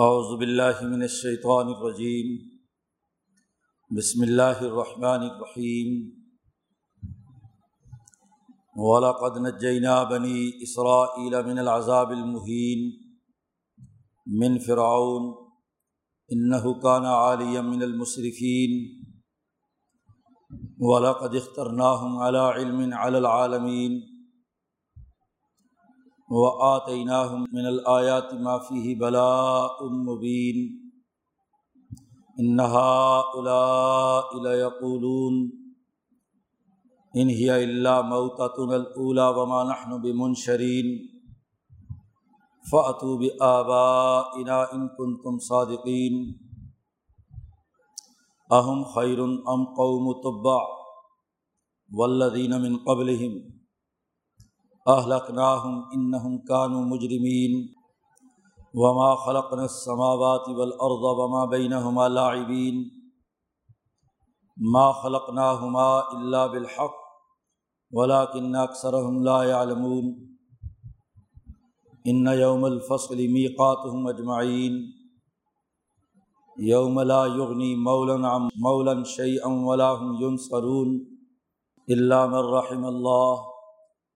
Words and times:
اعوذ 0.00 0.38
باللہ 0.38 0.82
من 0.82 1.02
الشیطان 1.02 1.66
الرجیم۔ 1.66 2.48
بسم 3.96 4.22
اللہ 4.22 4.60
الرحمن 4.60 5.20
الرحیم۔ 5.26 6.10
وَلَقَدْ 8.74 9.38
نَجَّيْنَا 9.38 10.02
بَنِي 10.02 10.50
إِسْرَائِيلَ 10.50 11.36
مِنَ 11.46 11.60
الْعَذَابِ 11.60 12.12
الْمُهِينَ 12.12 12.92
مِنْ 14.26 14.64
فِرْعَوْنَ۔ 14.66 15.34
إِنَّهُ 16.32 16.80
كَانَ 16.80 17.06
عَالِيًا 17.06 17.60
مِنَ 17.60 17.82
الْمُسْرِفِينَ 17.82 18.98
وَلَقَدْ 20.78 21.36
اخْتَرْنَاهُمْ 21.36 22.22
عَلَى 22.22 22.60
عِلْمٍ 22.60 22.92
عَلَى 22.92 23.18
الْعَالَمِينَ 23.18 24.17
وآتيناهم 26.30 27.46
من 27.52 27.66
الآيات 27.66 28.34
ما 28.34 28.58
فيه 28.58 28.98
بلاء 28.98 29.88
مبين. 29.88 30.56
إن 32.40 32.60
هؤلاء 32.60 34.42
ليقولون، 34.42 35.34
إن 37.16 37.28
هي 37.28 37.64
إلا 37.64 38.02
موتتنا 38.02 38.76
الأولى 38.76 39.28
وما 39.28 39.64
نحن 39.64 40.00
بمنشرين. 40.00 40.86
فأتوا 42.72 43.16
بآبائنا 43.18 44.72
إن 44.72 44.88
كنتم 44.98 45.38
صادقين. 45.38 46.40
أهم 48.52 48.84
خير 48.84 49.24
أم 49.24 49.64
قوم 49.76 50.12
تبع 50.12 50.62
والذين 51.92 52.60
من 52.60 52.76
قبلهم 54.88 54.98
اہلکناہم 54.98 55.80
انہم 55.92 56.36
کانوا 56.48 56.80
مجرمین 56.86 57.56
وما 58.74 59.08
خلقنا 59.24 59.62
السماوات 59.62 60.48
والارض 60.50 61.02
وما 61.18 61.44
بینہما 61.44 62.06
لاعبین 62.08 62.78
ما 64.56 64.84
خلقناہما 64.92 65.88
الا 66.12 66.46
بالحق 66.46 66.96
ولكن 67.92 68.56
اکثرهم 68.56 69.18
لا 69.24 69.36
يعلمون 69.44 70.08
ان 72.04 72.32
یوم 72.36 72.64
الفصل 72.64 73.22
میقاتهم 73.26 74.06
اجمعین 74.06 74.80
یوم 76.56 77.00
لا 77.02 77.20
یغنی 77.26 77.74
مولا 77.82 78.18
عن 78.30 78.48
مولا 78.60 78.96
شیئا 79.12 79.54
ولا 79.62 79.92
هم 79.92 80.18
ينصرون 80.22 80.98
الا 81.88 82.24
من 82.26 82.52
رحم 82.54 82.84
اللہ 82.86 83.47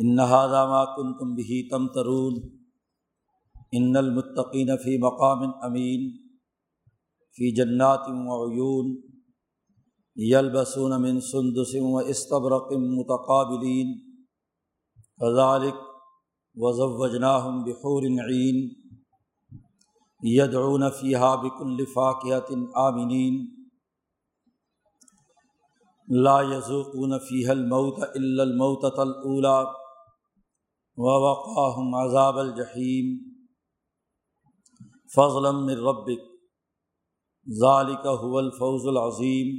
انہادامہ 0.00 0.84
کن 0.96 1.12
تم 1.18 1.34
بھی 1.34 1.68
تم 1.68 1.86
ترون 1.88 2.34
ان 3.72 3.96
المطقین 3.96 4.76
فی 4.76 4.96
مقام 4.98 5.42
امین 5.62 6.10
فی 7.36 7.50
جنات 7.54 8.08
و 8.08 8.82
یلبسون 10.16 10.92
من 11.02 11.20
سندسم 11.20 11.84
و 11.86 11.98
استبرقم 12.06 12.86
متقابلین 12.94 13.92
فضالق 15.20 15.84
وضوجناہم 16.56 17.62
بحور 17.64 18.02
عین 18.02 18.56
یدعون 20.22 20.90
فیحہ 20.90 21.36
بک 21.36 21.60
الفاقیت 21.60 22.50
آمنین 22.76 23.44
لا 26.08 26.40
یزوقون 26.42 27.18
فیح 27.18 27.50
الموت 27.50 28.02
الا 28.02 28.42
الموت 28.42 28.98
الولا 28.98 29.58
ووقاہم 30.98 31.94
عذاب 31.94 32.38
الجحیم 32.38 33.10
فضلا 35.14 35.50
من 35.50 35.82
ربک، 35.88 36.22
ذالک 37.46 38.06
هو 38.14 38.38
الفوز 38.38 38.86
العظیم 38.86 39.52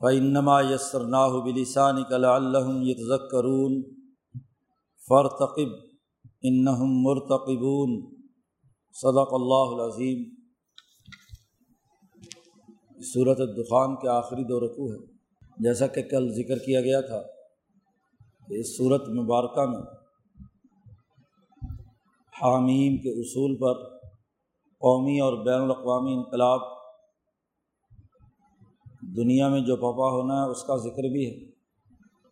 فإنما 0.00 0.60
يسرناه 0.60 1.40
بلسانك 1.40 2.20
لعلهم 2.24 2.82
يتذكرون 2.82 3.74
فرتقب 5.08 5.74
انہم 6.42 6.94
مرتقبون، 7.00 7.98
صدق 8.94 9.34
اللہ 9.34 9.74
العظیم۔ 9.74 10.22
صورت 13.04 13.40
الدخان 13.40 13.96
کے 13.96 14.08
آخری 14.08 14.44
دو 14.44 14.60
رقو 14.60 14.92
ہے 14.92 14.98
جیسا 15.58 15.86
کہ 15.86 16.02
کل 16.02 16.32
ذکر 16.34 16.58
کیا 16.58 16.80
گیا 16.80 17.00
تھا 17.00 17.20
کہ 18.48 18.60
اس 18.60 18.76
صورت 18.76 19.08
مبارکہ 19.08 19.66
میں 19.66 19.82
حامیم 22.42 22.96
کے 22.96 23.20
اصول 23.20 23.56
پر 23.56 23.98
قومی 24.80 25.20
اور 25.20 25.44
بین 25.46 25.60
الاقوامی 25.60 26.14
انقلاب 26.14 26.60
دنیا 29.16 29.48
میں 29.48 29.60
جو 29.60 29.76
پپا 29.76 30.08
ہونا 30.10 30.44
ہے 30.44 30.50
اس 30.50 30.62
کا 30.62 30.76
ذکر 30.76 31.08
بھی 31.08 31.26
ہے 31.26 31.48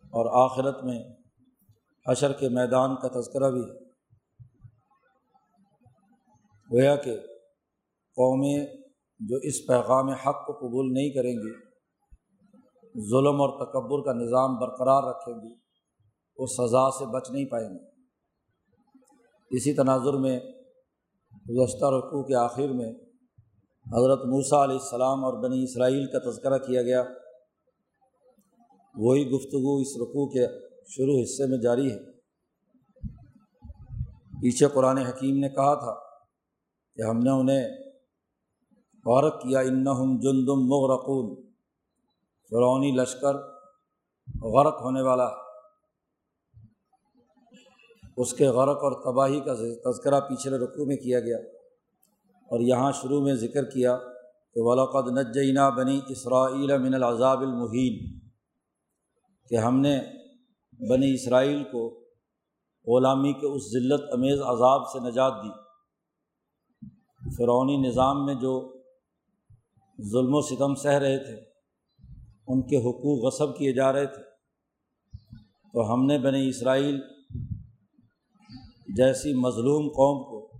اور 0.03 0.49
آخرت 0.49 0.83
میں 0.83 1.03
حشر 2.09 2.33
کے 2.33 2.49
میدان 2.49 2.95
کا 2.95 3.07
تذکرہ 3.07 3.51
بھی 3.51 3.61
ہے۔ 3.61 3.83
گویا 6.69 6.95
کہ 6.95 7.17
قومیں 8.17 8.65
جو 9.19 9.37
اس 9.43 9.67
پیغام 9.67 10.09
حق 10.09 10.45
کو 10.45 10.53
قبول 10.53 10.93
نہیں 10.93 11.09
کریں 11.09 11.33
گی، 11.33 11.53
ظلم 13.09 13.41
اور 13.41 13.65
تکبر 13.65 14.05
کا 14.05 14.19
نظام 14.19 14.55
برقرار 14.55 15.03
رکھیں 15.03 15.33
گی، 15.33 15.55
وہ 16.37 16.45
سزا 16.47 16.91
سے 16.91 17.05
بچ 17.05 17.31
نہیں 17.31 17.45
پائیں 17.45 17.69
گے 17.69 17.92
اسی 19.49 19.73
تناظر 19.73 20.13
میں 20.13 20.39
گزشتہ 21.49 21.85
رقوع 21.85 22.23
کے 22.23 22.35
آخر 22.35 22.67
میں 22.67 22.93
حضرت 23.93 24.25
موسیٰ 24.25 24.59
علیہ 24.59 24.75
السلام 24.75 25.25
اور 25.25 25.43
بنی 25.43 25.63
اسرائیل 25.63 26.05
کا 26.05 26.31
تذکرہ 26.31 26.57
کیا 26.57 26.81
گیا۔ 26.81 27.03
وہی 28.95 29.31
گفتگو 29.31 29.77
اس 29.77 29.97
رقوع 30.01 30.27
کے 30.27 30.47
شروع 30.87 31.23
حصے 31.23 31.45
میں 31.45 31.57
جاری 31.57 31.91
ہے۔ 31.91 32.11
پیچھے 34.41 34.67
قرآن 34.67 34.97
حکیم 34.97 35.37
نے 35.37 35.49
کہا 35.49 35.73
تھا 35.73 35.93
کہ 36.95 37.01
ہم 37.01 37.17
نے 37.17 37.29
انہیں 37.29 37.69
غورک 39.05 39.41
کیا، 39.41 39.59
انہم 39.59 40.17
اس 48.17 48.33
کے 48.33 48.47
غرق 48.47 48.77
اور 48.77 48.91
تباہی 49.03 49.39
کا 49.39 49.53
تذکرہ 49.91 50.19
پچھلے 50.19 50.57
رقوع 50.57 50.85
میں 50.85 50.95
کیا 50.95 51.19
گیا 51.19 51.37
اور 52.51 52.59
یہاں 52.59 52.91
شروع 52.91 53.21
میں 53.21 53.33
ذکر 53.33 53.65
کیا 53.65 53.97
کہ 54.53 54.61
ولاقد 54.61 55.17
نجینہ 55.17 55.69
بنی 55.77 55.99
اسرائیل 56.07 56.77
من 56.77 56.93
العذاب 56.93 57.41
المحین 57.41 58.19
کہ 59.49 59.55
ہم 59.55 59.79
نے 59.79 59.99
بنی 60.89 61.13
اسرائیل 61.13 61.63
کو 61.63 62.03
غلامی 62.87 63.33
کے 63.33 63.47
اس 63.47 63.71
ذلت 63.71 64.01
امیز 64.11 64.41
عذاب 64.41 64.81
سے 64.87 64.99
نجات 64.99 65.33
دی۔ 65.43 65.49
فرعونی 67.37 67.77
نظام 67.77 68.25
میں 68.25 68.35
جو 68.35 68.81
ظلم 70.01 70.35
و 70.35 70.41
ستم 70.41 70.75
سہ 70.75 70.87
رہے 70.87 71.17
تھے، 71.17 71.35
ان 72.47 72.61
کے 72.61 72.77
حقوق 72.77 73.25
غصب 73.25 73.57
کیے 73.57 73.73
جا 73.73 73.93
رہے 73.93 74.05
تھے۔ 74.05 74.21
تو 75.73 75.93
ہم 75.93 76.05
نے 76.05 76.17
بنی 76.17 76.49
اسرائیل 76.49 77.01
جیسی 78.97 79.33
مظلوم 79.33 79.87
قوم 79.87 80.23
کو 80.23 80.51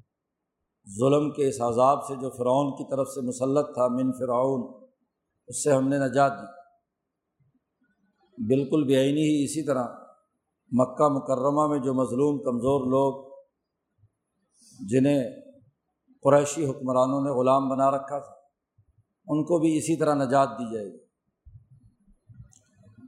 ظلم 1.00 1.32
کے 1.32 1.50
اس 1.50 1.62
عذاب 1.62 2.06
سے 2.06 2.16
جو 2.16 2.30
فرعون 2.30 2.72
کی 2.72 2.84
طرف 2.92 3.08
سے 3.08 3.22
مسلط 3.22 3.74
تھا 3.74 3.88
من 3.88 4.12
فرعون، 4.12 4.88
اس 5.48 5.64
سے 5.64 5.72
ہم 5.72 5.88
نے 5.88 5.98
نجات 5.98 6.32
دی۔ 6.32 6.64
بالکل 8.46 8.84
بےآینی 8.84 9.22
ہی 9.22 9.44
اسی 9.44 9.66
طرح 9.66 9.88
مکہ 10.72 11.08
مکرمہ 11.10 11.68
میں 11.68 11.80
جو 11.80 11.94
مظلوم 11.94 12.38
کمزور 12.38 12.82
لوگ، 12.86 13.32
جنہیں 14.90 15.24
قریشی 16.24 16.66
حکمرانوں 16.66 17.22
نے 17.22 17.30
غلام 17.30 17.70
بنا 17.70 17.92
رکھا 17.92 18.20
تھا، 18.20 18.34
ان 19.28 19.44
کو 19.44 19.60
بھی 19.60 19.78
اسی 19.78 19.98
طرح 19.98 20.16
نجات 20.16 20.50
دی 20.50 20.74
جائے 20.74 20.86
گی۔ 20.86 20.98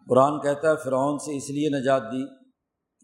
قرآن 0.09 0.39
کہتا 0.39 0.71
ہے 0.71 0.75
فرعون 0.83 1.17
سے 1.19 1.37
اس 1.37 1.49
لیے 1.49 1.69
نجات 1.69 2.01
دی 2.01 2.44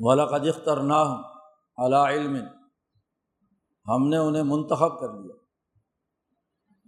والا 0.00 0.26
قدختر 0.26 0.76
نہ 0.80 1.22
علم۔ 1.94 2.36
ہم 3.88 4.08
نے 4.08 4.16
انہیں 4.16 4.42
منتخب 4.42 5.00
کر 5.00 5.08
لیا۔ 5.08 5.34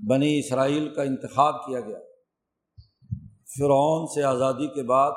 بنی 0.08 0.38
اسرائیل 0.38 0.94
کا 0.94 1.02
انتخاب 1.02 1.66
کیا 1.66 1.80
گیا۔ 1.80 1.98
فرعون 3.58 4.06
سے 4.06 4.22
آزادی 4.22 4.66
کے 4.66 4.82
بعد 4.82 5.12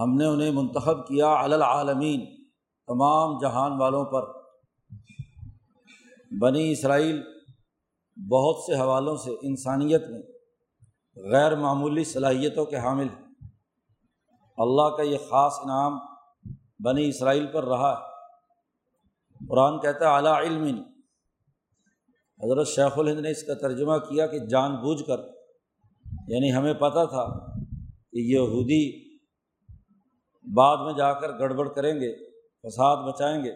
ہم 0.00 0.14
نے 0.14 0.26
انہیں 0.26 0.50
منتخب 0.50 1.06
کیا 1.06 1.32
العالمین، 1.32 2.26
تمام 2.86 3.38
جہان 3.38 3.80
والوں 3.80 4.04
پر۔ 4.04 4.44
بنی 6.40 6.72
اسرائیل 6.72 7.22
بہت 8.30 8.56
سے 8.56 8.74
حوالوں 8.74 9.16
سے 9.16 9.30
انسانیت 9.42 10.02
میں 10.10 10.22
غیر 11.32 11.56
معمولی 11.56 12.04
صلاحیتوں 12.04 12.66
کے 12.66 12.76
حامل 12.76 13.08
ہیں۔ 13.08 13.23
اللہ 14.56 14.96
کا 14.96 15.02
یہ 15.02 15.18
خاص 15.18 15.52
انعام 15.62 15.98
بنی 16.84 17.08
اسرائیل 17.08 17.46
پر 17.46 17.64
رہا 17.64 17.92
ہے۔ 17.92 18.14
قرآن 19.48 19.80
کہتا 19.80 20.10
ہے 20.10 20.14
اعلیٰ 20.14 20.36
علم 20.36 20.64
حضرت 22.44 22.66
شیخ 22.66 22.98
الہند 22.98 23.20
نے 23.20 23.30
اس 23.30 23.42
کا 23.42 23.54
ترجمہ 23.54 23.98
کیا 23.98 24.26
کہ 24.26 24.38
جان 24.38 24.76
بوجھ 24.76 25.02
کر۔ 25.04 25.18
یعنی 26.28 26.54
ہمیں 26.54 26.74
پتہ 26.74 27.04
تھا 27.04 27.52
کہ 28.12 28.18
یہودی 28.18 29.14
بعد 30.54 30.76
میں 30.76 30.92
جا 30.92 31.12
کر 31.12 31.38
گڑبڑ 31.38 31.68
کریں 31.68 31.94
گے، 31.94 32.30
فساد 32.62 33.12
بچائیں 33.12 33.44
گے۔ 33.44 33.52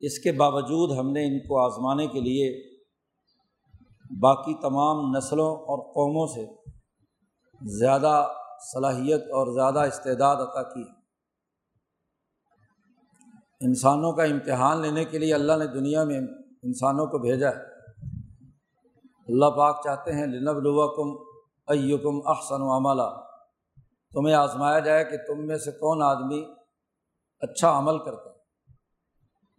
اس 0.00 0.18
کے 0.18 0.32
باوجود 0.32 0.98
ہم 0.98 1.10
نے 1.10 1.24
ان 1.24 1.38
کو 1.38 1.64
آزمانے 1.64 2.06
کے 2.06 2.20
لیے 2.20 2.78
باقی 4.20 4.54
تمام 4.54 5.16
نسلوں 5.16 5.56
اور 5.56 5.78
قوموں 5.78 6.26
سے 6.26 6.46
زیادہ 7.78 8.26
صلاحیت 8.60 9.20
اور 9.20 9.54
زیادہ 9.54 9.78
استعداد 9.78 10.36
عطا 10.36 10.62
کی 10.62 10.84
انسانوں 13.60 14.12
کا 14.12 14.22
امتحان 14.22 14.82
لینے 14.82 15.04
کے 15.04 15.18
لیے 15.18 15.34
اللہ 15.34 15.52
نے 15.58 15.66
دنیا 15.66 16.04
میں 16.04 16.20
انسانوں 16.62 17.06
کو 17.06 17.18
بھیجا 17.18 17.48
ہے۔ 17.50 17.78
اللہ 19.28 19.46
پاک 19.46 19.80
چاہتے 19.84 20.12
ہیں 20.12 20.26
لنب 20.26 20.56
الوکم 20.56 21.24
ایکم 21.66 22.28
احسن 22.28 22.56
و 22.58 22.76
عملہ 22.76 23.20
تمہیں 24.12 24.34
آزمایا 24.34 24.78
جائے 24.78 25.04
کہ 25.04 25.16
تم 25.16 25.46
میں 25.46 25.58
سے 25.58 25.70
کون 25.70 26.02
آدمی 26.02 26.54
اچھا 27.40 27.78
عمل 27.78 27.98
کرتا 27.98 28.30
ہے۔ 28.30 28.38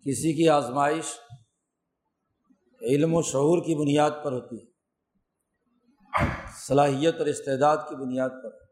کسی 0.06 0.34
کی 0.34 0.50
آزمائش 0.50 1.06
علم 2.82 3.14
و 3.14 3.22
شعور 3.22 3.58
کی 3.58 3.76
بنیاد 3.76 4.12
پر 4.24 4.32
ہوتی 4.32 4.56
ہے۔ 4.56 4.70
صلاحیت 6.68 7.16
اور 7.18 7.26
استعداد 7.26 7.78
کی 7.90 7.96
بنیاد 7.96 8.30
پر۔ 8.30 8.69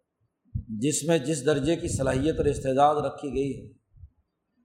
جس 0.67 1.03
میں 1.03 1.17
جس 1.17 1.45
درجے 1.45 1.75
کی 1.75 1.87
صلاحیت 1.87 2.37
اور 2.37 2.45
استعداد 2.45 2.95
رکھی 2.95 3.33
گئی 3.35 3.61
ہے، 3.61 3.71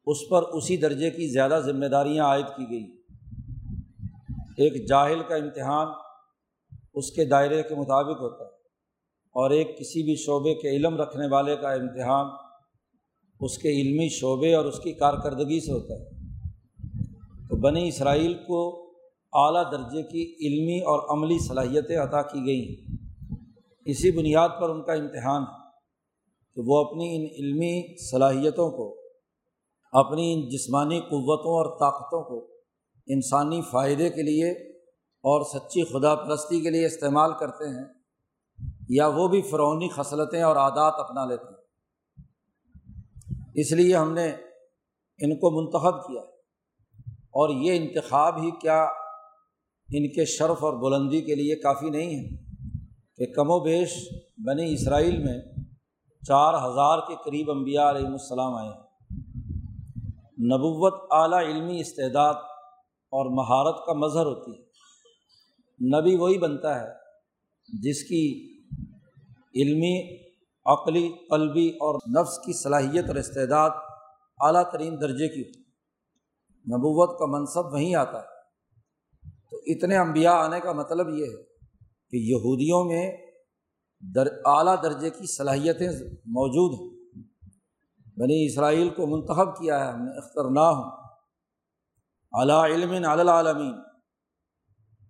اس 0.06 0.16
پر 0.30 0.42
اسی 0.42 0.76
درجے 0.76 1.10
کی 1.10 1.32
زیادہ 1.32 1.60
ذمہ 1.64 1.86
داریاں 1.86 2.24
عائد 2.24 2.46
کی 2.56 2.70
گئی 2.70 3.02
ایک 4.56 4.88
جاہل 4.88 5.22
کا 5.28 5.34
امتحان 5.34 5.86
اس 6.94 7.10
کے 7.10 7.24
دائرے 7.24 7.62
کے 7.62 7.74
مطابق 7.74 8.20
ہوتا 8.20 8.44
ہے 8.44 8.50
اور 9.34 9.50
ایک 9.50 9.78
کسی 9.78 10.02
بھی 10.02 10.16
شعبے 10.16 10.54
کے 10.54 10.68
علم 10.68 10.96
رکھنے 10.96 11.26
والے 11.26 11.56
کا 11.56 11.72
امتحان 11.72 12.26
اس 13.40 13.58
کے 13.58 13.68
علمی 13.68 14.08
شعبے 14.08 14.54
اور 14.54 14.64
اس 14.64 14.78
کی 14.78 14.92
کارکردگی 14.92 15.60
سے 15.60 15.72
ہوتا 15.72 15.94
ہے۔ 15.94 16.10
تو 17.48 17.56
بنی 17.56 17.88
اسرائیل 17.88 18.34
کو 18.34 18.90
اعلیٰ 19.32 19.72
درجے 19.72 20.02
کی 20.02 20.48
علمی 20.48 20.78
اور 20.78 21.16
عملی 21.16 21.38
صلاحیتیں 21.38 21.96
عطا 21.96 22.22
کی 22.22 22.46
گئی 22.46 22.68
ہیں۔ 22.68 22.96
اسی 23.84 24.10
بنیاد 24.10 24.48
پر 24.60 24.70
ان 24.70 24.82
کا 24.82 24.92
امتحان 24.92 25.42
ہے۔ 25.42 25.61
کہ 26.54 26.62
وہ 26.66 26.84
اپنی 26.84 27.16
ان 27.16 27.22
علمی 27.22 27.96
صلاحیتوں 28.10 28.70
کو، 28.70 29.00
اپنی 29.92 30.32
ان 30.32 30.48
جسمانی 30.48 31.00
قوتوں 31.00 31.52
اور 31.52 31.78
طاقتوں 31.78 32.22
کو 32.22 32.46
انسانی 33.06 33.60
فائدے 33.72 34.10
کے 34.10 34.22
لیے 34.22 34.50
اور 35.24 35.44
سچی 35.44 35.84
خدا 35.84 36.14
پرستی 36.14 36.60
کے 36.60 36.70
لیے 36.70 36.86
استعمال 36.86 37.30
کرتے 37.40 37.68
ہیں 37.68 37.84
یا 38.88 39.06
وہ 39.06 39.28
بھی 39.28 39.42
فرونی 39.42 39.88
خصلتیں 39.88 40.42
اور 40.42 40.56
عادات 40.56 40.94
اپنا 40.98 41.24
لیتے 41.24 41.44
ہیں۔ 41.44 41.62
اس 43.54 43.72
لیے 43.72 43.96
ہم 43.96 44.12
نے 44.12 44.26
ان 45.18 45.36
کو 45.36 45.50
منتخب 45.50 46.06
کیا 46.06 46.20
اور 47.14 47.48
یہ 47.48 47.72
انتخاب 47.72 48.36
ہی 48.42 48.50
کیا 48.50 48.82
ان 49.92 50.12
کے 50.12 50.24
شرف 50.24 50.64
اور 50.64 50.72
بلندی 50.72 51.20
کے 51.20 51.34
لیے 51.34 51.56
کافی 51.56 51.90
نہیں 51.90 52.18
ہے 52.18 52.28
کہ 53.16 53.32
کم 53.32 53.50
و 53.50 53.60
بیش 53.60 54.08
بنی 54.38 54.72
اسرائیل 54.72 55.18
میں 55.18 55.38
چار 56.26 56.54
ہزار 56.54 56.98
کے 56.98 57.14
قریب 57.24 57.50
انبیاء 57.50 57.90
علیہم 57.90 58.12
السلام 58.12 58.54
آئے 58.54 58.68
ہیں۔ 58.68 58.82
نبوت 60.38 60.94
اعلیٰ 61.10 61.38
علمی 61.38 61.80
استعداد 61.80 62.34
اور 63.10 63.26
مہارت 63.30 63.86
کا 63.86 63.92
مظہر 63.92 64.26
ہوتی 64.26 64.50
ہے۔ 64.50 64.62
نبی 66.00 66.16
وہی 66.16 66.38
بنتا 66.38 66.80
ہے 66.80 66.88
جس 67.82 68.02
کی 68.04 68.52
علمی، 69.54 70.16
عقلی، 70.64 71.12
قلبی 71.30 71.68
اور 71.68 71.94
نفس 71.94 72.38
کی 72.38 72.62
صلاحیت 72.62 73.08
اور 73.08 73.16
استعداد 73.16 73.70
اعلیٰ 74.38 74.70
ترین 74.72 75.00
درجے 75.00 75.28
کی 75.28 75.40
ہوتی 75.40 75.60
نبوت 76.76 77.18
کا 77.18 77.26
منصب 77.26 77.72
وہیں 77.72 77.94
آتا 77.94 78.18
ہے۔ 78.18 78.32
تو 79.50 79.56
اتنے 79.66 79.96
انبیاء 79.96 80.32
آنے 80.32 80.60
کا 80.60 80.72
مطلب 80.72 81.08
یہ 81.08 81.24
ہے 81.24 81.42
کہ 82.10 82.16
یہودیوں 82.16 82.84
میں 82.84 83.31
در 84.02 84.26
اعلیٰ 84.44 84.82
درجے 84.82 85.10
کی 85.10 85.26
صلاحیتیں 85.26 85.88
موجود 86.26 86.80
ہیں۔ 86.80 86.92
بنی 88.16 88.46
اسرائیل 88.46 88.90
کو 88.90 89.06
منتخب 89.06 89.56
کیا 89.56 89.86
ہے، 89.86 89.92
ہم 89.92 90.04
نے 90.04 90.18
اختر 90.18 90.50
نہ 90.50 90.60
ہوں۔ 90.60 90.90
اعلیٰ 92.32 92.64
علم 92.64 93.08
العالمین۔ 93.08 93.74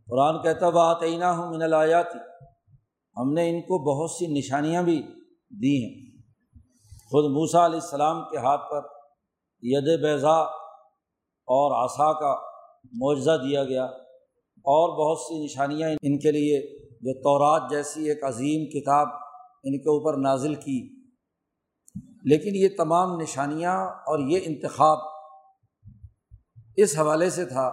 قرآن 0.06 0.43
کہتا 0.43 0.71
بات 0.71 1.03
عینہ 1.03 1.25
ہوں 1.25 1.55
من 1.55 1.63
الایاتی 1.63 2.19
ہم 3.17 3.32
نے 3.32 3.51
ان 3.51 3.61
کو 3.61 3.79
بہت 3.79 4.11
سی 4.11 4.27
نشانیاں 4.27 4.82
بھی 4.82 5.03
دی 5.51 5.84
ہیں۔ 5.84 6.22
خود 7.11 7.25
موسا 7.25 7.67
علیہ 7.67 7.81
السلام 7.82 8.25
کے 8.25 8.37
ہاتھ 8.37 8.70
پر 8.70 8.81
ید 9.63 10.03
بیضا 10.03 10.41
اور 11.49 11.84
آسا 11.84 12.13
کا 12.13 12.37
معجزہ 12.93 13.31
دیا 13.31 13.65
گیا 13.65 13.84
اور 14.44 14.89
بہت 14.89 15.19
سی 15.19 15.44
نشانیاں 15.44 15.91
ان 15.91 16.19
کے 16.19 16.31
لیے 16.31 16.81
جو 17.03 17.15
تورات 17.15 17.71
جیسی 17.71 18.09
ایک 18.09 18.25
عظیم 18.25 18.81
کتاب 18.81 19.09
ان 19.65 19.79
کے 19.79 19.89
اوپر 19.89 20.17
نازل 20.17 20.55
کی۔ 20.55 21.03
لیکن 22.25 22.51
یہ 22.55 22.69
تمام 22.77 23.21
نشانیاں 23.21 23.77
اور 23.87 24.19
یہ 24.19 24.41
انتخاب 24.43 24.99
اس 26.77 26.99
حوالے 26.99 27.31
سے 27.31 27.44
تھا 27.44 27.71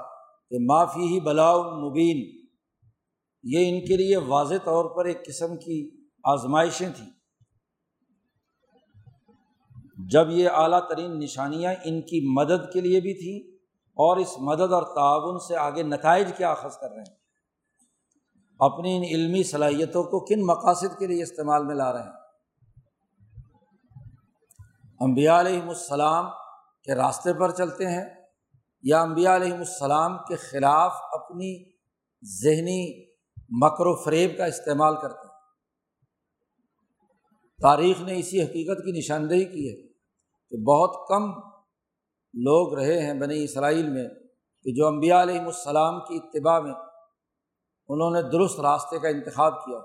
کہ 0.50 0.57
معافی 0.65 1.01
ہی 1.01 1.19
بلاؤ 1.19 1.63
مبین۔ 1.63 2.39
یہ 3.43 3.69
ان 3.69 3.86
کے 3.86 3.98
لیے 3.98 4.17
واضح 4.17 4.55
طور 4.63 4.98
پر 4.98 5.05
ایک 5.05 5.25
قسم 5.25 5.57
کی 5.57 6.05
آزمائشیں 6.24 6.89
تھیں۔ 6.95 7.09
جب 10.12 10.27
یہ 10.29 10.50
اعلیٰ 10.50 10.88
ترین 10.89 11.19
نشانیاں 11.19 11.74
ان 11.86 12.01
کی 12.01 12.33
مدد 12.33 12.74
کے 12.74 12.81
لیے 12.81 13.00
بھی 13.00 13.13
تھیں 13.13 13.57
اور 13.88 14.17
اس 14.17 14.39
مدد 14.39 14.74
اور 14.74 14.83
تعاون 14.83 15.39
سے 15.39 15.55
آگے 15.55 15.83
نتائج 15.83 16.27
کیا 16.38 16.51
اخذ 16.51 16.77
کر 16.77 16.89
رہے 16.89 17.01
ہیں۔ 17.01 17.18
اپنی 18.59 18.97
ان 18.97 19.03
علمی 19.03 19.43
صلاحیتوں 19.43 20.03
کو 20.03 20.25
کن 20.25 20.45
مقاصد 20.45 20.99
کے 20.99 21.07
لیے 21.07 21.23
استعمال 21.23 21.65
میں 21.65 21.75
لا 21.75 21.93
رہے 21.93 22.01
ہیں؟ 22.01 22.11
امبیا 24.99 25.39
علیہم 25.39 25.69
السلام 25.69 26.25
کے 26.83 26.95
راستے 26.95 27.33
پر 27.33 27.51
چلتے 27.51 27.85
ہیں 27.85 28.05
یا 28.83 29.01
امبیا 29.01 29.35
علیہم 29.35 29.57
السلام 29.57 30.17
کے 30.17 30.35
خلاف 30.35 30.91
اپنی 31.11 31.71
ذہنی 32.43 33.05
مکر 33.49 33.85
و 33.85 33.95
فریب 33.95 34.37
کا 34.37 34.45
استعمال 34.45 34.95
کرتے 35.01 35.27
ہیں؟ 35.27 35.39
تاریخ 37.61 38.01
نے 38.01 38.19
اسی 38.19 38.43
حقیقت 38.43 38.77
کی 38.77 38.91
نشاندہی 38.91 39.45
کی 39.45 39.69
ہے 39.69 39.87
کہ 40.49 40.63
بہت 40.63 41.07
کم 41.07 41.31
لوگ 42.33 42.73
رہے 42.73 43.05
ہیں 43.05 43.13
بنی 43.13 43.43
اسرائیل 43.43 43.89
میں 43.89 44.07
کہ 44.63 44.73
جو 44.73 44.87
امبیا 44.87 45.21
علیہم 45.21 45.45
السلام 45.45 45.99
کی 45.99 46.15
اتباع 46.15 46.59
میں 46.59 46.73
انہوں 47.89 48.12
نے 48.12 48.22
درست 48.22 48.60
راستے 48.60 49.00
کا 49.00 49.08
انتخاب 49.08 49.65
کیا۔ 49.65 49.77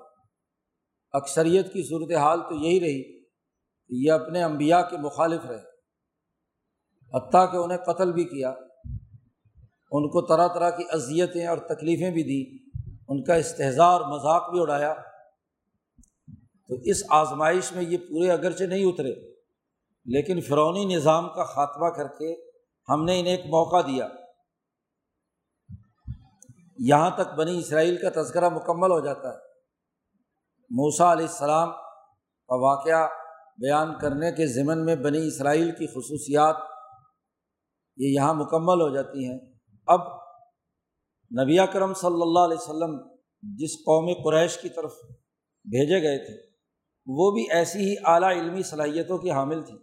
اکثریت 1.12 1.72
کی 1.72 1.82
صورت 1.82 2.12
حال 2.18 2.40
تو 2.40 2.54
یہی 2.54 2.80
رہی 2.80 3.02
کہ 3.88 3.94
یہ 3.94 4.12
اپنے 4.12 4.42
انبیاء 4.42 4.80
کے 4.80 4.96
مخالف 4.96 5.46
رہے۔ 5.46 5.74
حتیٰ 7.16 7.52
کہ 7.52 7.56
انہیں 7.56 7.78
قتل 7.78 8.12
بھی 8.12 8.24
کیا۔ 8.24 8.54
ان 9.92 10.08
کو 10.08 10.26
طرح 10.26 10.48
طرح 10.54 10.70
کی 10.70 10.84
اذیتیں 10.92 11.46
اور 11.46 11.58
تکلیفیں 11.58 12.10
بھی 12.10 12.22
دی 12.22 12.64
ان 13.08 13.24
کا 13.24 13.34
استحضاء 13.34 13.84
اور 13.84 14.00
مذاق 14.00 14.50
بھی 14.50 14.60
اڑایا۔ 14.60 14.94
تو 16.68 16.74
اس 16.84 17.02
آزمائش 17.08 17.72
میں 17.72 17.84
یہ 17.84 17.98
پورے 17.98 18.30
اگرچہ 18.30 18.64
نہیں 18.64 18.84
اترے، 18.84 19.12
لیکن 20.04 20.40
فرونی 20.40 20.84
نظام 20.84 21.28
کا 21.28 21.44
خاتمہ 21.44 21.88
کر 21.88 22.08
کے 22.08 22.50
ہم 22.88 23.04
نے 23.04 23.20
انہیں 23.20 23.36
ایک 23.36 23.46
موقع 23.46 23.80
دیا۔ 23.80 24.08
یہاں 26.78 27.10
تک 27.10 27.34
بنی 27.34 27.58
اسرائیل 27.58 27.96
کا 27.96 28.22
تذکرہ 28.22 28.48
مکمل 28.48 28.90
ہو 28.90 29.00
جاتا 29.00 29.28
ہے۔ 29.28 29.38
موسا 30.70 31.12
علیہ 31.12 31.26
السلام 31.26 31.72
کا 32.48 32.54
واقعہ 32.54 33.08
بیان 33.58 33.98
کرنے 33.98 34.32
کے 34.32 34.46
ضمن 34.46 34.84
میں 34.84 34.96
بنی 34.96 35.26
اسرائیل 35.26 35.70
کی 35.70 35.86
خصوصیات 35.86 36.56
یہ 37.96 38.08
یہاں 38.08 38.34
مکمل 38.34 38.80
ہو 38.80 38.94
جاتی 38.94 39.28
ہیں۔ 39.28 39.38
اب 39.86 40.00
نبی 41.42 41.56
کرم 41.72 41.94
صلی 41.94 42.22
اللہ 42.22 42.38
علیہ 42.38 42.56
وسلم 42.60 42.96
جس 43.42 43.74
قوم 43.74 44.22
قریش 44.24 44.58
کی 44.58 44.68
طرف 44.68 44.92
بھیجے 45.64 46.02
گئے 46.02 46.18
تھے، 46.26 46.34
وہ 47.06 47.30
بھی 47.30 47.46
ایسی 47.50 47.78
ہی 47.78 47.94
اعلیٰ 48.04 48.30
علمی 48.30 48.62
صلاحیتوں 48.62 49.18
کی 49.18 49.30
حامل 49.30 49.62
تھی۔ 49.62 49.78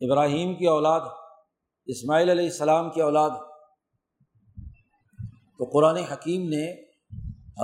ابراہیم 0.00 0.54
کی 0.54 0.66
اولاد، 0.66 1.00
اسماعیل 1.86 2.30
علیہ 2.30 2.44
السلام 2.44 2.90
کی 2.90 3.00
اولاد 3.00 3.30
تو 5.60 5.64
قرآن 5.64 5.96
حکیم 5.96 6.48
نے 6.48 6.72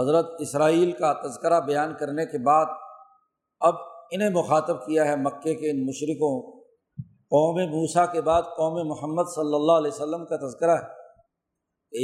حضرت 0.01 0.27
اسرائیل 0.39 0.93
کا 0.93 1.13
تذکرہ 1.13 1.61
بیان 1.61 1.95
کرنے 2.01 2.27
کے 2.27 2.39
بعد 2.39 2.67
اب 3.61 3.75
انہیں 4.11 4.31
مخاطب 4.31 4.87
کیا 4.87 5.05
ہے 5.05 5.17
مکے 5.17 5.55
کے 5.55 5.71
ان 5.71 5.87
مشرقوں 5.87 6.61
قوم 7.07 7.71
موسا 7.71 8.07
کے 8.07 8.21
بعد 8.21 8.43
قوم 8.43 8.89
محمد 8.89 9.25
صلی 9.35 9.55
اللہ 9.55 9.73
علیہ 9.73 9.91
وسلم 9.95 10.25
کا 10.25 10.37
تذکرہ 10.37 10.71
ہے۔ 10.71 11.07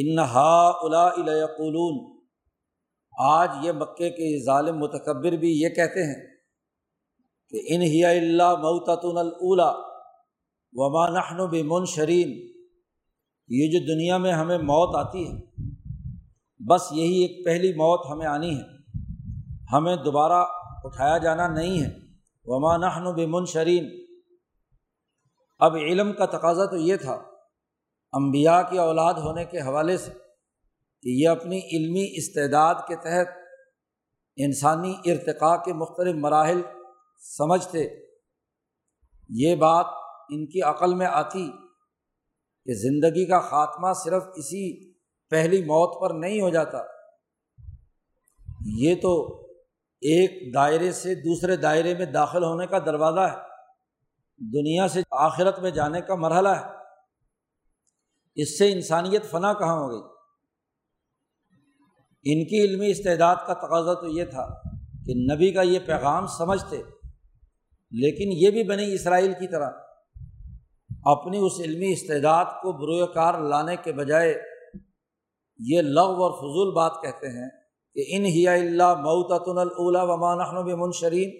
انہا 0.01 0.69
الاقولون 0.69 2.23
آج 3.19 3.51
یہ 3.63 3.73
مکے 3.73 4.11
کے 4.11 4.45
ظالم 4.45 4.79
متکبر 4.79 5.33
بھی 5.33 5.61
یہ 5.61 5.69
کہتے 5.69 6.07
ہیں 6.07 6.27
کہ 7.51 7.75
انہیا 7.75 8.09
اللہ 8.09 8.55
معتن 8.55 9.19
الا 9.19 9.73
وما 10.73 11.09
نحن 11.09 11.47
بمنشرین، 11.51 12.29
یہ 13.49 13.71
جو 13.71 13.95
دنیا 13.95 14.17
میں 14.17 14.33
ہمیں 14.33 14.59
موت 14.59 14.97
آتی 14.97 15.27
ہے۔ 15.27 15.53
بس 16.69 16.83
یہی 16.92 17.23
ایک 17.23 17.45
پہلی 17.45 17.73
موت 17.73 18.11
ہمیں 18.11 18.26
آنی 18.26 18.57
ہے۔ 18.57 18.62
ہمیں 19.73 19.97
دوبارہ 19.97 20.47
اٹھایا 20.85 21.19
جانا 21.19 21.49
نہیں 21.49 21.83
ہے۔ 21.83 21.90
وما 22.45 22.76
نحن 22.76 23.14
بمنشرین 23.14 24.07
اب 25.59 25.76
علم 25.76 26.12
کا 26.12 26.26
تقاضا 26.26 26.64
تو 26.64 26.76
یہ 26.76 26.97
تھا 26.97 27.23
امبیا 28.12 28.62
کی 28.62 28.78
اولاد 28.78 29.14
ہونے 29.14 29.45
کے 29.45 29.59
حوالے 29.59 29.97
سے 29.97 30.11
کہ 31.02 31.09
یہ 31.09 31.28
اپنی 31.28 31.59
علمی 31.59 32.07
استعداد 32.11 32.75
کے 32.88 32.97
تحت 32.97 33.26
انسانی 34.37 34.95
ارتقاء 35.04 35.57
کے 35.57 35.73
مختلف 35.73 36.14
مراحل 36.14 36.62
سمجھتے 37.37 37.78
یہ 39.28 39.57
بات 39.57 39.87
ان 40.28 40.47
کی 40.47 40.62
عقل 40.62 40.95
میں 40.95 41.07
آتی 41.07 41.50
کہ 42.64 42.75
زندگی 42.75 43.26
کا 43.26 43.40
خاتمہ 43.40 43.92
صرف 43.92 44.23
اسی 44.35 44.92
پہلی 45.33 45.62
موت 45.62 46.01
پر 46.01 46.11
نہیں 46.15 46.41
ہو 46.41 46.51
جاتا۔ 46.51 46.79
یہ 48.67 48.95
تو 48.95 49.41
ایک 50.01 50.55
دائرے 50.55 50.93
سے 50.93 51.15
دوسرے 51.15 51.57
دائرے 51.57 51.95
میں 51.95 52.07
داخل 52.07 52.45
ہونے 52.45 52.67
کا 52.67 52.79
دروازہ 52.79 53.21
ہے۔ 53.21 53.53
دنیا 54.39 54.89
سے 54.89 55.01
آخرت 55.11 55.59
میں 55.59 55.71
جانے 55.71 56.01
کا 56.01 56.15
مرحلہ 56.15 56.49
ہے۔ 56.49 56.65
اس 58.35 58.59
سے 58.59 58.73
انسانیت 58.73 59.31
فنا 59.31 59.53
کہاں 59.53 59.77
ہو 59.77 59.91
گئی؟ 59.91 60.01
ان 62.25 62.45
کی 62.45 62.61
علمی 62.61 62.91
استعداد 62.91 63.37
کا 63.47 63.55
تقاضا 63.55 63.95
تو 63.95 64.07
یہ 64.07 64.25
تھا 64.25 64.62
کہ 65.07 65.15
نبی 65.15 65.53
کا 65.53 65.62
یہ 65.62 65.79
پیغام 65.87 66.27
سمجھتے، 66.27 66.77
لیکن 67.91 68.33
یہ 68.33 68.51
بھی 68.51 68.62
بنی 68.62 68.95
اسرائیل 68.95 69.33
کی 69.33 69.49
طرح۔ 69.49 69.71
اپنی 71.05 71.39
اس 71.39 71.53
علمی 71.59 71.93
استعداد 71.93 72.45
کو 72.45 72.73
بروئے 72.73 73.15
کار 73.15 73.35
لانے 73.39 73.77
کے 73.77 73.93
بجائے 73.93 74.51
یہ 75.66 75.83
لغ 75.83 76.21
اور 76.21 76.31
فضول 76.31 76.75
بات 76.75 76.92
کہتے 77.02 77.28
ہیں 77.28 77.49
کہ 77.95 78.04
ان 78.09 78.25
ہی 78.25 78.49
اللہ 78.49 78.95
معتن 78.95 79.59
الا 79.59 80.02
ومان 80.02 80.38
منشرین 80.81 81.31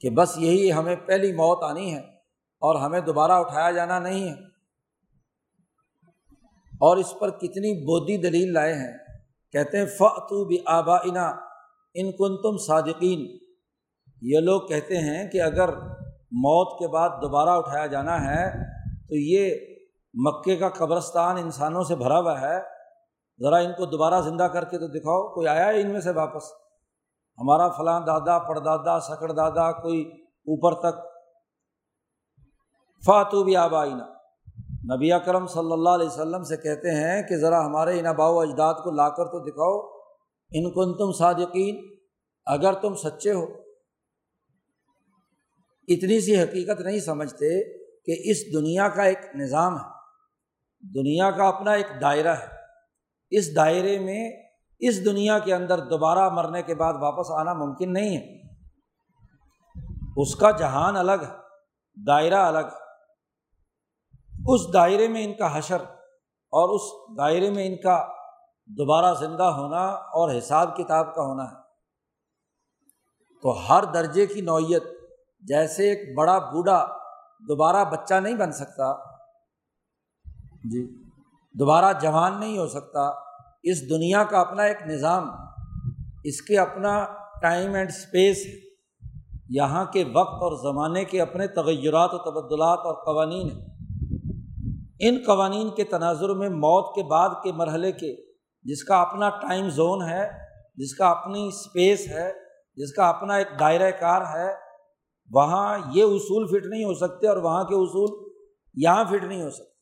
کہ 0.00 0.10
بس 0.10 0.38
یہی 0.38 0.72
ہمیں 0.72 0.96
پہلی 0.96 1.32
موت 1.32 1.62
آنی 1.62 1.94
ہے 1.94 2.00
اور 2.60 2.74
ہمیں 2.74 3.00
دوبارہ 3.00 3.32
اٹھایا 3.32 3.70
جانا 3.70 3.98
نہیں 3.98 4.28
ہے۔ 4.28 4.32
اور 6.74 6.96
اس 6.96 7.14
پر 7.18 7.30
کتنی 7.30 7.84
بودی 7.84 8.16
دلیل 8.16 8.52
لائے 8.52 8.74
ہیں۔ 8.74 8.98
کہتے 9.52 9.78
ہیں 9.78 9.86
فتو 9.86 10.44
بھی 10.44 10.58
آبا 10.66 10.96
انا 10.96 11.28
ان 11.94 12.12
کن 12.12 12.42
تم 12.42 12.56
صادقین۔ 12.56 13.38
یہ 14.22 14.38
لوگ 14.38 14.60
کہتے 14.60 14.98
ہیں 14.98 15.30
کہ 15.30 15.42
اگر 15.42 15.68
موت 16.32 16.78
کے 16.78 16.88
بعد 16.88 17.08
دوبارہ 17.08 17.48
اٹھایا 17.48 17.86
جانا 17.86 18.24
ہے 18.24 18.52
تو 19.08 19.14
یہ 19.16 19.54
مکے 20.14 20.56
کا 20.56 20.68
قبرستان 20.68 21.36
انسانوں 21.36 21.84
سے 21.84 21.94
بھرا 21.94 22.18
ہوا 22.20 22.40
ہے۔ 22.40 22.73
ذرا 23.40 23.56
ان 23.56 23.72
کو 23.72 23.86
دوبارہ 23.86 24.20
زندہ 24.20 24.42
کر 24.42 24.64
کے 24.64 24.78
تو 24.78 24.86
دکھاؤ، 24.86 25.34
کوئی 25.34 25.46
آیا 25.46 25.66
ہے 25.66 25.80
ان 25.80 25.92
میں 25.92 26.00
سے 26.00 26.10
واپس؟ 26.10 26.42
ہمارا 27.38 27.68
فلاں 27.68 28.00
دادا، 28.00 28.38
پردادا، 28.38 29.00
سکڑ 29.00 29.32
دادا، 29.32 29.72
کوئی 29.72 30.22
اوپر 30.24 30.74
تک؟ 30.74 30.98
فاتو 33.06 33.44
بھی 33.44 33.56
آبائینہ 33.56 34.02
نبی 34.94 35.12
اکرم 35.12 35.46
صلی 35.46 35.72
اللہ 35.72 35.88
علیہ 35.88 36.06
وسلم 36.06 36.42
سے 36.42 36.56
کہتے 36.56 36.90
ہیں 36.90 37.22
کہ 37.22 37.36
ذرا 37.36 37.66
ہمارے 37.66 38.00
ان 38.00 38.16
باؤ 38.16 38.38
اجداد 38.38 38.74
کو 38.74 38.90
لا 38.90 39.08
کر 39.08 39.24
تو 39.24 39.44
دکھاؤ۔ 39.44 39.98
ان 40.50 40.70
کن 40.70 40.98
تم 40.98 41.12
صادقین، 41.12 41.96
اگر 42.46 42.72
تم 42.72 42.94
سچے 42.94 43.32
ہو۔ 43.32 43.42
اتنی 45.88 46.20
سی 46.20 46.42
حقیقت 46.42 46.80
نہیں 46.80 47.00
سمجھتے 47.00 47.78
کہ 47.78 48.30
اس 48.30 48.54
دنیا 48.54 48.88
کا 48.88 49.02
ایک 49.02 49.18
نظام 49.34 49.76
ہے۔ 49.76 49.90
دنیا 50.94 51.30
کا 51.30 51.48
اپنا 51.48 51.72
ایک 51.72 51.86
دائرہ 52.00 52.34
ہے۔ 52.34 52.53
اس 53.38 53.56
دائرے 53.56 53.98
میں 53.98 54.30
اس 54.78 55.04
دنیا 55.04 55.38
کے 55.38 55.54
اندر 55.54 55.78
دوبارہ 55.78 56.28
مرنے 56.28 56.62
کے 56.62 56.74
بعد 56.74 56.94
واپس 56.94 57.30
آنا 57.30 57.52
ممکن 57.52 57.92
نہیں 57.92 58.16
ہے۔ 58.16 58.40
اس 60.16 60.36
کا 60.36 60.50
جہان 60.50 60.96
الگ 60.96 61.12
ہے، 61.12 61.32
دائرہ 62.06 62.46
الگ 62.46 62.58
ہے۔ 62.58 62.84
اس 64.54 64.72
دائرے 64.72 65.08
میں 65.08 65.24
ان 65.24 65.34
کا 65.34 65.58
حشر 65.58 65.82
اور 66.52 66.68
اس 66.68 67.16
دائرے 67.18 67.50
میں 67.50 67.66
ان 67.66 67.76
کا 67.76 68.08
دوبارہ 68.66 69.14
زندہ 69.14 69.42
ہونا 69.42 69.86
اور 69.86 70.38
حساب 70.38 70.76
کتاب 70.76 71.14
کا 71.14 71.22
ہونا 71.22 71.44
ہے۔ 71.44 71.56
تو 73.42 73.50
ہر 73.50 73.84
درجے 73.84 74.26
کی 74.26 74.40
نوعیت، 74.40 74.84
جیسے 75.40 75.90
ایک 75.90 76.18
بڑا 76.18 76.38
بوڑھا 76.38 76.86
دوبارہ 77.40 77.84
بچہ 77.84 78.14
نہیں 78.14 78.34
بن 78.34 78.52
سکتا۔ 78.52 78.94
جی۔ 80.64 81.03
دوبارہ 81.58 81.92
جوان 82.02 82.40
نہیں 82.40 82.58
ہو 82.58 82.66
سکتا۔ 82.66 83.00
اس 83.62 83.90
دنیا 83.90 84.24
کا 84.24 84.40
اپنا 84.40 84.62
ایک 84.62 84.76
نظام، 84.86 85.28
اس 86.24 86.42
کے 86.42 86.58
اپنا 86.58 87.06
ٹائم 87.42 87.74
اینڈ 87.74 87.90
اسپیس 87.90 88.46
ہے۔ 88.46 88.64
یہاں 89.48 89.84
کے 89.84 90.04
وقت 90.04 90.42
اور 90.42 90.72
زمانے 90.72 91.04
کے 91.04 91.20
اپنے 91.20 91.46
تغیرات 91.46 92.10
و 92.12 92.18
تبدلات 92.18 92.78
اور 92.78 93.04
قوانین 93.04 93.50
ہیں۔ 93.50 93.66
ان 95.00 95.18
قوانین 95.26 95.68
کے 95.70 95.84
تناظر 95.84 96.28
میں 96.28 96.48
موت 96.48 96.94
کے 96.94 97.02
بعد 97.02 97.28
کے 97.42 97.52
مرحلے 97.52 97.92
کے، 97.92 98.16
جس 98.62 98.84
کا 98.84 99.00
اپنا 99.02 99.28
ٹائم 99.28 99.68
زون 99.68 100.02
ہے، 100.02 100.30
جس 100.76 100.94
کا 100.94 101.08
اپنی 101.10 101.48
اسپیس 101.48 102.08
ہے، 102.08 102.32
جس 102.76 102.92
کا 102.92 103.08
اپنا 103.08 103.34
ایک 103.34 103.48
دائرۂ 103.60 103.90
کار 104.00 104.20
ہے، 104.20 104.54
وہاں 105.30 105.78
یہ 105.92 106.02
اصول 106.02 106.46
فٹ 106.46 106.66
نہیں 106.66 106.84
ہو 106.84 106.94
سکتے 106.94 107.28
اور 107.28 107.36
وہاں 107.36 107.64
کے 107.64 107.74
اصول 107.74 108.30
یہاں 108.74 109.04
فٹ 109.04 109.24
نہیں 109.24 109.42
ہو 109.42 109.50
سکتے۔ 109.50 109.73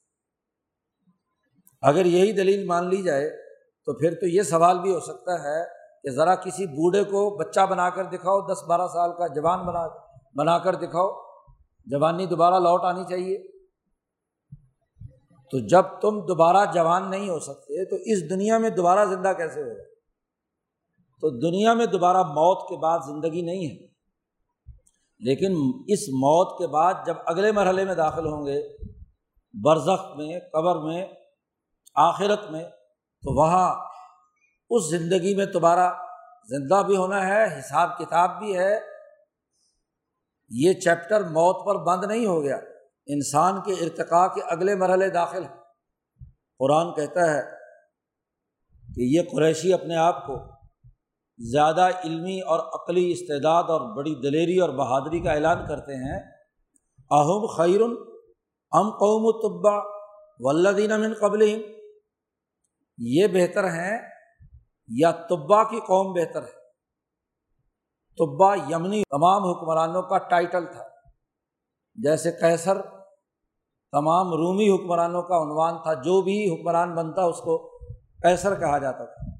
اگر 1.83 2.07
یہی 2.07 2.33
دلیل 2.33 2.67
مان 2.67 2.89
لی 2.89 3.03
جائے 3.03 3.31
تو 3.87 3.99
پھر 3.99 4.15
تو 4.15 4.27
یہ 4.27 4.43
سوال 4.43 4.79
بھی 4.79 4.95
ہو 4.95 5.01
سکتا 5.01 5.33
ہے 5.33 5.65
کہ 6.03 6.11
ذرا 6.11 6.35
کسی 6.35 6.67
بوڑھے 6.67 7.05
کو 7.05 7.37
بچہ 7.39 7.67
بنا 7.67 7.91
کر 7.91 8.05
دکھاؤ، 8.05 8.41
دس 8.41 8.62
بارہ 8.69 8.89
سال 8.89 9.11
کا 9.12 9.27
جوان 9.27 9.67
بنا 9.67 9.89
بنا 10.35 10.59
کر 10.59 10.75
دکھاؤ۔ 10.75 11.11
جوانی 11.87 12.27
دوبارہ 12.27 12.55
لوٹ 12.55 12.85
آنی 12.85 13.05
چاہیے۔ 13.05 13.49
تو 15.51 15.67
جب 15.67 15.83
تم 15.83 16.21
دوبارہ 16.21 16.73
جوان 16.75 17.11
نہیں 17.11 17.29
ہو 17.29 17.39
سکتے 17.39 17.85
تو 17.85 17.97
اس 17.97 18.31
دنیا 18.31 18.59
میں 18.59 18.71
دوبارہ 18.71 19.05
زندہ 19.05 19.33
کیسے 19.37 19.62
ہوگا؟ 19.62 19.83
تو 21.21 21.31
دنیا 21.31 21.75
میں 21.75 21.87
دوبارہ 21.87 22.23
موت 22.23 22.69
کے 22.69 22.77
بعد 22.77 22.99
زندگی 23.07 23.43
نہیں 23.43 23.67
ہے۔ 23.67 23.87
لیکن 25.19 25.53
اس 25.87 26.09
موت 26.09 26.59
کے 26.59 26.67
بعد 26.67 26.95
جب 27.07 27.15
اگلے 27.27 27.53
مرحلے 27.53 27.85
میں 27.85 27.95
داخل 27.95 28.27
ہوں 28.27 28.47
گے، 28.47 28.77
برزخ 29.62 30.17
میں، 30.17 30.41
قبر 30.53 30.77
میں 30.77 31.07
آخرت 31.95 32.51
میں 32.51 32.65
تو 33.23 33.41
وہاں 33.41 33.75
اس 34.71 34.91
زندگی 34.91 35.35
میں 35.35 35.47
دوبارہ 35.47 35.93
زندہ 36.49 36.83
بھی 36.87 36.97
ہونا 36.97 37.27
ہے، 37.27 37.59
حساب 37.59 37.99
کتاب 37.99 38.39
بھی 38.39 38.59
ہے۔ 38.59 38.79
یہ 40.51 40.73
چیپٹر 40.73 41.21
موت 41.21 41.67
پر 41.67 41.77
بند 41.77 42.05
نہیں 42.05 42.27
ہو 42.27 42.43
گیا۔ 42.43 42.57
انسان 43.07 43.61
کے 43.61 43.73
ارتقاء 43.73 44.27
کے 44.27 44.41
اگلے 44.43 44.75
مرحلے 44.75 45.11
داخل 45.11 45.45
ہیں۔ 45.45 45.57
قرآن 46.59 46.95
کہتا 46.95 47.35
ہے 47.35 47.43
کہ 48.95 49.01
یہ 49.01 49.23
قریشی 49.33 49.73
اپنے 49.73 49.97
آپ 49.97 50.27
کو 50.27 50.39
زیادہ 51.39 51.89
علمی 52.05 52.41
اور 52.41 52.61
عقلی 52.61 53.13
استعداد 53.13 53.65
اور 53.65 53.97
بڑی 53.97 54.15
دلیری 54.15 54.59
اور 54.59 54.71
بہادری 54.71 55.21
کا 55.21 55.33
اعلان 55.33 55.67
کرتے 55.69 55.95
ہیں۔ 55.95 56.21
اہم 57.11 57.47
خیر 57.47 57.81
ام 58.73 58.91
قوم 58.91 59.31
طبا 59.31 60.03
ولدین 60.39 61.01
من 61.01 61.15
قبل 61.21 61.43
یہ 62.99 63.27
بہتر 63.27 63.65
ہیں 63.65 63.99
یا 64.89 65.11
طبا 65.11 65.65
کی 65.65 65.81
قوم 65.81 66.13
بہتر 66.13 66.43
ہے؟ 66.43 66.63
طبا 68.19 68.55
یمنی 68.55 69.03
تمام 69.11 69.45
حکمرانوں 69.45 70.03
کا 70.03 70.19
ٹائٹل 70.19 70.67
تھا۔ 70.67 70.85
جیسے 71.95 72.33
کیسر 72.33 72.83
تمام 73.93 74.27
رومی 74.27 74.71
حکمرانوں 74.71 75.23
کا 75.23 75.37
عنوان 75.37 75.83
تھا۔ 75.83 75.95
جو 75.95 76.23
بھی 76.23 76.55
حکمران 76.55 76.95
بنتا 76.95 77.23
اس 77.23 77.39
کو 77.39 77.79
کیسر 78.23 78.61
کہا 78.61 78.79
جاتا 78.79 79.05
تھا۔ 79.05 79.31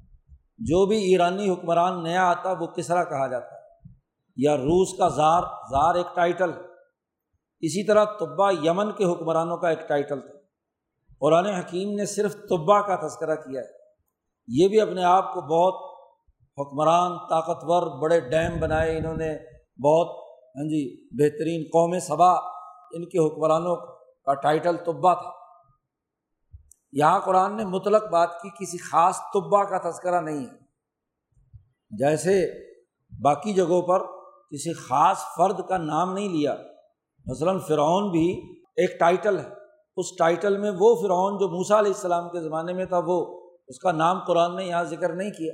جو 0.57 0.85
بھی 0.85 0.97
ایرانی 0.97 1.49
حکمران 1.49 2.03
نیا 2.03 2.29
آتا 2.29 2.51
وہ 2.51 2.67
کسرا 2.67 3.03
کہا 3.03 3.27
جاتا۔ 3.27 3.55
یا 4.37 4.57
روس 4.57 4.97
کا 4.97 5.07
زار 5.07 5.41
زار 5.43 5.95
ایک 5.95 6.15
ٹائٹل 6.15 6.51
اسی 7.59 7.87
طرح 7.87 8.05
طبا 8.19 8.51
یمن 8.51 8.91
کے 8.91 9.13
حکمرانوں 9.13 9.57
کا 9.57 9.69
ایک 9.69 9.87
ٹائٹل 9.87 10.21
تھا۔ 10.21 10.42
قرآن 11.23 11.45
حکیم 11.45 11.95
نے 11.95 12.05
صرف 12.05 12.33
طبا 12.33 12.81
کا 12.81 13.07
تذکرہ 13.07 13.35
کیا 13.35 13.61
ہے۔ 13.61 13.65
یہ 14.47 14.67
بھی 14.67 14.81
اپنے 14.81 15.03
آپ 15.03 15.33
کو 15.33 15.41
بہت 15.41 15.93
حکمران، 16.57 17.17
طاقتور، 17.17 18.01
بڑے 18.01 18.19
ڈیم 18.19 18.59
بنائے 18.59 18.97
انہوں 18.97 19.17
نے، 19.17 19.37
بہت 19.81 20.07
ہاں 20.55 20.63
جی 20.63 21.07
بہترین 21.11 21.63
قوم 21.63 21.99
صبا 21.99 22.31
ان 22.91 23.05
کے 23.05 23.27
حکمرانوں 23.27 23.75
کا 24.23 24.33
ٹائٹل 24.33 24.77
طبا 24.77 25.13
تھا۔ 25.13 25.31
یہاں 26.91 27.19
قرآن 27.19 27.57
نے 27.57 27.65
مطلق 27.65 28.03
بات 28.03 28.29
کی، 28.41 28.49
کسی 28.49 28.77
خاص 28.77 29.17
طبا 29.17 29.63
کا 29.63 29.91
تذکرہ 29.91 30.21
نہیں 30.21 30.45
ہے۔ 30.45 30.63
جیسے 31.89 32.47
باقی 33.23 33.53
جگہوں 33.53 33.81
پر 33.81 33.99
کسی 34.51 34.73
خاص 34.73 35.17
فرد 35.37 35.67
کا 35.69 35.77
نام 35.77 36.13
نہیں 36.13 36.29
لیا۔ 36.29 36.55
مثلاً 37.25 37.59
فرعون 37.59 38.11
بھی 38.11 38.55
ایک 38.59 38.99
ٹائٹل 38.99 39.39
ہے۔ 39.39 39.62
اس 39.97 40.05
ٹائٹل 40.17 40.57
میں 40.57 40.71
وہ 40.79 40.95
فرعون 40.95 41.37
جو 41.37 41.49
موسا 41.49 41.79
علیہ 41.79 41.91
السلام 41.95 42.29
کے 42.29 42.41
زمانے 42.41 42.73
میں 42.73 42.85
تھا، 42.85 42.99
وہ 43.05 43.41
اس 43.67 43.79
کا 43.79 43.91
نام 43.91 44.19
قرآن 44.27 44.55
نے 44.55 44.65
یہاں 44.65 44.83
ذکر 44.83 45.13
نہیں 45.13 45.29
کیا۔ 45.29 45.53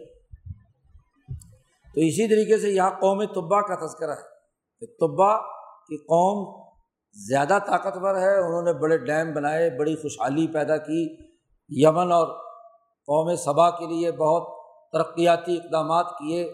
تو 1.93 2.01
اسی 2.01 2.27
طریقے 2.27 2.57
سے 2.57 2.69
یہاں 2.69 2.89
قوم 2.89 3.23
طبا 3.25 3.61
کا 3.61 3.87
تذکرہ 3.87 4.11
ہے 4.11 4.39
کہ 4.79 4.85
طبا 4.99 5.37
کی 5.61 5.97
قوم 5.97 6.69
زیادہ 7.13 7.57
طاقتور 7.67 8.15
ہے۔ 8.15 8.39
انہوں 8.39 8.61
نے 8.61 8.73
بڑے 8.73 8.97
ڈیم 8.97 9.33
بنائے، 9.33 9.69
بڑی 9.79 9.95
خوشحالی 9.95 10.47
پیدا 10.47 10.77
کی۔ 10.77 11.15
یمن 11.69 12.11
اور 12.11 12.27
قوم 13.05 13.35
صبا 13.35 13.69
کے 13.69 13.85
لیے 13.87 14.11
بہت 14.11 14.47
ترقیاتی 14.91 15.57
اقدامات 15.57 16.05
کیے، 16.09 16.51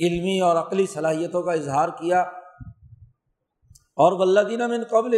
علمی 0.00 0.40
اور 0.40 0.56
عقلی 0.56 0.86
صلاحیتوں 0.86 1.42
کا 1.42 1.52
اظہار 1.52 1.88
کیا۔ 1.88 2.20
اور 3.96 4.12
ولدینہ 4.12 4.66
من 4.66 4.82
قبل 4.90 5.14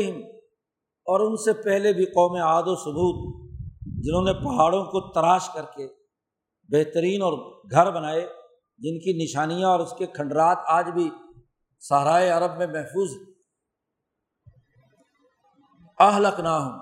اور 1.07 1.21
ان 1.21 1.37
سے 1.37 1.53
پہلے 1.53 1.93
بھی 1.93 2.05
قوم 2.05 2.37
عاد 2.43 2.63
و 2.67 2.75
ثبوت، 2.77 3.51
جنہوں 4.05 4.23
نے 4.23 4.33
پہاڑوں 4.33 4.85
کو 4.85 5.13
تراش 5.13 5.49
کر 5.49 5.63
کے 5.63 5.87
بہترین 6.69 7.23
اور 7.23 7.33
گھر 7.71 7.91
بنائے، 7.91 8.27
جن 8.79 8.99
کی 8.99 9.25
نشانیاں 9.25 9.69
اور 9.69 9.81
اس 9.81 9.93
کے 9.99 10.07
کھنڈرات 10.07 10.59
آج 10.67 10.91
بھی 10.91 11.11
سہرائے 11.79 12.29
عرب 12.29 12.57
میں 12.59 12.67
محفوظ 12.67 13.11
اہلک 15.99 16.41
نہ 16.41 16.49
ہوں 16.49 16.73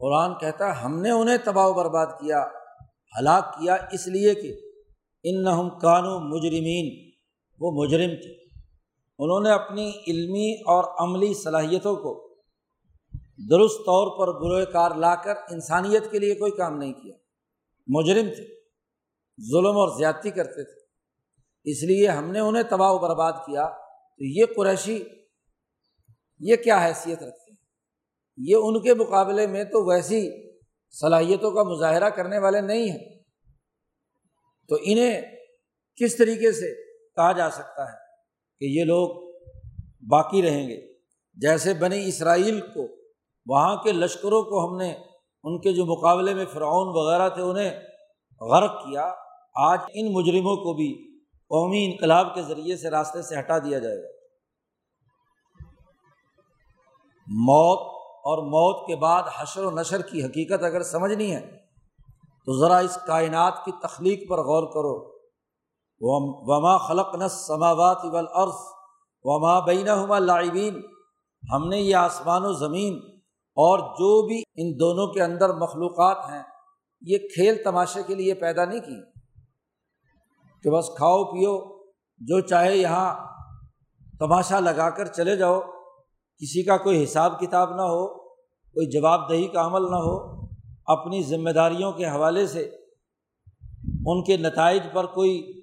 قرآن 0.00 0.34
کہتا 0.38 0.66
ہے، 0.66 0.72
ہم 0.72 1.00
نے 1.00 1.10
انہیں 1.10 1.36
تباہ 1.44 1.66
و 1.66 1.72
برباد 1.72 2.06
کیا، 2.06 2.44
ہلاک 3.20 3.58
کیا، 3.58 3.74
اس 3.92 4.06
لیے 4.06 4.34
کہ 4.34 4.52
ان 5.24 5.42
نہ 5.42 5.68
کانو 5.80 6.18
مجرمین، 6.18 7.12
وہ 7.60 7.70
مجرم 7.70 8.14
تھے۔ 8.22 8.32
انہوں 9.18 9.40
نے 9.40 9.50
اپنی 9.50 9.90
علمی 10.08 10.54
اور 10.54 10.84
عملی 10.98 11.34
صلاحیتوں 11.34 11.96
کو 11.96 12.27
درست 13.50 13.78
طور 13.78 14.18
پر 14.18 14.40
بروئے 14.40 14.66
کار 14.66 14.90
لا 14.90 15.14
کر 15.14 15.34
انسانیت 15.36 16.10
کے 16.10 16.18
لیے 16.18 16.34
کوئی 16.34 16.52
کام 16.52 16.78
نہیں 16.78 16.92
کیا۔ 16.92 17.14
مجرم 17.86 18.28
تھے، 18.34 18.44
ظلم 19.50 19.76
اور 19.76 19.98
زیادتی 19.98 20.30
کرتے 20.30 20.64
تھے۔ 20.64 20.80
اس 21.64 21.82
لیے 21.82 22.08
ہم 22.08 22.30
نے 22.30 22.40
انہیں 22.40 22.62
تباہ 22.62 22.92
و 22.92 22.98
برباد 22.98 23.32
کیا۔ 23.32 23.68
تو 24.18 24.24
یہ 24.24 24.44
قریشی، 24.56 25.04
یہ 26.40 26.56
کیا 26.56 26.86
حیثیت 26.86 27.22
رکھتے 27.22 27.50
ہیں؟ 27.50 27.56
یہ 28.36 28.56
ان 28.56 28.82
کے 28.82 28.94
مقابلے 28.94 29.46
میں 29.46 29.64
تو 29.64 29.90
ویسی 29.90 30.50
صلاحیتوں 30.90 31.50
کا 31.50 31.62
مظاہرہ 31.62 32.10
کرنے 32.10 32.38
والے 32.38 32.60
نہیں 32.60 32.90
ہیں۔ 32.90 33.18
تو 34.68 34.76
انہیں 34.80 35.22
کس 35.96 36.16
طریقے 36.16 36.52
سے 36.52 36.74
کہا 37.14 37.32
جا 37.32 37.50
سکتا 37.50 37.92
ہے 37.92 37.96
کہ 38.58 38.64
یہ 38.64 38.84
لوگ 38.84 39.32
باقی 40.08 40.42
رہیں 40.42 40.68
گے؟ 40.68 40.92
جیسے 41.34 41.74
بنی 41.74 42.08
اسرائیل 42.08 42.60
کو 42.60 42.97
وہاں 43.48 43.76
کے 43.76 43.92
لشکروں 43.92 44.42
کو 44.42 44.68
ہم 44.68 44.76
نے، 44.76 44.94
ان 45.44 45.60
کے 45.60 45.72
جو 45.72 45.84
مقابلے 45.84 46.34
میں 46.34 46.44
فرعون 46.52 46.88
وغیرہ 46.88 47.28
تھے، 47.28 47.42
انہیں 47.42 47.80
غرق 48.40 48.84
کیا۔ 48.84 49.14
آج 49.54 49.78
ان 49.94 50.12
مجرموں 50.12 50.56
کو 50.56 50.74
بھی 50.74 51.18
قومی 51.24 51.90
انقلاب 51.90 52.34
کے 52.34 52.42
ذریعے 52.42 52.76
سے 52.76 52.90
راستے 52.90 53.22
سے 53.22 53.38
ہٹا 53.38 53.58
دیا 53.58 53.78
جائے 53.78 54.02
گا۔ 54.02 54.08
موت 57.26 57.78
اور 58.24 58.38
موت 58.38 58.86
کے 58.86 58.96
بعد 58.96 59.22
حشر 59.38 59.64
و 59.64 59.70
نشر 59.70 60.02
کی 60.02 60.24
حقیقت 60.24 60.62
اگر 60.62 60.82
سمجھنی 60.82 61.34
ہے، 61.34 61.56
تو 62.46 62.58
ذرا 62.58 62.78
اس 62.78 62.98
کائنات 63.06 63.64
کی 63.64 63.72
تخلیق 63.82 64.28
پر 64.28 64.38
غور 64.38 64.62
کرو۔ 64.62 65.18
وما 66.00 66.78
خلق 66.78 67.14
نس 67.14 67.32
سماوات 67.32 67.98
اول 68.04 68.26
عرض 68.34 68.54
وما 69.24 69.60
بین 69.60 69.86
لاعبین۔ 70.22 70.82
ہم 71.52 71.68
نے 71.68 71.80
یہ 71.80 71.96
آسمان 71.96 72.44
و 72.44 72.52
زمین 72.52 73.17
اور 73.58 73.78
جو 73.78 74.26
بھی 74.26 74.42
ان 74.56 74.80
دونوں 74.80 75.06
کے 75.06 75.22
اندر 75.22 75.52
مخلوقات 75.52 76.30
ہیں، 76.30 76.42
یہ 77.00 77.18
کھیل 77.18 77.62
تماشے 77.64 78.00
کے 78.06 78.14
لیے 78.14 78.34
پیدا 78.34 78.64
نہیں 78.64 78.80
کی 78.80 79.02
کہ 80.62 80.70
بس 80.70 80.86
کھاؤ، 80.96 81.24
پیو، 81.24 81.78
جو 82.18 82.40
چاہے 82.40 82.76
یہاں 82.76 83.14
تماشا 84.18 84.60
لگا 84.60 84.90
کر 84.90 85.06
چلے 85.06 85.36
جاؤ۔ 85.36 85.60
کسی 86.40 86.62
کا 86.62 86.76
کوئی 86.76 87.04
حساب 87.04 87.40
کتاب 87.40 87.74
نہ 87.74 87.82
ہو، 87.82 88.06
کوئی 88.74 88.86
جواب 88.86 89.30
دہی 89.30 89.48
کا 89.48 89.66
عمل 89.66 89.82
نہ 89.82 89.96
ہو، 89.96 90.46
اپنی 90.86 91.22
ذمہ 91.22 91.50
داریوں 91.50 91.92
کے 91.92 92.04
حوالے 92.04 92.46
سے 92.46 92.70
ان 94.06 94.24
کے 94.24 94.36
نتائج 94.36 94.82
پر 94.92 95.06
کوئی 95.06 95.62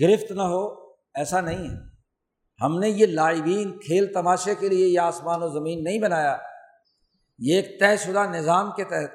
گرفت 0.00 0.32
نہ 0.32 0.42
ہو، 0.42 0.90
ایسا 1.14 1.40
نہیں 1.40 1.68
ہے۔ 1.68 1.76
ہم 2.60 2.78
نے 2.78 2.88
یہ 2.88 3.06
لائبین 3.06 3.78
کھیل 3.78 4.12
تماشے 4.12 4.54
کے 4.54 4.68
لیے 4.68 4.86
یہ 4.86 5.00
آسمان 5.00 5.42
و 5.42 5.48
زمین 5.48 5.84
نہیں 5.84 5.98
بنایا۔ 5.98 6.36
یہ 7.38 7.56
ایک 7.56 7.80
طے 7.80 7.96
شدہ 7.96 8.26
نظام 8.30 8.70
کے 8.76 8.84
تحت۔ 8.84 9.10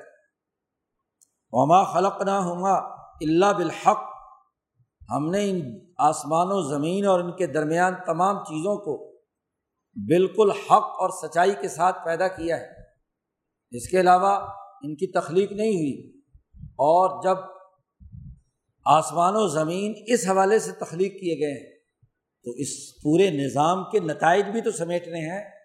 وما 1.51 1.83
خلق 1.83 2.21
نہ 2.21 2.31
ہوں 2.31 2.63
گا 2.63 2.73
اللہ 3.21 3.53
بالحق۔ 3.53 4.03
ہم 5.11 5.29
نے 5.29 5.49
ان 5.49 5.79
آسمان 5.97 6.47
و 6.49 6.61
زمین 6.61 7.05
اور 7.05 7.19
ان 7.19 7.35
کے 7.35 7.47
درمیان 7.47 7.93
تمام 8.05 8.35
چیزوں 8.35 8.77
کو 8.77 9.19
بالکل 9.95 10.51
حق 10.51 10.83
اور 10.83 11.27
سچائی 11.27 11.51
کے 11.61 11.67
ساتھ 11.67 12.05
پیدا 12.05 12.27
کیا 12.27 12.57
ہے۔ 12.57 12.67
اس 13.71 13.89
کے 13.89 13.99
علاوہ 13.99 14.53
ان 14.81 14.95
کی 14.95 15.11
تخلیق 15.11 15.51
نہیں 15.51 15.69
ہوئی۔ 15.69 16.19
اور 16.63 17.23
جب 17.23 17.37
آسمان 18.85 19.33
و 19.35 19.47
زمین 19.47 19.93
اس 20.07 20.27
حوالے 20.27 20.59
سے 20.59 20.71
تخلیق 20.71 21.11
کیے 21.11 21.39
گئے 21.39 21.53
ہیں، 21.53 21.79
تو 22.43 22.51
اس 22.51 23.01
پورے 23.01 23.29
نظام 23.29 23.83
کے 23.91 23.99
نتائج 23.99 24.45
بھی 24.45 24.61
تو 24.61 24.71
سمیٹنے 24.71 25.19
ہیں۔ 25.19 25.58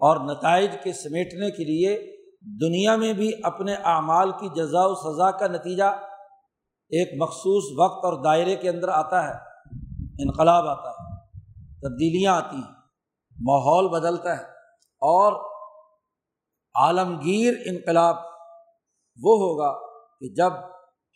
اور 0.00 0.16
نتائج 0.16 0.70
کے 0.84 0.92
سمیٹنے 0.92 1.50
کے 1.50 1.64
لیے 1.64 1.96
دنیا 2.60 2.96
میں 2.96 3.12
بھی 3.12 3.30
اپنے 3.42 3.74
اعمال 3.74 4.30
کی 4.32 4.48
جزا 4.48 4.86
و 4.86 4.94
سزا 4.94 5.30
کا 5.30 5.46
نتیجہ 5.46 5.84
ایک 6.92 7.22
مخصوص 7.22 7.64
وقت 7.78 8.04
اور 8.04 8.24
دائرے 8.24 8.56
کے 8.56 8.68
اندر 8.68 8.88
آتا 8.88 9.22
ہے، 9.28 9.34
انقلاب 10.22 10.66
آتا 10.66 10.90
ہے، 10.90 11.18
تبدیلیاں 11.80 12.34
آتی 12.36 12.56
ہیں، 12.56 12.74
ماحول 13.38 13.88
بدلتا 13.88 14.38
ہے 14.38 14.42
اور 15.02 15.32
عالمگیر 16.74 17.54
انقلاب 17.66 18.16
وہ 19.18 19.36
ہوگا 19.36 19.72
کہ 20.20 20.34
جب 20.34 20.52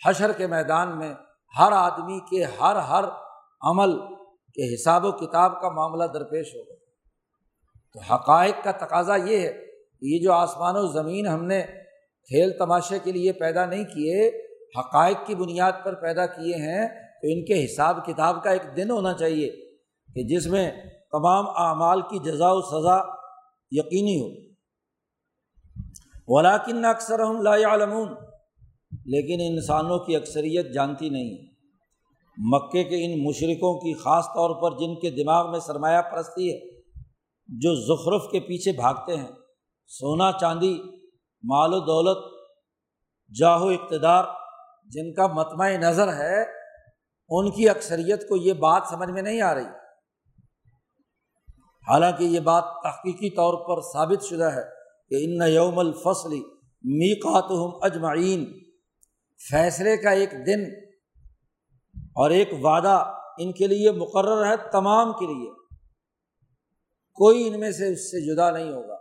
حشر 0.06 0.32
کے 0.32 0.46
میدان 0.46 0.98
میں 0.98 1.14
ہر 1.58 1.72
آدمی 1.72 2.18
کے 2.20 2.44
ہر 2.44 2.76
ہر 2.76 3.04
عمل 3.62 3.98
کے 4.56 4.74
حساب 4.74 5.04
و 5.04 5.12
کتاب 5.12 5.60
کا 5.60 5.68
معاملہ 5.68 6.04
درپیش 6.04 6.54
ہوگا۔ 6.54 6.83
تو 7.94 8.14
حقائق 8.14 8.64
کا 8.64 8.70
تقاضا 8.70 9.16
یہ 9.16 9.38
ہے 9.38 9.52
کہ 10.00 10.07
یہ 10.07 10.18
جو 10.18 10.33
آسمان 10.33 10.74
و 10.76 10.87
زمین 10.87 11.26
ہم 11.26 11.44
نے 11.44 11.62
کھیل 12.28 12.50
تماشے 12.59 12.98
کے 13.04 13.12
لیے 13.12 13.33
پیدا 13.33 13.66
نہیں 13.66 13.85
کیے، 13.85 14.28
حقائق 14.78 15.16
کی 15.26 15.35
بنیاد 15.35 15.72
پر 15.85 15.94
پیدا 15.94 16.26
کیے 16.26 16.54
ہیں، 16.57 16.88
تو 16.88 17.28
ان 17.28 17.44
کے 17.44 17.64
حساب 17.64 18.07
کتاب 18.07 18.42
کا 18.42 18.50
ایک 18.50 18.76
دن 18.76 18.90
ہونا 18.90 19.12
چاہیے 19.12 19.50
کہ 20.14 20.22
جس 20.22 20.46
میں 20.46 20.70
تمام 21.12 21.44
اعمال 21.48 22.00
کی 22.00 22.18
جزا 22.18 22.52
و 22.52 22.61
سزا 22.61 22.98
یقینی 23.70 24.20
ہو۔ 24.20 24.44
ولاکن 26.28 26.85
اکثر 26.85 27.20
ہم 27.20 27.42
لا 27.42 27.54
علمون 27.54 28.09
لیکن 28.92 29.57
انسانوں 29.57 29.98
کی 29.98 30.16
اکثریت 30.16 30.74
جانتی 30.74 31.09
نہیں۔ 31.09 31.37
مکے 32.37 32.85
کے 32.85 33.04
ان 33.04 33.24
مشرقوں 33.24 33.80
کی 33.80 33.94
خاص 33.94 34.24
طور 34.24 34.62
پر 34.62 34.78
جن 34.78 34.94
کے 34.94 35.11
دماغ 35.11 35.50
میں 35.50 35.61
سرمایہ 35.61 36.02
پرستی 36.02 36.52
ہے 36.52 36.73
جو 37.46 37.74
زخرف 37.74 38.30
کے 38.33 38.40
پیچھے 38.40 38.72
بھاگتے 38.72 39.16
ہیں۔ 39.16 39.28
سونا 39.87 40.33
چاندی، 40.40 40.78
مال 41.44 41.74
و 41.74 41.78
دولت 41.78 42.18
جاہو 43.38 43.68
اقتدار، 43.68 44.24
جن 44.85 45.14
کا 45.14 45.26
متمع 45.26 45.68
نظر 45.68 46.09
ہے، 46.09 46.42
ان 47.28 47.50
کی 47.50 47.68
اکثریت 47.68 48.28
کو 48.28 48.37
یہ 48.37 48.52
بات 48.52 48.83
سمجھ 48.90 49.11
میں 49.11 49.22
نہیں 49.22 49.40
آ 49.40 49.54
رہی۔ 49.54 49.64
حالانکہ 51.88 52.24
یہ 52.24 52.40
بات 52.40 52.64
تحقیقی 52.83 53.30
طور 53.30 53.54
پر 53.54 53.83
ثابت 53.83 54.24
شدہ 54.24 54.44
ہے 54.44 54.62
کہ 55.09 55.24
ان 55.24 55.52
یوم 55.52 55.78
الفصلی 55.78 56.40
میقات 56.85 57.44
اجمعین۔ 57.83 58.59
فیصلے 59.50 59.96
کا 59.96 60.11
ایک 60.11 60.30
دن 60.30 60.64
اور 61.96 62.30
ایک 62.30 62.48
وعدہ 62.62 63.12
ان 63.38 63.52
کے 63.52 63.66
لیے 63.66 63.90
مقرر 63.90 64.46
ہے 64.46 64.70
تمام 64.72 65.12
کے 65.12 65.26
لیے۔ 65.26 65.63
کوئی 67.14 67.48
ان 67.48 67.61
میں 67.61 67.70
سے 67.70 67.92
اس 67.92 68.11
سے 68.11 68.35
جدا 68.35 68.50
نہیں 68.50 68.72
ہوگا۔ 68.72 68.96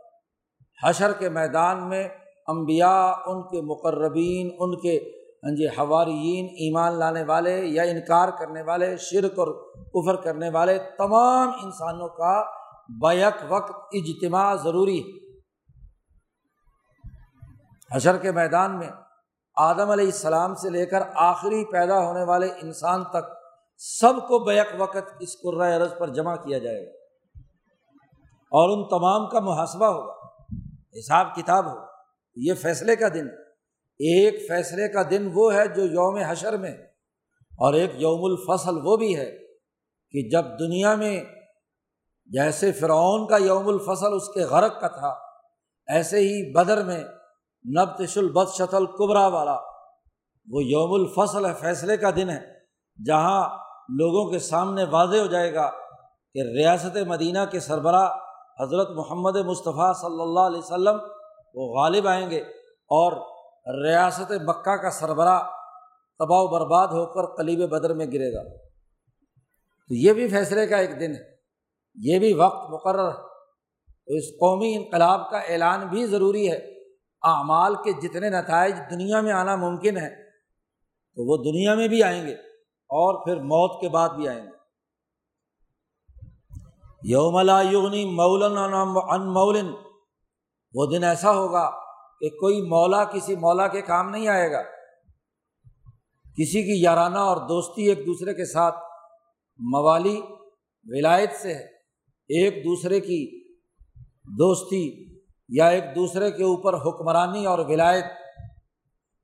حشر 0.83 1.11
کے 1.11 1.29
میدان 1.29 1.89
میں 1.89 2.07
امبیا 2.47 3.13
ان 3.25 3.41
کے 3.41 3.61
مقربین، 3.61 4.49
ان 4.59 4.75
کے 4.75 5.23
ہاں 5.43 5.55
جی 5.55 5.67
حوارین 5.67 6.45
ایمان 6.45 6.99
لانے 6.99 7.23
والے 7.23 7.61
یا 7.65 7.83
انکار 7.83 8.29
کرنے 8.39 8.61
والے، 8.61 8.97
شرک 8.97 9.39
اور 9.39 9.47
کفر 9.73 10.21
کرنے 10.21 10.49
والے 10.49 10.79
تمام 10.97 11.51
انسانوں 11.63 12.07
کا 12.07 12.43
بیک 13.01 13.33
وقت 13.49 13.71
اجتماع 13.93 14.55
ضروری 14.55 14.99
ہے۔ 14.99 15.23
حشر 17.95 18.17
کے 18.17 18.31
میدان 18.31 18.79
میں 18.79 18.89
آدم 19.55 19.89
علیہ 19.89 20.05
السلام 20.05 20.55
سے 20.55 20.69
لے 20.69 20.85
کر 20.85 20.99
آخری 21.15 21.71
پیدا 21.71 21.99
ہونے 21.99 22.23
والے 22.23 22.49
انسان 22.61 23.03
تک 23.03 23.31
سب 23.77 24.13
کو 24.27 24.39
بیک 24.39 24.67
وقت 24.77 25.13
اس 25.19 25.45
عرض 25.45 25.97
پر 25.99 26.07
جمع 26.07 26.35
کیا 26.35 26.57
جائے 26.57 26.85
گا۔ 26.85 27.02
اور 28.53 28.69
ان 28.69 28.83
تمام 28.89 29.27
کا 29.29 29.39
محاسبہ 29.39 29.85
ہوگا، 29.87 30.13
حساب 30.99 31.35
کتاب 31.35 31.67
ہو 31.67 31.77
یہ 32.37 32.53
فیصلے 32.53 32.95
کا 32.95 33.07
دن 33.13 33.27
ایک 33.99 34.35
فیصلے 34.47 34.87
کا 34.87 35.01
دن 35.09 35.29
وہ 35.33 35.53
ہے 35.53 35.67
جو 35.67 35.85
یوم 35.85 36.17
حشر 36.17 36.57
میں 36.57 36.71
اور 37.59 37.73
ایک 37.73 37.91
یوم 38.01 38.23
الفصل 38.23 38.77
وہ 38.83 38.95
بھی 38.97 39.15
ہے 39.17 39.29
کہ 40.13 40.29
جب 40.29 40.45
دنیا 40.59 40.95
میں 40.95 41.15
جیسے 42.29 42.71
فرعون 42.71 43.27
کا 43.27 43.37
یوم 43.37 43.67
الفصل 43.67 44.13
اس 44.15 44.27
کے 44.33 44.45
غرق 44.45 44.79
کا 44.81 44.87
تھا، 44.87 45.13
ایسے 45.87 46.19
ہی 46.19 46.51
بدر 46.53 46.83
میں 46.83 47.03
نبتش 47.65 48.17
البد 48.17 48.53
شتل 48.53 48.85
قبرا 48.97 49.25
والا 49.27 49.57
وہ 50.47 50.63
یوم 50.63 50.93
الفصل 50.93 51.45
ہے، 51.45 51.53
فیصلے 51.59 51.97
کا 51.97 52.09
دن 52.15 52.29
ہے۔ 52.29 52.39
جہاں 52.99 53.41
لوگوں 53.99 54.29
کے 54.31 54.39
سامنے 54.39 54.83
واضح 54.91 55.17
ہو 55.17 55.25
جائے 55.27 55.53
گا 55.53 55.69
کہ 56.35 56.41
ریاست 56.57 56.97
مدینہ 57.07 57.45
کے 57.51 57.59
سربراہ 57.59 58.09
حضرت 58.59 58.89
محمد 58.89 59.35
مصطفیٰ 59.35 59.93
صلی 59.93 60.21
اللہ 60.21 60.39
علیہ 60.39 60.57
وسلم 60.57 60.97
وہ 61.53 61.79
غالب 61.79 62.07
آئیں 62.07 62.29
گے 62.29 62.39
اور 62.67 63.11
ریاست 63.85 64.31
مکہ 64.31 64.75
کا 64.75 64.89
سربراہ 64.89 65.43
تباہ 66.19 66.39
و 66.39 66.47
برباد 66.47 66.87
ہو 66.87 67.05
کر 67.05 67.35
قلیب 67.35 67.69
بدر 67.69 67.93
میں 67.93 68.05
گرے 68.05 68.33
گا۔ 68.33 68.57
تو 69.87 69.95
یہ 69.95 70.13
بھی 70.13 70.27
فیصلے 70.27 70.67
کا 70.67 70.77
ایک 70.77 70.99
دن 70.99 71.11
ہے۔ 71.11 71.33
یہ 71.95 72.19
بھی 72.19 72.33
وقت 72.33 72.69
مقرر 72.69 73.07
ہے۔ 73.07 73.21
تو 74.05 74.13
اس 74.13 74.23
قومی 74.23 74.75
انقلاب 74.75 75.29
کا 75.29 75.37
اعلان 75.37 75.87
بھی 75.87 76.05
ضروری 76.05 76.51
ہے۔ 76.51 76.57
اعمال 77.21 77.75
کے 77.75 78.07
جتنے 78.07 78.29
نتائج 78.29 78.75
دنیا 78.91 79.21
میں 79.21 79.33
آنا 79.33 79.55
ممکن 79.55 79.97
ہے، 79.97 80.29
تو 81.15 81.31
وہ 81.31 81.43
دنیا 81.43 81.75
میں 81.75 81.87
بھی 81.87 82.03
آئیں 82.03 82.27
گے 82.27 82.33
اور 82.69 83.25
پھر 83.25 83.35
موت 83.35 83.81
کے 83.81 83.89
بعد 83.89 84.09
بھی 84.09 84.27
آئیں 84.27 84.43
گے۔ 84.43 84.52
یوم 87.03 87.49
یغنی 87.71 88.05
مولن 88.05 88.57
ان 89.09 89.33
مولن۔ 89.33 89.71
وہ 90.73 90.85
دن 90.85 91.03
ایسا 91.03 91.31
ہوگا 91.31 91.69
کہ 92.19 92.29
کوئی 92.29 92.61
مولا 92.61 93.03
کسی 93.03 93.35
مولا 93.35 93.67
کے 93.67 93.81
کام 93.81 94.09
نہیں 94.09 94.27
آئے 94.27 94.51
گا۔ 94.51 94.61
کسی 96.37 96.63
کی 96.63 96.81
یارانہ 96.81 97.17
اور 97.17 97.37
دوستی 97.37 97.89
ایک 97.89 98.05
دوسرے 98.05 98.33
کے 98.33 98.45
ساتھ 98.45 98.75
موالی 99.59 100.21
ولایت 100.83 101.31
سے 101.41 101.53
ہے۔ 101.53 101.63
ایک 102.27 102.65
دوسرے 102.65 102.99
کی 102.99 103.43
دوستی 104.25 105.13
یا 105.49 105.67
ایک 105.67 105.83
دوسرے 105.95 106.31
کے 106.31 106.43
اوپر 106.43 106.73
حکمرانی 106.73 107.45
اور 107.45 107.59
ولایت، 107.59 108.05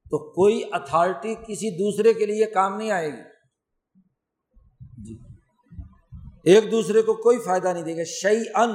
تو 0.09 0.31
کوئی 0.31 0.63
اتھارٹی 0.71 1.35
کسی 1.35 1.77
دوسرے 1.77 2.13
کے 2.13 2.25
لیے 2.25 2.45
کام 2.45 2.77
نہیں 2.77 2.91
آئے 2.91 3.09
گی۔ 3.09 3.23
جی۔ 5.05 5.28
ایک 6.49 6.71
دوسرے 6.71 7.01
کو 7.01 7.13
کوئی 7.13 7.39
فائدہ 7.39 7.67
نہیں 7.67 7.83
دے 7.83 7.97
گا 7.97 8.03
شعی 8.03 8.39
ان 8.55 8.71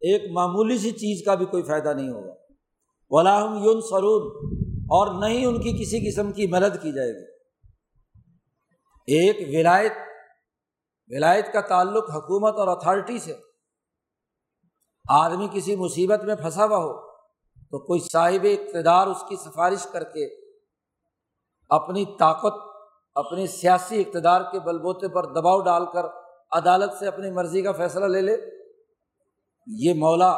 ایک 0.00 0.32
معمولی 0.32 0.78
سی 0.78 0.90
چیز 0.90 1.24
کا 1.24 1.34
بھی 1.34 1.46
کوئی 1.46 1.62
فائدہ 1.62 1.92
نہیں 1.92 2.08
ہوگا۔ 2.08 2.34
ولاحم 3.10 3.64
یون 3.64 3.80
سرون 3.80 4.22
اور 4.82 5.20
نہ 5.20 5.26
ہی 5.26 5.44
ان 5.44 5.60
کی 5.60 5.72
کسی 5.72 6.10
قسم 6.10 6.32
کی 6.32 6.46
مدد 6.46 6.82
کی 6.82 6.92
جائے 6.92 7.10
گی۔ 7.10 7.24
ایک 9.06 9.58
ولایت 9.58 9.92
ولایت 11.08 11.52
کا 11.52 11.60
تعلق 11.60 12.10
حکومت 12.10 12.54
اور 12.56 12.68
اتھارٹی 12.68 13.18
سے۔ 13.18 13.34
آدمی 15.08 15.48
کسی 15.52 15.76
مصیبت 15.76 16.24
میں 16.24 16.34
پھنسا 16.34 16.64
ہوا 16.64 16.78
ہو، 16.78 17.06
تو 17.70 17.78
کوئی 17.78 18.00
صاحب 18.12 18.46
اقتدار 18.52 19.06
اس 19.06 19.24
کی 19.28 19.36
سفارش 19.36 19.86
کر 19.92 20.04
کے 20.04 20.50
اپنی 21.68 22.04
طاقت 22.18 22.54
اپنی 23.14 23.46
سیاسی 23.46 24.00
اقتدار 24.00 24.40
کے 24.40 24.60
بل 24.60 24.78
بوتے 24.78 25.08
پر 25.08 25.24
دباؤ 25.24 25.60
ڈال 25.60 25.82
کر 25.92 26.25
عدالت 26.52 26.92
سے 26.98 27.06
اپنی 27.06 27.30
مرضی 27.30 27.62
کا 27.62 27.72
فیصلہ 27.72 28.04
لے 28.04 28.20
لے۔ 28.20 28.36
یہ 29.66 29.94
مولا 29.94 30.30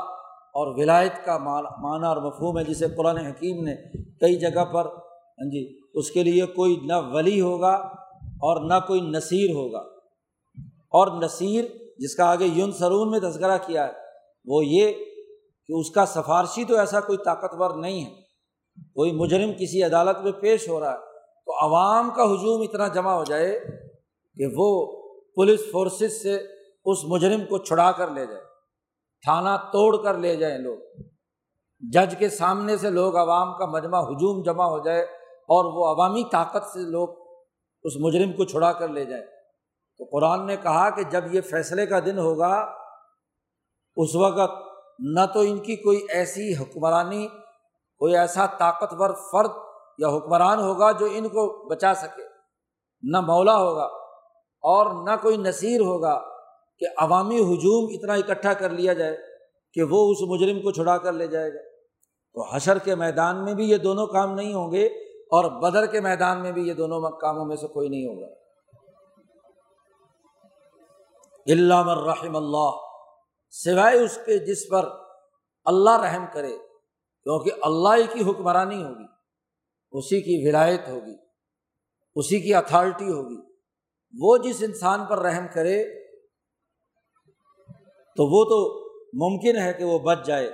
اور 0.59 0.75
ولایت 0.77 1.12
کا 1.25 1.38
معنی 1.38 2.07
اور 2.07 2.16
مفہوم 2.16 2.59
ہے 2.59 2.64
جسے 2.64 2.87
قرآن 2.88 3.16
حکیم 3.16 3.64
نے 3.64 3.75
کئی 4.21 4.37
جگہ 4.37 4.64
پر 4.64 4.87
ہاں 4.87 5.51
جی 5.51 5.79
اس 5.94 6.11
کے 6.11 6.23
لیے 6.23 6.47
کوئی 6.47 6.81
نہ 6.83 6.92
ولی 7.12 7.40
ہوگا 7.40 7.75
اور 8.23 8.68
نہ 8.68 8.75
کوئی 8.87 9.01
نصیر 9.01 9.51
ہوگا۔ 9.51 9.79
اور 10.71 11.23
نصیر 11.23 11.64
جس 11.99 12.14
کا 12.14 12.25
آگے 12.25 12.44
یون 12.44 12.73
سرون 12.73 13.11
میں 13.11 13.21
تذکرہ 13.21 13.59
کیا 13.66 13.87
ہے، 13.87 13.92
وہ 14.44 14.64
یہ 14.64 14.92
کہ 15.66 15.73
اس 15.73 15.90
کا 15.90 16.07
سفارشی 16.07 16.64
تو 16.64 16.77
ایسا 16.77 17.01
کوئی 17.01 17.18
طاقتور 17.25 17.71
نہیں 17.71 18.05
ہے۔ 18.05 18.11
کوئی 18.83 19.12
مجرم 19.12 19.53
کسی 19.53 19.83
عدالت 19.83 20.18
میں 20.18 20.33
پیش 20.33 20.68
ہو 20.68 20.81
رہا 20.81 20.92
ہے 20.92 20.99
تو 21.47 21.66
عوام 21.66 22.11
کا 22.11 22.23
ہجوم 22.25 22.62
اتنا 22.62 22.88
جمع 22.88 23.12
ہو 23.12 23.25
جائے 23.25 23.61
کہ 24.37 24.47
وہ 24.57 24.98
پولیس 25.38 25.61
فورسز 25.72 26.22
سے 26.22 26.37
اس 26.85 26.98
مجرم 27.05 27.40
کو 27.40 27.59
چھڑا 27.59 27.92
کر 27.92 28.11
لے 28.11 28.27
جائے، 28.27 28.40
تھانہ 29.24 29.48
توڑ 29.72 30.03
کر 30.03 30.18
لے 30.18 30.37
جائیں 30.37 30.59
لوگ۔ 30.59 30.79
جج 31.81 32.14
کے 32.18 32.29
سامنے 32.29 32.77
سے 32.77 32.90
لوگ 32.90 33.16
عوام 33.16 33.59
کا 33.59 33.66
مجمع 33.66 34.01
ہجوم 34.01 34.42
جمع 34.42 34.64
ہو 34.64 34.79
جائے 34.85 35.03
اور 35.27 35.64
وہ 35.64 35.94
عوامی 35.94 36.22
طاقت 36.33 36.64
سے 36.66 36.79
لوگ 36.79 37.09
اس 37.83 37.92
مجرم 37.96 38.33
کو 38.33 38.44
چھڑا 38.44 38.72
کر 38.72 38.88
لے 38.88 39.05
جائیں۔ 39.05 39.24
تو 39.98 40.05
قرآن 40.05 40.46
نے 40.46 40.57
کہا 40.57 40.90
کہ 40.90 41.03
جب 41.03 41.35
یہ 41.35 41.40
فیصلے 41.40 41.87
کا 41.87 42.01
دن 42.07 42.18
ہوگا، 42.18 42.72
اس 43.96 44.14
وقت 44.14 44.53
نہ 44.98 45.20
تو 45.35 45.40
ان 45.40 45.59
کی 45.59 45.77
کوئی 45.77 46.07
ایسی 46.09 46.55
حکمرانی، 46.55 47.29
کوئی 47.98 48.16
ایسا 48.16 48.46
طاقتور 48.46 49.11
فرد 49.33 49.51
یا 49.98 50.09
حکمران 50.09 50.59
ہوگا 50.59 50.92
جو 50.92 51.07
ان 51.07 51.29
کو 51.29 51.68
بچا 51.68 51.94
سکے۔ 51.94 52.22
نہ 53.03 53.20
مولا 53.20 53.57
ہوگا 53.57 53.98
اور 54.61 55.09
نہ 55.09 55.16
کوئی 55.23 55.37
نصیر 55.37 55.81
ہوگا 55.81 56.23
کہ 56.79 56.87
عوامی 56.97 57.38
ہجوم 57.38 57.90
اتنا 57.94 58.12
اکٹھا 58.12 58.53
کر 58.53 58.71
لیا 58.71 58.92
جائے 58.92 59.16
کہ 59.73 59.83
وہ 59.83 60.11
اس 60.11 60.16
مجرم 60.21 60.62
کو 60.62 60.71
چھڑا 60.71 60.99
کر 60.99 61.12
لے 61.12 61.27
جائے 61.27 61.55
گا۔ 61.55 61.59
تو 62.35 62.55
حشر 62.55 62.79
کے 62.79 62.94
میدان 62.94 63.44
میں 63.44 63.55
بھی 63.55 63.71
یہ 63.71 63.77
دونوں 63.77 64.07
کام 64.07 64.35
نہیں 64.35 64.55
ہوں 64.55 64.73
گے 64.73 64.87
اور 65.07 65.61
بدر 65.61 65.87
کے 65.87 66.01
میدان 66.01 66.42
میں 66.42 66.53
بھی 66.53 66.68
یہ 66.68 66.75
دونوں 66.75 67.11
کاموں 67.11 67.44
میں 67.44 67.57
سے 67.57 67.66
کوئی 67.66 67.88
نہیں 67.88 68.07
ہوگا۔ 68.07 68.27
علام 71.47 71.88
الرحم 71.88 72.37
اللہ، 72.37 72.71
سوائے 73.51 73.99
اس 73.99 74.18
کے 74.27 74.38
جس 74.38 74.68
پر 74.68 74.88
اللہ 75.64 76.01
رحم 76.01 76.25
کرے، 76.33 76.57
کیونکہ 77.23 77.51
اللہ 77.62 78.12
کی 78.12 78.31
حکمرانی 78.31 78.85
ہوگی، 78.85 79.07
اسی 79.92 80.21
کی 80.21 80.49
ولایت 80.49 80.88
ہوگی، 80.88 81.16
اسی 82.14 82.40
کی 82.40 82.55
اتھارٹی 82.55 83.12
ہوگی۔ 83.12 83.48
وہ 84.18 84.37
جس 84.37 84.57
انسان 84.61 85.05
پر 85.05 85.18
رحم 85.18 85.47
کرے، 85.55 85.85
تو 88.16 88.27
وہ 88.27 88.44
تو 88.44 88.88
ممکن 89.12 89.57
ہے 89.57 89.73
کہ 89.73 89.85
وہ 89.85 89.99
بچ 89.99 90.27
جائے، 90.27 90.51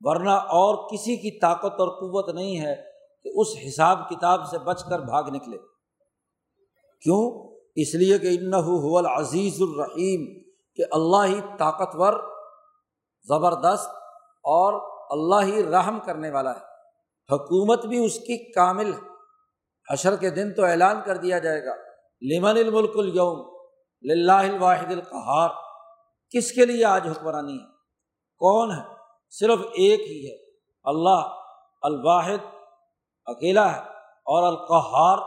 ورنہ 0.00 0.30
اور 0.30 0.90
کسی 0.90 1.16
کی 1.16 1.38
طاقت 1.38 1.80
اور 1.80 1.88
قوت 1.88 2.34
نہیں 2.34 2.60
ہے 2.60 2.76
کہ 3.22 3.30
اس 3.34 3.46
حساب 3.68 4.08
کتاب 4.10 4.48
سے 4.50 4.58
بچ 4.58 4.84
کر 4.90 5.00
بھاگ 5.00 5.24
نکلے۔ 5.24 5.58
کیوں؟ 7.02 7.56
اس 7.76 7.94
لیے 7.94 8.18
کہ 8.18 8.26
ان 8.26 8.50
لمن 22.22 22.50
الملک 22.50 22.90
اليوم 22.94 23.58
للہ 24.02 24.32
الواحد 24.32 24.92
القہار۔ 24.92 25.48
کس 26.30 26.52
کے 26.52 26.66
لیے 26.66 26.84
آج 26.84 27.08
حکمرانی 27.08 27.52
ہے؟ 27.52 27.64
کون 28.36 28.70
ہے؟ 28.70 28.94
صرف 29.30 29.58
ایک 29.60 30.00
ہی 30.00 30.30
ہے۔ 30.30 30.36
اللہ 30.84 31.42
الواحد 31.82 32.54
اکیلا 33.26 33.72
ہے 33.72 33.80
اور 34.04 34.42
القہار 34.42 35.18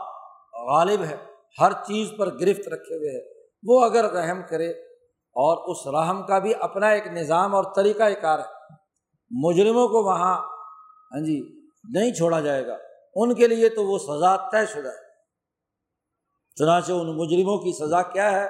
غالب 0.66 1.02
ہے۔ 1.02 1.16
ہر 1.60 1.72
چیز 1.72 2.12
پر 2.18 2.26
گرفت 2.26 2.68
رکھے 2.68 2.94
ہوئے 2.96 3.10
ہے۔ 3.10 3.48
وہ 3.66 3.84
اگر 3.84 4.12
رحم 4.12 4.40
کرے 4.50 4.70
اور 5.10 5.70
اس 5.70 5.86
رحم 5.86 6.26
کا 6.26 6.38
بھی 6.38 6.52
اپنا 6.60 6.88
ایک 6.88 7.06
نظام 7.06 7.54
اور 7.54 7.64
طریقہ 7.76 8.10
کار 8.22 8.38
ہے، 8.38 8.44
مجرموں 9.30 9.88
کو 9.88 10.04
وہاں 10.04 10.34
ہاں 11.12 11.20
جی 11.20 11.66
نہیں 11.92 12.12
چھوڑا 12.12 12.40
جائے 12.40 12.66
گا۔ 12.66 12.76
ان 13.14 13.34
کے 13.34 13.46
لیے 13.46 13.68
تو 13.68 13.84
وہ 13.84 13.98
سزا 13.98 14.36
طے 14.36 14.66
شدہ 14.66 14.88
ہے۔ 14.88 15.01
چنانچہ 16.56 16.92
ان 16.92 17.16
مجرموں 17.16 17.56
کی 17.58 17.72
سزا 17.78 18.02
کیا 18.12 18.30
ہے؟ 18.32 18.48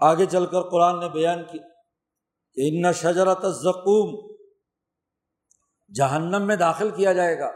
آگے 0.00 0.26
چل 0.26 0.46
کر 0.46 0.62
قرآن 0.70 0.98
نے 1.00 1.08
بیان 1.08 1.44
کی 1.44 1.58
کہ 2.56 2.68
ان 2.68 2.92
شجرت 2.92 3.44
زکوم 3.56 4.14
جہنم 5.90 6.46
میں 6.46 6.56
داخل 6.56 6.90
کیا 6.90 7.12
جائے 7.12 7.38
گا، 7.38 7.46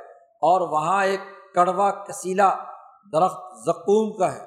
اور 0.43 0.61
وہاں 0.71 1.05
ایک 1.07 1.21
کڑوا 1.55 1.91
کسیلا 2.05 2.49
درخت 3.13 3.41
زکوم 3.65 4.13
کا 4.19 4.33
ہے۔ 4.35 4.45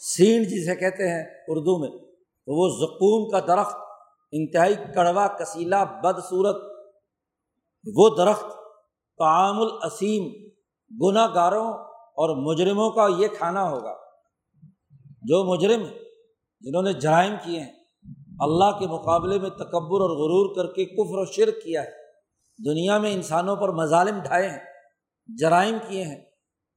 سینڈ 0.00 0.46
جسے 0.46 0.74
کہتے 0.76 1.08
ہیں 1.08 1.22
اردو 1.48 1.78
میں، 1.78 1.90
تو 1.90 2.50
وہ 2.54 2.68
زکوم 2.76 3.28
کا 3.30 3.40
درخت، 3.46 3.76
انتہائی 4.32 4.74
کڑوا 4.94 5.26
کسیلا 5.36 5.82
بدصورت، 6.02 6.62
وہ 7.86 8.08
درخت 8.16 8.50
تعام 9.20 9.60
الاسیم 9.60 10.28
گناہ 11.02 11.26
گاروں 11.34 11.72
اور 11.92 12.36
مجرموں 12.36 12.90
کا 12.90 13.06
یہ 13.18 13.28
کھانا 13.28 13.70
ہوگا۔ 13.70 13.94
جو 15.22 15.44
مجرم 15.44 15.82
جنہوں 16.60 16.82
نے 16.82 16.92
جرائم 16.92 17.34
کیے 17.44 17.60
ہیں، 17.60 17.72
اللہ 18.40 18.78
کے 18.78 18.86
مقابلے 18.86 19.38
میں 19.38 19.50
تکبر 19.50 20.00
اور 20.00 20.10
غرور 20.10 20.56
کر 20.56 20.72
کے 20.72 20.84
کفر 20.84 21.18
و 21.18 21.24
شرک 21.24 21.64
کیا 21.64 21.82
ہے، 21.82 21.90
دنیا 22.64 22.98
میں 22.98 23.12
انسانوں 23.12 23.56
پر 23.56 23.68
مظالم 23.68 24.20
ڈھائے 24.22 24.48
ہیں، 24.48 24.58
جرائم 25.38 25.78
کیے 25.88 26.04
ہیں، 26.04 26.24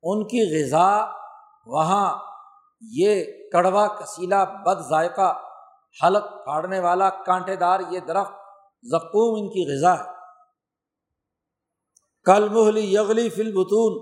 ان 0.04 0.24
کی 0.24 0.42
غذا 0.42 1.06
وہاں 1.68 2.18
یہ 2.82 3.24
کڑوا، 3.52 3.88
کسیلا، 3.88 4.44
بد 4.44 4.90
ذائقہ، 4.90 5.34
حلق 6.04 6.24
کاٹنے 6.46 6.80
والا، 6.80 7.10
کانٹے 7.10 7.56
دار، 7.56 7.80
یہ 7.90 8.00
درخت 8.00 8.34
زکوم 8.84 9.42
ان 9.42 9.50
کی 9.50 9.74
غذا 9.74 10.00
ہے۔ 10.00 10.21
کل 12.26 12.48
محلی 12.50 12.82
یغلی 12.94 13.30
فل 13.30 13.52
بتون 13.52 13.94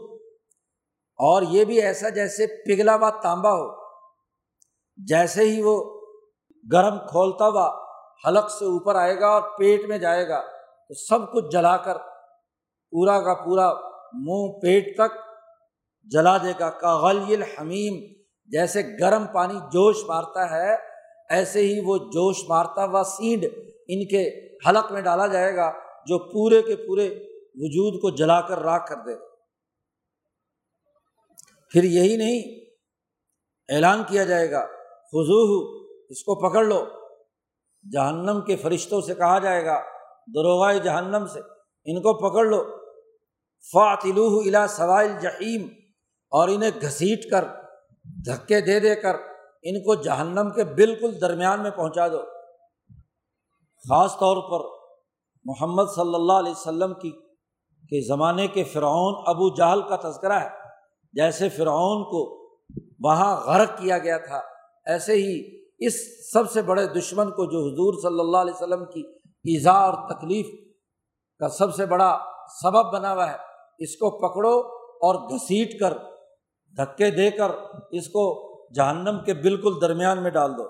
اور 1.20 1.44
یہ 1.50 1.66
بھی 1.66 1.82
ایسا 1.82 2.10
جیسے 2.10 2.48
پگھلا 2.66 2.96
ہوا 2.96 3.10
تانبا 3.24 3.52
ہو، 3.52 3.68
جیسے 4.98 5.44
ہی 5.44 5.62
وہ 5.62 5.76
گرم 6.64 6.98
کھولتا 7.10 7.48
ہوا 7.48 7.68
حلق 8.26 8.50
سے 8.52 8.66
اوپر 8.66 8.96
آئے 8.96 9.20
گا 9.20 9.28
اور 9.28 9.42
پیٹ 9.58 9.88
میں 9.90 9.98
جائے 9.98 10.28
گا، 10.30 10.40
تو 10.42 10.94
سب 11.00 11.32
کچھ 11.34 11.46
جلا 11.52 11.76
کر 11.78 11.98
پورا 12.94 13.20
کا 13.20 13.34
پورا 13.44 13.70
منہ 14.26 14.52
پیٹ 14.62 14.96
تک 14.98 15.18
جلا 16.08 16.38
دے 16.38 16.54
گا۔ 16.60 16.70
کاغل 16.80 17.44
حمیم 17.44 18.00
جیسے 18.50 18.82
گرم 19.00 19.26
پانی 19.34 19.60
جوش 19.74 20.04
مارتا 20.08 20.50
ہے، 20.52 20.76
ایسے 21.30 21.60
ہی 21.62 21.80
وہ 21.86 21.98
جوش 22.14 22.44
مارتا 22.50 22.86
ہوا 22.86 23.04
سینڈ 23.08 23.46
ان 23.88 24.08
کے 24.08 24.24
حلق 24.68 24.92
میں 24.92 25.02
ڈالا 25.02 25.28
جائے 25.28 25.56
گا، 25.56 25.72
جو 26.08 26.18
پورے 26.32 26.62
کے 26.62 26.76
پورے 26.88 27.10
وجود 27.56 28.02
کو 28.02 28.10
جلا 28.10 28.42
کر 28.42 28.60
راک 28.60 28.88
کر 28.88 28.96
دے 28.96 29.16
پھر 31.72 31.84
یہی 31.84 32.18
نہیں، 32.18 32.70
اعلان 33.76 34.04
کیا 34.08 34.24
جائے 34.24 34.52
گا 34.52 34.66
خزو 35.04 35.78
اس 36.10 36.24
کو 36.24 36.50
پکڑ 36.50 36.64
لو۔ 36.64 36.86
جہنم 37.94 38.42
کے 38.42 38.56
فرشتوں 38.56 39.02
سے 39.02 39.16
کہا 39.16 39.40
جائے 39.40 39.66
گا 39.66 39.80
دروغ 40.36 40.72
جہنم 40.84 41.28
سے، 41.28 41.40
ان 41.86 42.02
کو 42.02 42.14
پکڑ 42.14 42.46
لو۔ 42.46 42.64
فاطلو 43.72 44.42
الا 44.46 44.68
سوائل 44.68 45.12
جہیم 45.22 45.68
اور 46.32 46.48
انہیں 46.48 46.72
گھسیٹ 46.82 47.32
کر، 47.32 47.46
دھکے 48.26 48.62
دے 48.62 48.80
دے 48.80 48.96
کر، 48.96 49.16
ان 49.64 49.80
کو 49.80 49.96
جہنم 49.96 50.50
کے 50.56 50.64
بالکل 50.64 51.22
درمیان 51.22 51.64
میں 51.64 51.72
پہنچا 51.72 52.08
دو۔ 52.08 52.22
خاص 53.90 54.14
طور 54.14 54.38
پر 54.52 54.80
محمد 55.46 55.84
صلی 55.96 56.16
اللہ 56.16 56.34
علیہ 56.34 56.52
وسلم 56.52 56.94
کی 56.94 57.29
کے 57.90 58.06
زمانے 58.08 58.48
کے 58.48 58.64
فرعون 58.64 59.14
ابو 59.26 59.56
جہل 59.56 59.82
کا 59.82 60.10
تذکرہ 60.10 60.40
ہے۔ 60.40 60.50
جیسے 61.14 61.50
فرعون 61.50 62.04
کو 62.04 62.40
وہاں 63.00 63.36
غرق 63.46 63.78
کیا 63.78 63.98
گیا 63.98 64.18
تھا، 64.18 64.42
ایسے 64.86 65.14
ہی 65.14 65.60
اس 65.78 65.94
سب 66.32 66.52
سے 66.52 66.62
بڑے 66.62 66.86
دشمن 66.88 67.30
کو 67.30 67.46
جو 67.46 67.60
حضور 67.60 67.94
صلی 68.02 68.20
اللہ 68.20 68.38
علیہ 68.38 68.54
وسلم 68.54 68.86
کی 68.86 69.02
ایزا 69.46 69.72
اور 69.72 69.94
تکلیف 70.10 70.48
کا 71.40 71.50
سب 71.50 71.76
سے 71.76 71.86
بڑا 71.86 72.18
سبب 72.64 72.94
بنا 72.94 73.14
ہوا 73.14 73.32
ہے، 73.32 73.38
اس 73.78 73.96
کو 73.96 74.10
پکڑو 74.10 74.60
اور 75.08 75.16
گھسیٹ 75.16 75.80
کر، 75.80 75.98
دھکے 76.78 77.10
دے 77.12 77.30
کر 77.32 77.52
اس 77.92 78.08
کو 78.08 78.24
جہنم 78.76 79.18
کے 79.26 79.34
بالکل 79.34 79.82
درمیان 79.82 80.24
میں 80.24 80.32
ڈال 80.32 80.58
دو۔ 80.58 80.64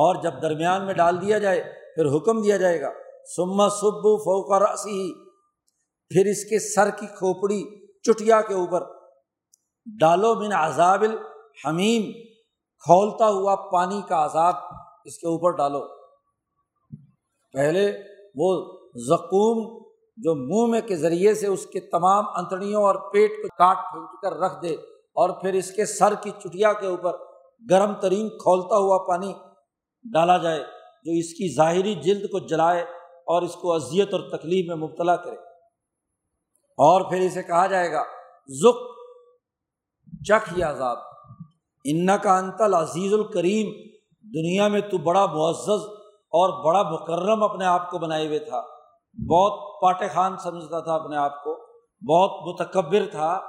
اور 0.00 0.22
جب 0.22 0.42
درمیان 0.42 0.86
میں 0.86 0.94
ڈال 0.94 1.20
دیا 1.20 1.38
جائے، 1.38 1.62
پھر 1.94 2.16
حکم 2.16 2.42
دیا 2.42 2.56
جائے 2.56 2.80
گا 2.80 2.90
سما 3.36 3.68
سبو 3.68 4.16
فوکا 4.16 4.58
رسی 4.58 5.27
پھر 6.10 6.26
اس 6.26 6.44
کے 6.44 6.58
سر 6.58 6.90
کی 6.90 7.06
کھوپڑی 7.06 7.62
چٹیا 8.02 8.40
کے 8.40 8.54
اوپر 8.54 8.84
ڈالو 9.86 10.34
بن 10.34 10.52
عذاب 10.52 11.02
الحمیم، 11.02 12.12
کھولتا 12.84 13.28
ہوا 13.28 13.54
پانی 13.54 14.00
کا 14.08 14.24
عذاب 14.24 14.54
اس 15.04 15.18
کے 15.18 15.26
اوپر 15.26 15.50
ڈالو۔ 15.50 15.80
پہلے 17.54 17.90
وہ 18.34 18.78
زکوم 19.06 19.88
جو 20.16 20.34
منہ 20.34 20.70
میں 20.72 20.80
کے 20.80 20.96
ذریعے 20.96 21.34
سے 21.34 21.46
اس 21.46 21.66
کے 21.66 21.80
تمام 21.80 22.24
انتڑیوں 22.36 22.82
اور 22.82 22.94
پیٹ 23.12 23.30
کو 23.30 23.48
کاٹ 23.48 23.76
پھینک 23.76 24.22
کر 24.22 24.32
رکھ 24.32 24.62
دے 24.62 24.74
اور 25.16 25.30
پھر 25.30 25.52
اس 25.52 25.70
کے 25.70 25.86
سر 25.86 26.14
کی 26.14 26.30
چٹیا 26.30 26.72
کے 26.72 26.86
اوپر 26.86 27.12
گرم 27.70 27.92
ترین 27.92 28.28
کھولتا 28.28 28.76
ہوا 28.76 28.98
پانی 29.08 29.32
ڈالا 30.04 30.36
جائے 30.36 30.60
جو 31.04 31.12
اس 31.12 31.32
کی 31.34 31.54
ظاہری 31.54 31.94
جلد 31.94 32.24
کو 32.24 32.38
جلائے 32.38 32.82
اور 33.26 33.42
اس 33.42 33.54
کو 33.54 33.72
اذیت 33.72 34.14
اور 34.14 34.20
تکلیف 34.20 34.68
میں 34.68 34.76
مبتلا 34.76 35.16
کرے۔ 35.16 35.47
اور 36.78 37.00
پھر 37.00 37.20
اسے 37.20 37.42
کہا 37.42 37.66
جائے 37.66 37.92
گا، 37.92 38.04
زک، 38.46 38.76
چکھ 40.24 40.52
یا 40.56 40.70
عذاب۔ 40.70 40.98
ان 41.84 42.06
کا 42.22 42.38
انتل 42.38 42.74
عزیز 42.74 43.14
الکریم۔ 43.14 43.88
دنیا 44.22 44.68
میں 44.68 44.80
تو 44.80 44.98
بڑا 44.98 45.26
معزز 45.26 45.84
اور 46.10 46.64
بڑا 46.64 46.82
مکرم 46.82 47.42
اپنے 47.42 47.66
آپ 47.66 47.90
کو 47.90 47.98
بنائے 47.98 48.26
ہوئے 48.26 48.38
تھا۔ 48.38 48.60
بہت 49.30 49.80
پاٹے 49.80 50.08
خان 50.08 50.36
سمجھتا 50.36 50.80
تھا 50.80 50.94
اپنے 50.94 51.16
آپ 51.16 51.44
کو۔ 51.44 51.66
بہت 52.08 52.30
متکبر 52.46 53.10
تھا۔ 53.10 53.40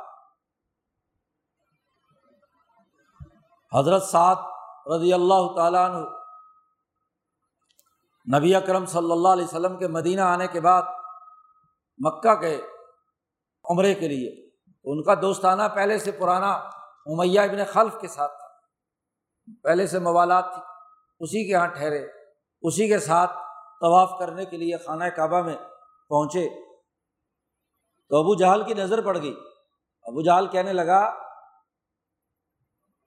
حضرت 3.73 4.03
سعد 4.03 4.35
رضی 4.95 5.13
اللہ 5.13 5.53
تعالیٰ 5.55 5.89
عنہ، 5.89 6.05
نبی 8.37 8.55
اکرم 8.55 8.85
صلی 8.85 9.11
اللہ 9.11 9.27
علیہ 9.27 9.43
وسلم 9.43 9.77
کے 9.77 9.87
مدینہ 9.87 10.21
آنے 10.21 10.47
کے 10.47 10.61
بعد 10.61 10.83
مکہ 11.97 12.35
کے 12.35 12.61
عمرے 13.69 13.93
کے 13.93 14.07
لیے۔ 14.07 14.49
ان 14.83 15.03
کا 15.03 15.13
دوستانہ 15.21 15.63
پہلے 15.75 15.99
سے 15.99 16.11
پرانا 16.11 16.51
امیہ 17.05 17.39
ابن 17.39 17.65
خلف 17.65 18.01
کے 18.01 18.07
ساتھ 18.07 18.31
تھا۔ 18.31 18.47
پہلے 19.63 19.87
سے 19.87 19.99
موالات 19.99 20.45
تھی۔ 20.53 20.61
اسی 21.19 21.47
کے 21.47 21.51
یہاں 21.51 21.67
ٹھہرے۔ 21.67 22.07
اسی 22.61 22.87
کے 22.87 22.99
ساتھ 22.99 23.31
طواف 23.81 24.19
کرنے 24.19 24.45
کے 24.45 24.57
لیے 24.57 24.77
خانہ 24.77 25.03
کعبہ 25.03 25.41
میں 25.41 25.55
پہنچے۔ 26.09 26.49
تو 28.09 28.17
ابو 28.17 28.35
جہل 28.35 28.63
کی 28.63 28.73
نظر 28.73 29.01
پڑ 29.01 29.17
گئی۔ 29.21 29.35
ابو 30.03 30.21
جہل 30.21 30.47
کہنے 30.47 30.73
لگا 30.73 31.11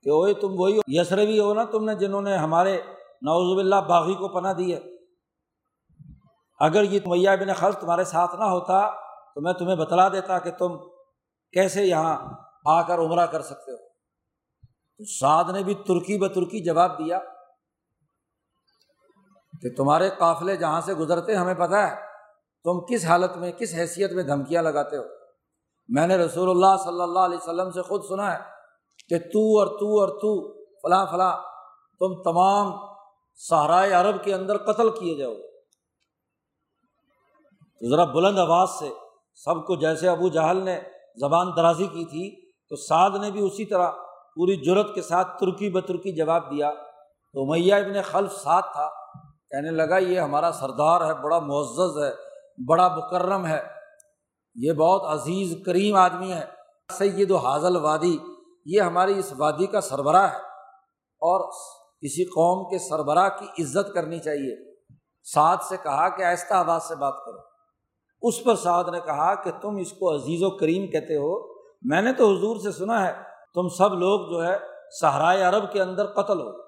کہ 0.03 0.11
وہی 0.11 0.35
تم 0.35 0.49
وہی 0.61 0.81
یسروی 0.87 1.39
ہو 1.41 1.55
نا 1.55 1.65
تم 1.65 1.85
نے 1.85 1.95
جنہوں 1.95 2.23
نے 2.23 2.37
ہمارے 2.37 2.83
نوزب 3.23 3.59
اللہ 3.59 3.89
باغی 3.89 4.15
کو 4.15 4.29
پناہ 4.29 4.53
دی 4.53 4.75
ہے۔ 4.75 4.81
اگر 6.59 6.83
یہ 6.83 7.01
میاں 7.07 7.37
بن 7.37 7.53
خلف 7.53 7.81
تمہارے 7.81 8.05
ساتھ 8.05 8.37
نہ 8.37 8.45
ہوتا 8.45 8.91
تو 9.35 9.41
میں 9.41 9.53
تمہیں 9.53 9.77
بتلا 9.77 10.09
دیتا 10.09 10.39
کہ 10.39 10.51
تم 10.51 10.79
کیسے 11.53 11.85
یہاں 11.85 12.35
آ 12.67 12.83
کر 12.83 12.99
عمرہ 12.99 13.27
کر 13.27 13.43
سکتے 13.43 13.73
ہو؟ 13.73 13.77
تو 14.99 15.05
سعد 15.05 15.45
نے 15.53 15.63
بھی 15.63 15.75
ترکی 15.75 16.19
ب 16.19 16.27
ترکی 16.27 16.65
جواب 16.65 16.99
دیا 16.99 17.19
کہ 19.63 19.75
تمہارے 19.77 20.11
قافلے 20.19 20.57
جہاں 20.57 20.81
سے 20.81 20.95
گزرتے 20.95 21.35
ہمیں 21.35 21.55
پتہ 21.55 21.75
ہے 21.75 21.95
تم 22.65 22.81
کس 22.81 23.05
حالت 23.05 23.37
میں، 23.37 23.53
کس 23.53 23.75
حیثیت 23.75 24.13
میں 24.13 24.23
دھمکیاں 24.23 24.63
لگاتے 24.63 24.97
ہو۔ 24.97 25.03
میں 25.89 26.07
نے 26.07 26.17
رسول 26.17 26.51
اللہ 26.51 26.83
صلی 26.85 27.03
اللہ 27.03 27.19
علیہ 27.19 27.39
وسلم 27.39 27.71
سے 27.71 27.83
خود 27.83 28.05
سنا 28.09 28.35
ہے 28.35 28.39
کہ 29.09 29.19
تو 29.19 29.59
اور 29.59 29.67
تو 29.67 30.01
اور 30.01 30.09
تو، 30.09 30.63
فلاں 30.63 31.07
فلاں، 31.07 31.37
تم 31.99 32.23
تمام 32.23 32.73
سہرائے 33.35 33.93
عرب 33.93 34.25
کے 34.25 34.35
اندر 34.35 34.59
قتل 34.59 34.91
کیے 34.91 35.17
جاؤ 35.17 35.35
ذرا 37.91 38.05
بلند 38.05 38.39
آواز 38.39 38.69
سے 38.71 38.89
سب 39.35 39.67
کو 39.67 39.77
جیسے 39.77 40.09
ابو 40.09 40.29
جہل 40.29 40.57
نے 40.57 40.81
زبان 41.21 41.47
درازی 41.57 41.87
کی 41.87 42.05
تھی، 42.05 42.51
تو 42.69 42.77
سعد 42.77 43.11
نے 43.21 43.31
بھی 43.31 43.41
اسی 43.41 43.65
طرح 43.65 43.91
پوری 44.35 44.57
جرت 44.57 44.95
کے 44.95 45.03
ساتھ 45.03 45.39
ترکی 45.41 45.71
بترکی 45.71 46.13
جواب 46.13 46.51
دیا۔ 46.51 46.71
تو 47.33 47.53
میاں 47.53 47.79
ابن 47.79 48.03
خلف 48.03 48.33
ساتھ 48.33 48.73
تھا، 48.73 48.89
کہنے 49.51 49.71
لگا، 49.71 49.99
یہ 49.99 50.21
ہمارا 50.21 50.53
سردار 50.53 51.01
ہے، 51.01 51.15
بڑا 51.23 51.39
معزز 51.39 51.99
ہے، 51.99 52.11
بڑا 52.69 52.89
مکرم 52.89 53.47
ہے، 53.47 53.63
یہ 54.55 54.73
بہت 54.73 55.03
عزیز 55.05 55.57
کریم 55.67 55.97
آدمی 55.97 56.33
ہے۔ 56.33 56.45
سید 56.91 57.31
و 57.31 57.37
حاضل 57.37 57.77
وادی، 57.77 58.19
یہ 58.67 58.81
ہماری 58.81 59.19
اس 59.19 59.33
وادی 59.39 59.67
کا 59.67 59.81
سربراہ 59.81 60.33
ہے 60.33 60.39
اور 61.21 61.51
کسی 62.03 62.25
قوم 62.25 62.71
کے 62.71 62.79
سربراہ 62.79 63.29
کی 63.29 63.63
عزت 63.63 63.95
کرنی 63.95 64.19
چاہیے۔ 64.19 64.75
سعد 65.23 65.57
سے 65.69 65.77
کہا 65.83 66.09
کہ 66.09 66.23
آہستہ 66.23 66.55
آواز 66.55 66.83
سے 66.83 66.95
بات 66.95 67.15
کرو۔ 67.27 67.52
اس 68.23 68.45
پر 68.45 68.55
سعد 68.55 68.85
نے 68.93 69.01
کہا 69.01 69.35
کہ 69.35 69.51
تم 69.63 69.77
اس 69.77 69.93
کو 69.93 70.15
عزیز 70.15 70.43
و 70.43 70.51
کریم 70.51 70.87
کہتے 70.87 71.17
ہو۔ 71.17 71.53
میں 71.83 72.03
نے 72.03 72.13
تو 72.13 72.37
حضور 72.37 72.57
سے 72.57 72.73
سنا 72.73 73.07
ہے، 73.07 73.13
تم 73.55 73.69
سب 73.69 73.95
لوگ 73.95 74.31
جو 74.31 74.47
ہے 74.47 74.59
صحرائے 75.01 75.43
عرب 75.43 75.73
کے 75.73 75.83
اندر 75.83 76.07
قتل 76.07 76.41
ہو۔ 76.41 76.63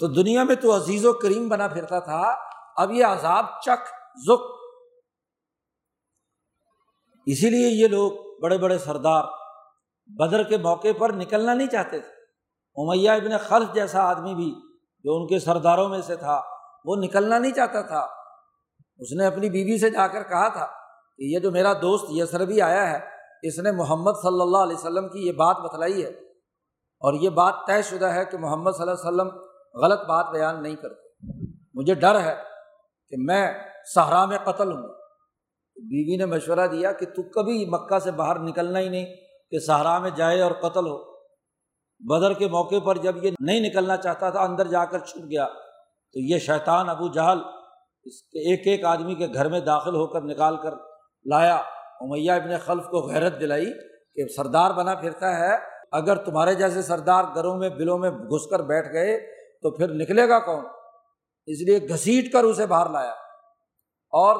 تو 0.00 0.06
دنیا 0.06 0.44
میں 0.44 0.54
تو 0.54 0.76
عزیز 0.76 1.06
و 1.06 1.12
کریم 1.12 1.48
بنا 1.48 1.68
پھرتا 1.68 1.98
تھا، 1.98 2.34
اب 2.76 2.92
یہ 2.92 3.04
عذاب 3.04 3.44
چک 3.60 3.86
زک۔ 4.26 4.40
اسی 7.26 7.50
لیے 7.50 7.68
یہ 7.68 7.88
لوگ 7.88 8.12
بڑے 8.42 8.58
بڑے 8.58 8.78
سردار 8.78 9.24
بدر 10.06 10.42
کے 10.42 10.56
موقع 10.56 10.88
پر 10.98 11.12
نکلنا 11.12 11.54
نہیں 11.54 11.68
چاہتے 11.68 11.98
تھے۔ 11.98 12.08
امیہ 12.76 13.10
ابن 13.10 13.38
خلف 13.38 13.74
جیسا 13.74 14.02
آدمی 14.02 14.34
بھی 14.34 14.54
جو 15.04 15.16
ان 15.16 15.26
کے 15.26 15.38
سرداروں 15.38 15.88
میں 15.88 16.02
سے 16.02 16.16
تھا، 16.16 16.42
وہ 16.84 16.96
نکلنا 16.96 17.38
نہیں 17.38 17.52
چاہتا 17.52 17.82
تھا۔ 17.82 18.15
اس 18.98 19.12
نے 19.12 19.26
اپنی 19.26 19.50
بیوی 19.50 19.78
سے 19.78 19.90
جا 19.90 20.08
کر 20.08 20.22
کہا 20.22 20.48
تھا 20.48 20.66
کہ 21.16 21.22
یہ 21.22 21.38
جو 21.38 21.50
میرا 21.50 21.72
دوست 21.72 22.04
یسر 22.08 22.44
بھی 22.44 22.62
آیا 22.62 22.90
ہے، 22.90 22.98
اس 23.42 23.58
نے 23.58 23.72
محمد 23.72 24.12
صلی 24.22 24.40
اللہ 24.40 24.56
علیہ 24.56 24.76
وسلم 24.76 25.08
کی 25.08 25.26
یہ 25.26 25.32
بات 25.32 25.56
بتلائی 25.56 26.04
ہے۔ 26.04 26.08
اور 27.00 27.14
یہ 27.14 27.30
بات 27.30 27.54
طے 27.66 27.82
شدہ 27.82 28.06
ہے 28.06 28.24
کہ 28.24 28.38
محمد 28.38 28.70
صلی 28.70 28.88
اللہ 28.88 29.08
علیہ 29.08 29.10
وسلم 29.10 29.40
غلط 29.82 30.00
بات 30.00 30.26
بیان 30.32 30.62
نہیں 30.62 30.76
کرتے۔ 30.76 31.08
مجھے 31.74 31.94
ڈر 31.94 32.20
ہے 32.20 32.34
کہ 33.08 33.16
میں 33.18 33.52
صحرا 33.94 34.24
میں 34.24 34.38
قتل 34.38 34.72
ہوں۔ 34.72 34.88
بیوی 35.76 36.16
نے 36.16 36.26
مشورہ 36.26 36.66
دیا 36.66 36.92
کہ 36.92 37.06
تو 37.06 37.22
کبھی 37.22 37.66
مکہ 37.66 37.98
سے 37.98 38.10
باہر 38.10 38.38
نکلنا 38.38 38.78
ہی 38.78 38.88
نہیں، 38.88 39.06
کہ 39.50 39.58
صحرا 39.58 39.98
میں 39.98 40.10
جائے 40.10 40.40
اور 40.40 40.52
قتل 40.52 40.86
ہو۔ 40.86 41.16
بدر 42.00 42.32
کے 42.32 42.48
موقع 42.48 42.78
پر 42.84 42.98
جب 42.98 43.24
یہ 43.24 43.30
نہیں 43.40 43.60
نکلنا 43.60 43.96
چاہتا 43.96 44.30
تھا، 44.30 44.40
اندر 44.40 44.66
جا 44.66 44.84
کر 44.84 44.98
چھپ 44.98 45.30
گیا۔ 45.30 45.46
تو 46.12 46.20
یہ 46.20 46.38
شیطان 46.38 46.88
ابو 46.88 47.08
جہل 47.08 47.38
اس 48.06 48.22
کے 48.22 48.50
ایک 48.50 48.66
ایک 48.66 48.84
آدمی 48.84 49.14
کے 49.14 49.26
گھر 49.34 49.48
میں 49.48 49.60
داخل 49.60 49.94
ہو 49.94 50.06
کر 50.06 50.20
نکال 50.20 50.56
کر 50.56 50.70
لایا۔ 51.24 51.56
امیہ 52.00 52.32
ابن 52.32 52.58
خلف 52.66 52.84
کو 52.84 52.98
غیرت 53.08 53.40
دلائی 53.40 53.72
کہ 54.14 54.28
سردار 54.28 54.70
بنا 54.70 54.94
پھرتا 54.94 55.38
ہے۔ 55.38 55.56
اگر 55.92 56.16
تمہارے 56.16 56.54
جیسے 56.54 56.82
سردار 56.82 57.24
گھروں 57.34 57.56
میں، 57.56 57.68
بلوں 57.68 57.98
میں 57.98 58.10
گھس 58.10 58.50
کر 58.50 58.60
بیٹھ 58.60 58.92
گئے 58.92 59.18
تو 59.62 59.76
پھر 59.76 59.88
نکلے 59.88 60.28
گا 60.28 60.38
کون؟ 60.38 60.64
اس 61.46 61.62
لیے 61.62 61.88
گھسیٹ 61.88 62.32
کر 62.32 62.44
اسے 62.44 62.66
باہر 62.66 62.90
لایا۔ 62.90 63.10
اور 64.10 64.36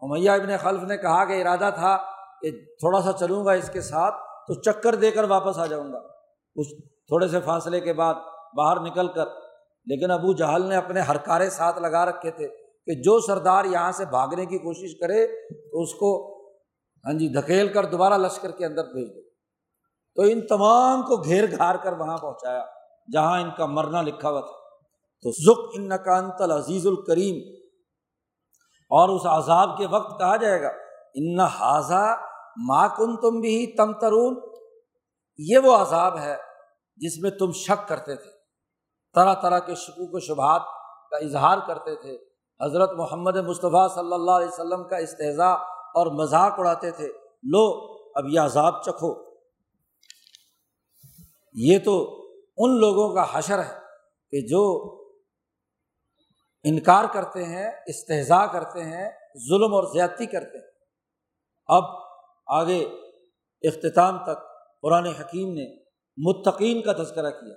امیہ 0.00 0.30
ابن 0.30 0.56
خلف 0.56 0.82
نے 0.82 0.96
کہا 0.96 1.24
کہ 1.24 1.40
ارادہ 1.40 1.70
تھا 1.74 1.96
کہ 2.40 2.50
تھوڑا 2.50 3.00
سا 3.00 3.12
چلوں 3.12 3.44
گا 3.44 3.52
اس 3.52 3.70
کے 3.70 3.80
ساتھ 3.80 4.14
تو 4.48 4.54
چکر 4.54 4.94
دے 4.94 5.10
کر 5.10 5.24
واپس 5.24 5.58
آ 5.58 5.66
جاؤں 5.66 5.92
گا۔ 5.92 5.98
کچھ 6.54 6.68
تھوڑے 6.84 7.28
سے 7.28 7.40
فاصلے 7.40 7.80
کے 7.80 7.92
بعد 7.92 8.14
باہر 8.56 8.80
نکل 8.80 9.08
کر، 9.08 9.26
لیکن 9.86 10.10
ابو 10.10 10.32
جہل 10.32 10.66
نے 10.66 10.76
اپنے 10.76 11.00
ہر 11.00 11.16
کارے 11.16 11.50
ساتھ 11.50 11.78
لگا 11.78 12.06
رکھے 12.06 12.30
تھے۔ 12.30 12.59
کہ 12.86 12.94
جو 12.94 13.20
سردار 13.20 13.64
یہاں 13.64 13.92
سے 13.92 14.04
بھاگنے 14.04 14.46
کی 14.46 14.58
کوشش 14.58 15.00
کرے 15.00 15.26
تو 15.72 15.82
اس 15.82 15.94
کو 15.94 16.40
ہاں 17.06 17.12
جی 17.12 17.28
دھکیل 17.28 17.72
کر 17.72 17.84
دوبارہ 17.84 18.14
لشکر 18.14 18.50
کے 18.50 18.66
اندر 18.66 18.84
بھیج 18.84 19.08
دو 19.08 19.30
تو 20.14 20.22
ان 20.22 20.46
تمام 20.46 21.02
کو 21.02 21.16
گھیر 21.16 21.56
گھار 21.56 21.74
کر 21.74 21.92
وہاں 21.92 22.18
پہنچایا، 22.18 22.64
جہاں 23.12 23.40
ان 23.40 23.50
کا 23.56 23.66
مرنا 23.66 24.02
لکھا 24.02 24.30
ہوا 24.30 24.40
تھا۔ 24.40 24.78
تو 25.22 25.30
ذک 25.30 25.70
ان 25.74 25.88
نکانت 25.88 26.40
العزیز 26.40 26.86
الکریم۔ 26.86 27.64
اور 28.90 29.08
اس 29.08 29.26
عذاب 29.26 29.78
کے 29.78 29.86
وقت 29.86 30.18
کہا 30.18 30.36
جائے 30.36 30.62
گا، 30.62 30.68
ان 31.14 31.40
حاضہ 31.40 32.16
ماں 32.68 32.88
کن 32.88 33.16
تم 33.16 33.40
بھی 33.40 33.76
تم 33.76 33.92
ترون 33.92 34.40
یہ 35.38 35.58
وہ 35.58 35.76
عذاب 35.76 36.18
ہے 36.18 36.36
جس 36.96 37.12
میں 37.22 37.30
تم 37.30 37.52
شک 37.52 37.88
کرتے 37.88 38.16
تھے، 38.16 38.30
طرح 39.14 39.34
طرح 39.34 39.58
کے 39.58 39.74
شکوک 39.74 40.14
و 40.14 40.20
شبہات 40.20 40.62
کا 41.10 41.16
اظہار 41.16 41.58
کرتے 41.66 41.96
تھے۔ 41.96 42.29
حضرت 42.64 42.90
محمد 42.92 43.36
مصطفیٰ 43.36 43.94
صلی 43.94 44.12
اللہ 44.12 44.30
علیہ 44.30 44.48
وسلم 44.48 44.88
کا 44.88 44.96
استحضاء 44.96 45.54
اور 45.94 46.06
مذاق 46.06 46.52
اڑاتے 46.58 46.90
تھے۔ 46.90 47.08
لو، 47.42 47.92
اب 48.14 48.28
یہ 48.28 48.40
عذاب 48.40 48.82
چکھو۔ 48.82 49.30
یہ 51.54 51.78
تو 51.84 52.20
ان 52.56 52.80
لوگوں 52.80 53.14
کا 53.14 53.24
حشر 53.32 53.58
ہے 53.58 53.78
کہ 54.30 54.46
جو 54.46 54.94
انکار 56.64 57.04
کرتے 57.12 57.44
ہیں، 57.44 57.70
استحضاء 57.86 58.46
کرتے 58.52 58.84
ہیں، 58.84 59.10
ظلم 59.48 59.74
اور 59.74 59.84
زیادتی 59.92 60.26
کرتے 60.26 60.58
ہیں۔ 60.58 60.70
اب 61.66 61.84
آگے 62.46 62.82
اختتام 63.62 64.18
تک 64.18 64.38
قرآن 64.82 65.06
حکیم 65.06 65.52
نے 65.52 65.76
متقین 66.16 66.82
کا 66.82 66.92
تذکرہ 66.92 67.30
کیا۔ 67.30 67.54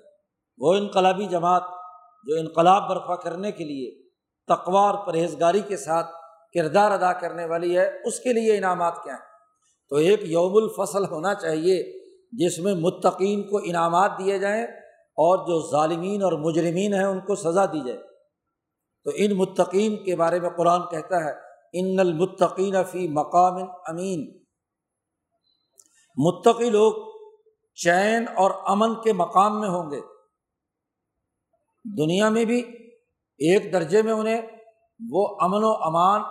وہ 0.58 0.74
انقلابی 0.74 1.26
جماعت 1.26 1.64
جو 2.24 2.40
انقلاب 2.40 2.90
برپا 2.90 3.16
کرنے 3.16 3.52
کے 3.52 3.64
لیے 3.64 4.03
تقوار 4.48 4.94
پرہیزگاری 5.06 5.62
کے 5.62 5.78
ساتھ 5.78 6.12
کردار 6.54 6.92
ادا 6.92 7.14
کرنے 7.14 7.46
والی 7.46 7.78
ہے، 7.78 7.92
اس 8.06 8.20
کے 8.20 8.34
لیے 8.34 8.58
انعامات 8.58 9.04
کیا 9.04 9.14
ہیں؟ 9.14 9.22
تو 9.90 9.96
ایک 9.96 10.20
یوم 10.24 10.56
الفصل 10.56 11.06
ہونا 11.06 11.34
چاہیے، 11.34 12.04
جس 12.32 12.60
میں 12.60 12.76
متقین 12.76 13.50
کو 13.50 13.58
انعامات 13.58 14.12
دیے 14.20 14.40
جائیں 14.40 14.64
اور 14.98 15.38
جو 15.38 15.72
ظالمین 15.72 16.24
اور 16.24 16.32
مجرمین 16.32 16.94
ہیں، 16.94 17.04
ان 17.04 17.20
کو 17.20 17.36
سزا 17.36 17.66
دی 17.66 17.88
جائے۔ 17.88 18.00
تو 19.04 19.12
ان 19.16 19.32
متقین 19.32 20.04
کے 20.04 20.16
بارے 20.16 20.40
میں 20.40 20.50
قرآن 20.50 20.82
کہتا 20.92 21.24
ہے، 21.26 21.32
ان 21.74 22.00
المتقین 22.00 22.84
فی 22.84 23.08
مقام 23.08 23.70
امین۔ 23.88 24.44
متقی 26.18 26.70
لوگ 26.70 27.14
چین 27.74 28.26
اور 28.36 28.52
امن 28.68 29.02
کے 29.02 29.14
مقام 29.14 29.60
میں 29.60 29.70
ہوں 29.70 29.92
گے۔ 29.92 30.00
دنیا 31.98 32.30
میں 32.30 32.46
بھی 32.46 32.83
ایک 33.38 33.74
درجے 33.74 34.02
میں 34.02 34.14
انہیں 34.14 34.42
وہ 35.12 35.38
امن 35.42 35.64
و 35.64 35.72
امان، 35.72 36.22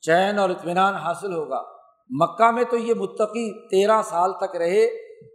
چین 0.00 0.38
اور 0.38 0.50
اطمینان 0.50 0.94
حاصل 0.94 1.32
ہوگا۔ 1.32 1.62
مکہ 2.10 2.50
میں 2.50 2.64
تو 2.70 2.76
یہ 2.76 2.94
متقی 2.94 3.68
تیرہ 3.68 4.02
سال 4.02 4.32
تک 4.32 4.56
رہے، 4.56 4.86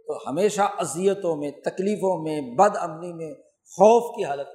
تو 0.06 0.30
ہمیشہ 0.30 0.62
اذیتوں 0.78 1.36
میں، 1.36 1.50
تکلیفوں 1.50 2.22
میں، 2.22 2.56
بد 2.56 2.76
امنی 2.76 3.12
میں 3.12 3.34
خوف 3.64 4.16
کی 4.16 4.24
حالت۔ 4.24 4.48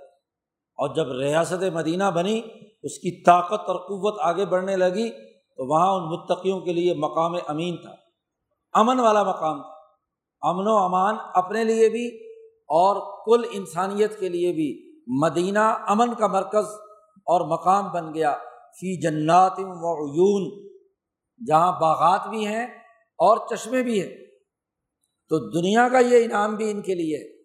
اور 0.77 0.95
جب 0.95 1.11
ریاست 1.11 1.63
مدینہ 1.73 2.03
بنی، 2.15 2.41
اس 2.83 2.97
کی 2.97 3.23
طاقت 3.23 3.69
اور 3.69 3.75
قوت 3.75 4.19
آگے 4.21 4.45
بڑھنے 4.45 4.75
لگی، 4.75 5.09
تو 5.33 5.73
وہاں 5.73 5.93
ان 5.93 6.03
متقیوں 6.03 6.59
کے 6.59 6.73
لیے 6.73 6.93
مقام 6.93 7.35
امین 7.47 7.77
تھا۔ 7.77 7.91
امن 8.73 8.99
والا 8.99 9.23
مقام 9.23 9.61
تھا۔ 9.61 9.75
امن 10.41 10.67
و 10.67 10.77
امان 10.77 11.15
اپنے 11.33 11.63
لیے 11.63 11.89
بھی 11.89 12.07
اور 12.51 13.25
کل 13.25 13.47
انسانیت 13.51 14.19
کے 14.19 14.29
لیے 14.29 14.53
بھی۔ 14.53 14.84
مدینہ 15.07 15.59
امن 15.87 16.13
کا 16.13 16.27
مرکز 16.27 16.65
اور 17.15 17.59
مقام 17.59 17.91
بن 17.91 18.13
گیا 18.13 18.37
فی 18.75 19.01
جنات 19.01 19.53
و 19.57 20.05
عیون، 20.07 20.67
جہاں 21.47 21.79
باغات 21.79 22.27
بھی 22.27 22.47
ہیں 22.47 22.65
اور 22.97 23.37
چشمے 23.49 23.83
بھی 23.83 24.01
ہیں۔ 24.01 24.25
تو 25.29 25.61
دنیا 25.61 25.89
کا 25.89 25.99
یہ 25.99 26.25
انعام 26.25 26.55
بھی 26.55 26.71
ان 26.71 26.81
کے 26.81 26.95
لیے۔ 26.95 27.17
ہے 27.17 27.41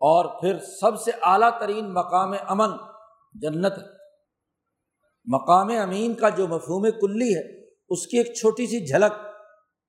اور 0.00 0.40
پھر 0.40 0.58
سب 0.58 1.00
سے 1.00 1.10
اعلیٰ 1.22 1.58
ترین 1.60 1.94
مقام 1.94 2.34
امن 2.48 2.76
جنت 3.34 3.72
ہے۔ 3.72 3.98
مقام 5.24 5.68
امین 5.78 6.14
کا 6.14 6.28
جو 6.28 6.46
مفہوم 6.46 6.82
کلی 6.82 7.34
ہے، 7.34 7.64
اس 7.88 8.06
کی 8.06 8.18
ایک 8.18 8.26
چھوٹی 8.26 8.66
سی 8.66 8.86
جھلک 8.86 9.12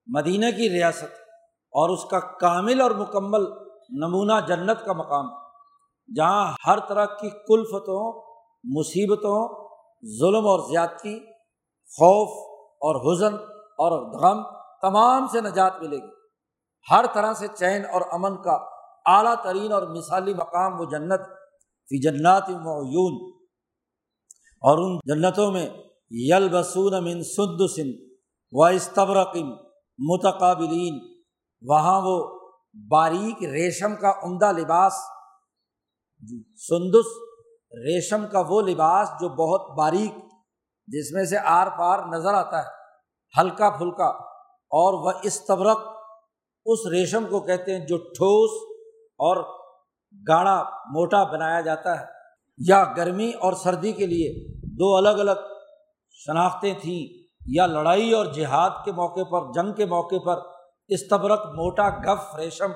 مدینہ 0.07 0.45
کی 0.57 0.69
ریاست 0.69 1.21
اور 1.71 1.89
اس 1.89 2.05
کا 2.05 2.19
کامل 2.19 2.81
اور 2.81 2.91
مکمل 2.91 3.41
نمونہ 3.89 4.33
جنت 4.47 4.85
کا 4.85 4.93
مقام۔ 4.93 5.48
جہاں 6.15 6.53
ہر 6.67 6.79
طرح 6.79 7.05
کی 7.05 7.29
کلفتوں، 7.29 8.21
مصیبتوں، 8.63 9.47
ظلم 10.19 10.47
اور 10.47 10.59
زیادتی، 10.59 11.19
خوف 11.89 12.29
اور 12.81 12.95
حزن 12.95 13.35
اور 13.77 13.91
غم 14.21 14.43
تمام 14.81 15.27
سے 15.27 15.41
نجات 15.41 15.73
ملے 15.81 15.97
گی۔ 15.97 16.11
ہر 16.91 17.05
طرح 17.13 17.33
سے 17.33 17.47
چین 17.57 17.85
اور 17.85 18.01
امن 18.11 18.37
کا 18.37 18.57
اعلیٰ 19.05 19.35
ترین 19.43 19.71
اور 19.71 19.81
مثالی 19.81 20.33
مقام 20.33 20.79
وہ 20.79 20.85
جنت 20.85 21.21
فی 21.89 22.01
جنات 22.01 22.49
معیون 22.49 23.33
اور 24.61 24.77
ان 24.77 24.97
جنتوں 25.05 25.51
میں 25.51 25.69
یل 26.11 26.49
بسون 26.49 27.03
من 27.03 27.23
سد 27.23 27.61
سن 27.75 27.89
و 28.51 28.63
استبرقم 28.63 29.49
متقابلین۔ 29.99 30.99
وہاں 31.61 32.01
وہ 32.03 32.39
باریک 32.91 33.43
ریشم 33.43 33.95
کا 33.95 34.11
عمدہ 34.23 34.51
لباس 34.51 34.93
جی 36.23 36.41
سندس 36.57 37.11
ریشم 37.71 38.25
کا 38.31 38.43
وہ 38.47 38.61
لباس 38.61 39.09
جو 39.21 39.29
بہت 39.29 39.77
باریک، 39.77 40.15
جس 40.87 41.11
میں 41.11 41.23
سے 41.25 41.37
آر 41.37 41.67
پار 41.67 41.99
نظر 42.07 42.33
آتا 42.33 42.59
ہے، 42.59 42.67
ہلکا 43.41 43.69
پھلکا، 43.69 44.07
اور 44.71 44.93
وہ 44.93 45.11
استبرق، 45.23 45.79
اس 46.65 46.79
ریشم 46.91 47.25
کو 47.29 47.39
کہتے 47.39 47.75
ہیں 47.75 47.87
جو 47.87 47.97
ٹھوس 47.97 48.51
اور 49.19 49.37
گاڑھا 50.27 50.63
موٹا 50.87 51.23
بنایا 51.23 51.61
جاتا 51.61 51.99
ہے۔ 51.99 52.05
یا 52.57 52.83
گرمی 52.97 53.31
اور 53.41 53.53
سردی 53.53 53.91
کے 53.91 54.05
لیے 54.05 54.31
دو 54.71 54.95
الگ 54.95 55.19
الگ 55.19 55.47
شناختیں 56.11 56.73
تھیں، 56.81 57.01
یا 57.47 57.65
لڑائی 57.65 58.11
اور 58.13 58.25
جہاد 58.25 58.85
کے 58.85 58.91
موقع 58.91 59.23
پر، 59.31 59.51
جنگ 59.53 59.73
کے 59.73 59.85
موقع 59.85 60.19
پر 60.25 60.37
استبرک 60.87 61.45
موٹا، 61.45 61.89
گف 61.89 62.35
ریشم 62.35 62.71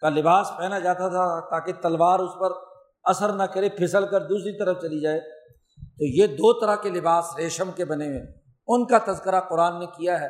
کا 0.00 0.08
لباس 0.08 0.50
پہنا 0.58 0.78
جاتا 0.78 1.08
تھا 1.08 1.40
تاکہ 1.40 1.72
تلوار 1.72 2.18
اس 2.18 2.30
پر 2.40 2.50
اثر 3.04 3.32
نہ 3.32 3.42
کرے، 3.42 3.68
پھسل 3.68 4.06
کر 4.06 4.20
دوسری 4.20 4.58
طرف 4.58 4.80
چلی 4.80 5.00
جائے۔ 5.00 5.20
تو 5.78 6.04
یہ 6.04 6.26
دو 6.26 6.60
طرح 6.60 6.76
کے 6.76 6.90
لباس 6.90 7.24
ریشم 7.38 7.70
کے 7.76 7.84
بنے 7.84 8.06
ہوئے 8.06 8.20
ان 8.66 8.86
کا 8.86 8.98
تذکرہ 9.12 9.40
قرآن 9.40 9.78
نے 9.78 9.86
کیا 9.86 10.20
ہے۔ 10.20 10.28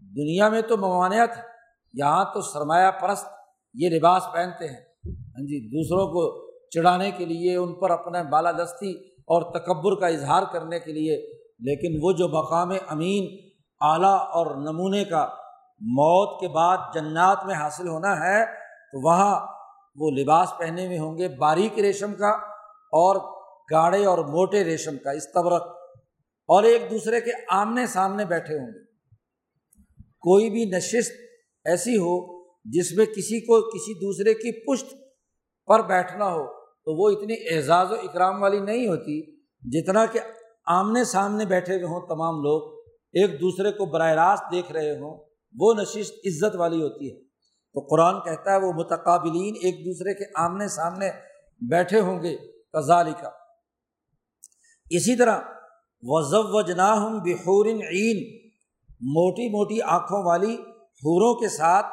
دنیا 0.00 0.48
میں 0.48 0.62
تو 0.62 0.76
ممانعت 0.76 1.36
ہے، 1.36 1.42
یہاں 1.92 2.24
تو 2.34 2.40
سرمایہ 2.40 2.90
پرست 2.90 3.26
یہ 3.74 3.88
لباس 3.88 4.22
پہنتے 4.32 4.64
ہیں۔ 4.64 4.80
ہاں 5.06 5.46
جی 5.46 5.68
دوسروں 5.68 6.06
کو 6.06 6.50
چڑھانے 6.70 7.10
کے 7.10 7.24
لیے، 7.24 7.56
ان 7.56 7.74
پر 7.74 7.90
اپنا 7.90 8.22
بالادستی 8.22 8.92
اور 9.08 9.42
تکبر 9.58 10.00
کا 10.00 10.06
اظہار 10.06 10.42
کرنے 10.52 10.78
کے 10.78 10.92
لیے۔ 10.92 11.40
لیکن 11.60 11.98
وہ 12.02 12.12
جو 12.12 12.28
مقام 12.28 12.70
امین، 12.88 13.50
اعلیٰ 13.80 14.18
اور 14.18 14.46
نمونے 14.46 15.04
کا 15.04 15.26
موت 15.80 16.40
کے 16.40 16.48
بعد 16.48 16.76
جنات 16.94 17.46
میں 17.46 17.54
حاصل 17.54 17.88
ہونا 17.88 18.16
ہے، 18.20 18.44
تو 18.46 19.06
وہاں 19.06 19.46
وہ 20.00 20.10
لباس 20.10 20.48
پہنے 20.58 20.86
ہوئے 20.86 20.98
ہوں 20.98 21.18
گے 21.18 21.28
باریک 21.28 21.78
ریشم 21.78 22.14
کا 22.14 22.30
اور 22.92 23.16
گاڑے 23.72 24.04
اور 24.04 24.18
موٹے 24.18 24.64
ریشم 24.64 24.96
کا 25.04 25.10
استبرک 25.10 25.62
اور 26.48 26.62
ایک 26.62 26.82
دوسرے 26.90 27.20
کے 27.20 27.30
آمنے 27.50 27.86
سامنے 27.86 28.24
بیٹھے 28.24 28.58
ہوں 28.58 28.66
گے۔ 28.66 28.84
کوئی 29.98 30.50
بھی 30.50 30.64
نشست 30.64 31.12
ایسی 31.64 31.96
ہو 31.96 32.42
جس 32.64 32.92
میں 32.92 33.06
کسی 33.06 33.40
کو 33.40 33.70
کسی 33.70 33.94
دوسرے 33.94 34.34
کی 34.34 34.52
پشت 34.66 34.94
پر 35.66 35.82
بیٹھنا 35.82 36.24
ہو، 36.24 36.46
تو 36.62 37.02
وہ 37.02 37.10
اتنی 37.10 37.56
اعزاز 37.56 37.90
و 37.90 37.94
اکرام 37.94 38.42
والی 38.42 38.58
نہیں 38.58 38.86
ہوتی 38.86 39.36
جتنا 39.62 40.06
کہ 40.06 40.20
آمنے 40.66 41.04
سامنے 41.04 41.44
بیٹھے 41.44 41.74
ہوئے 41.74 41.84
ہوں 41.84 42.00
تمام 42.00 42.34
لوگ۔ 42.34 42.78
ایک 43.12 43.40
دوسرے 43.40 43.72
کو 43.72 43.86
براہ 43.86 44.12
راست 44.12 44.44
دیکھ 44.52 44.72
رہے 44.72 44.90
ہوں، 44.90 45.24
وہ 45.58 45.74
نشست 45.74 46.12
عزت 46.26 46.56
والی 46.56 46.82
ہوتی 46.82 47.12
ہے۔ 47.12 47.29
تو 47.74 47.80
قرآن 47.80 48.20
کہتا 48.20 48.52
ہے 48.52 48.56
وہ 48.56 48.72
متقابلین 48.72 49.54
ایک 49.62 49.74
دوسرے 49.86 50.14
کے 50.14 50.24
آمنے 50.36 50.68
سامنے 50.68 51.10
بیٹھے 51.70 52.00
ہوں 52.00 52.22
گے 52.22 52.36
کزالی 52.72 53.12
کا 53.22 53.28
اسی 54.90 55.16
طرح 55.16 55.38
وضب 56.02 56.54
و 56.54 56.62
جناحم 56.62 57.18
بحور 57.18 57.66
عین 57.66 58.40
موٹی 58.90 59.48
موٹی 59.48 59.82
آنکھوں 59.82 60.24
والی 60.24 60.54
حوروں 60.74 61.34
کے 61.34 61.48
ساتھ 61.48 61.86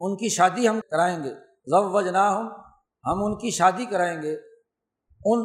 ان 0.00 0.16
کی 0.16 0.28
شادی 0.28 0.68
ہم 0.68 0.80
کرائیں 0.90 1.18
گے۔ 1.18 1.30
ضب 1.66 1.94
و 1.94 2.00
جناحم 2.00 2.46
ہم 3.04 3.24
ان 3.24 3.38
کی 3.38 3.50
شادی 3.50 3.84
کرائیں 3.84 4.22
گے۔ 4.22 4.36
ان 5.24 5.40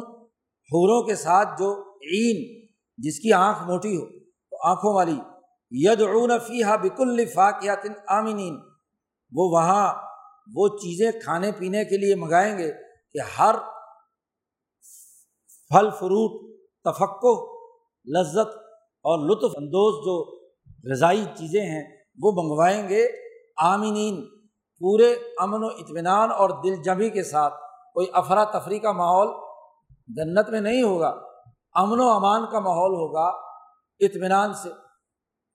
حوروں 0.72 1.02
کے 1.02 1.14
ساتھ 1.14 1.48
جو 1.58 1.94
عین، 1.94 2.68
جس 2.98 3.18
کی 3.18 3.32
آنکھ 3.32 3.62
موٹی 3.62 3.96
ہو، 3.96 4.06
تو 4.20 4.68
آنکھوں 4.68 4.94
والی 4.94 5.18
ید 5.70 6.00
اون 6.00 6.38
فیحہ 6.38 6.76
بک 6.76 7.00
الفاقیات 7.00 7.86
آمینین 8.08 8.69
وہ 9.32 9.48
وہاں 9.50 9.94
وہ 10.54 10.68
چیزیں 10.68 11.20
کھانے 11.20 11.52
پینے 11.52 11.84
کے 11.84 11.96
لیے 11.96 12.14
منگائیں 12.14 12.58
گے 12.58 12.72
کہ 13.12 13.18
ہر 13.38 13.54
پھل، 15.68 15.90
فروٹ 15.90 16.60
تفقو 16.84 17.60
لذت 18.12 18.56
اور 19.02 19.30
لطف 19.30 19.52
اندوز 19.56 20.04
جو 20.04 20.40
غذائی 20.90 21.24
چیزیں 21.24 21.62
ہیں 21.62 21.96
وہ 22.22 22.32
منگوائیں 22.32 22.88
گے۔ 22.88 23.06
آمینین۔ 23.56 24.24
پورے 24.78 25.14
امن 25.38 25.64
و 25.64 25.66
اطمینان 25.66 26.30
اور 26.30 26.50
دل 26.50 26.82
جمی 26.82 27.10
کے 27.10 27.22
ساتھ۔ 27.22 27.54
کوئی 27.94 28.06
افراتفری 28.12 28.78
کا 28.78 28.92
ماحول 28.92 29.28
جنت 30.08 30.48
میں 30.48 30.60
نہیں 30.60 30.82
ہوگا۔ 30.82 31.20
امن 31.74 32.00
و 32.00 32.10
امان 32.10 32.46
کا 32.52 32.60
ماحول 32.60 32.90
ہوگا 32.90 33.26
اطمینان 34.00 34.54
سے۔ 34.54 34.68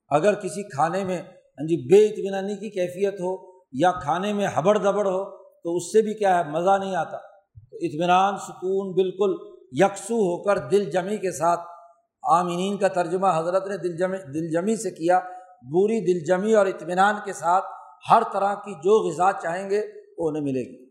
اگر 0.08 0.34
کسی 0.34 0.62
کھانے 0.62 1.04
میں 1.04 1.18
ہاں 1.18 1.66
جی 1.66 1.92
بے 1.92 2.06
اطمینانی 2.06 2.54
کی 2.54 2.70
کیفیت 2.70 3.14
ہو 3.14 3.55
یا 3.80 3.92
کھانے 3.92 4.32
میں 4.32 4.46
ہبڑ 4.58 4.78
دبڑ 4.78 5.06
ہو 5.06 5.24
تو 5.36 5.76
اس 5.76 5.92
سے 5.92 6.02
بھی 6.02 6.14
کیا 6.14 6.38
ہے، 6.38 6.50
مزہ 6.50 6.78
نہیں 6.78 6.96
آتا۔ 6.96 7.16
تو 7.70 7.76
اطمینان، 7.80 8.36
سکون 8.36 8.92
بالکل 8.92 9.56
یکسو 9.72 10.14
ہو 10.14 10.42
کر 10.42 10.58
دل 10.58 10.90
جمی 10.90 11.16
کے 11.16 11.32
ساتھ 11.32 11.60
آمینین 12.30 12.76
کا 12.76 12.88
ترجمہ 12.88 13.26
حضرت 13.36 13.66
نے 13.66 13.76
دل 13.76 13.96
جمی 13.96 14.16
دل 14.16 14.52
جمی 14.52 14.76
سے 14.76 14.90
کیا۔ 14.90 15.20
بری 15.62 16.00
دل 16.00 16.24
جمی 16.24 16.54
اور 16.54 16.66
اطمینان 16.66 17.14
کے 17.24 17.32
ساتھ 17.32 17.64
ہر 18.10 18.22
طرح 18.32 18.54
کی 18.54 18.74
جو 18.74 19.08
غذا 19.08 19.32
چاہیں 19.32 19.70
گے، 19.70 19.82
وہ 20.18 20.28
انہیں 20.28 20.42
ملے 20.42 20.60
گی۔ 20.60 20.86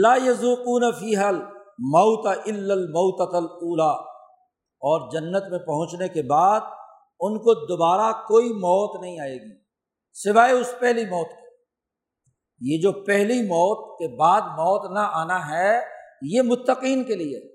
لا 0.00 0.14
یزوقون 0.14 0.92
فی 0.92 1.16
حل 1.16 1.36
موت 1.78 2.26
الموت 2.26 3.20
اولا 3.20 3.90
اور 4.82 5.10
جنت 5.10 5.42
میں 5.50 5.58
پہنچنے 5.58 6.08
کے 6.08 6.22
بعد 6.22 6.60
ان 7.20 7.38
کو 7.38 7.66
دوبارہ 7.66 8.12
کوئی 8.26 8.52
موت 8.52 9.02
نہیں 9.02 9.20
آئے 9.20 9.34
گی۔ 9.34 9.63
سوائے 10.14 10.52
اس 10.52 10.74
پہلی 10.80 11.04
موت 11.04 11.28
کے۔ 11.28 11.44
یہ 12.60 12.80
جو 12.82 13.04
پہلی 13.04 13.42
موت 13.42 13.98
کے 13.98 14.16
بعد 14.16 14.40
موت 14.40 14.90
نہ 14.90 14.98
آنا 14.98 15.50
ہے، 15.50 15.80
یہ 16.22 16.42
متقین 16.42 17.04
کے 17.04 17.14
لیے 17.14 17.54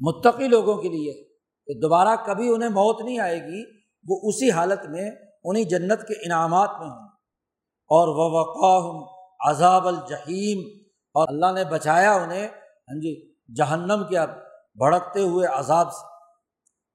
متقی 0.00 0.48
لوگوں 0.48 0.76
کے 0.76 0.88
لیے 0.88 1.24
کہ 1.66 1.80
دوبارہ 1.80 2.08
کبھی 2.26 2.48
انہیں 2.48 2.70
موت 2.70 3.00
نہیں 3.02 3.18
آئے 3.18 3.38
گی، 3.38 3.78
وہ 4.08 4.20
اسی 4.22 4.50
حالت 4.50 4.86
میں 4.88 5.10
انہیں 5.44 5.64
جنت 5.64 6.00
کے 6.08 6.14
انعامات 6.14 6.70
میں 6.78 6.88
ہوں۔ 6.88 7.08
اور 7.90 8.08
وہ 8.08 8.40
وقاہم 8.40 9.04
عذاب 9.48 9.86
الجحیم 9.86 10.78
اور 11.14 11.28
اللہ 11.28 11.52
نے 11.52 11.64
بچایا 11.64 12.12
انہیں 12.12 12.48
ہاں 12.48 13.00
جی 13.00 13.34
جہنم 13.56 14.02
کے 14.10 14.16
بھڑکتے 14.74 15.20
ہوئے 15.20 15.46
عذاب 15.46 15.92
سے۔ 15.92 16.06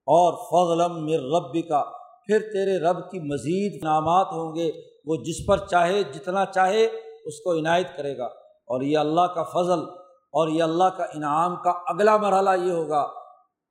اور 0.05 0.33
فضلم 0.33 1.05
مر 1.05 1.35
رب 1.35 1.69
کا 1.69 2.02
پھر 2.25 2.39
تیرے 2.39 2.79
رب 2.79 3.11
کی 3.11 3.19
مزید 3.19 3.79
انعامات 3.81 4.27
ہوں 4.27 4.55
گے، 4.55 4.71
وہ 5.05 5.15
جس 5.15 5.45
پر 5.47 5.57
چاہے، 5.57 6.03
جتنا 6.03 6.45
چاہے، 6.45 6.85
اس 7.25 7.39
کو 7.39 7.59
عنایت 7.59 7.97
کرے 7.97 8.17
گا۔ 8.17 8.25
اور 8.63 8.81
یہ 8.81 8.97
اللہ 8.97 9.21
کا 9.21 9.43
فضل 9.43 9.79
اور 10.31 10.47
یہ 10.47 10.63
اللہ 10.63 10.83
کا 10.83 11.03
انعام 11.03 11.55
کا 11.55 11.69
اگلا 11.69 12.17
مرحلہ 12.17 12.65
یہ 12.65 12.71
ہوگا 12.71 13.07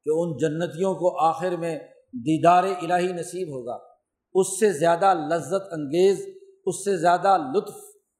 کہ 0.04 0.10
ان 0.12 0.36
جنتیوں 0.36 0.94
کو 0.94 1.18
آخر 1.18 1.56
میں 1.58 1.78
دیدار 2.12 2.64
الہی 2.64 3.12
نصیب 3.12 3.48
ہوگا۔ 3.48 3.78
اس 4.34 4.60
سے 4.60 4.72
زیادہ 4.72 5.14
لذت 5.14 5.72
انگیز، 5.72 6.28
اس 6.66 6.84
سے 6.84 6.96
زیادہ 6.96 7.36
لطف، 7.54 7.76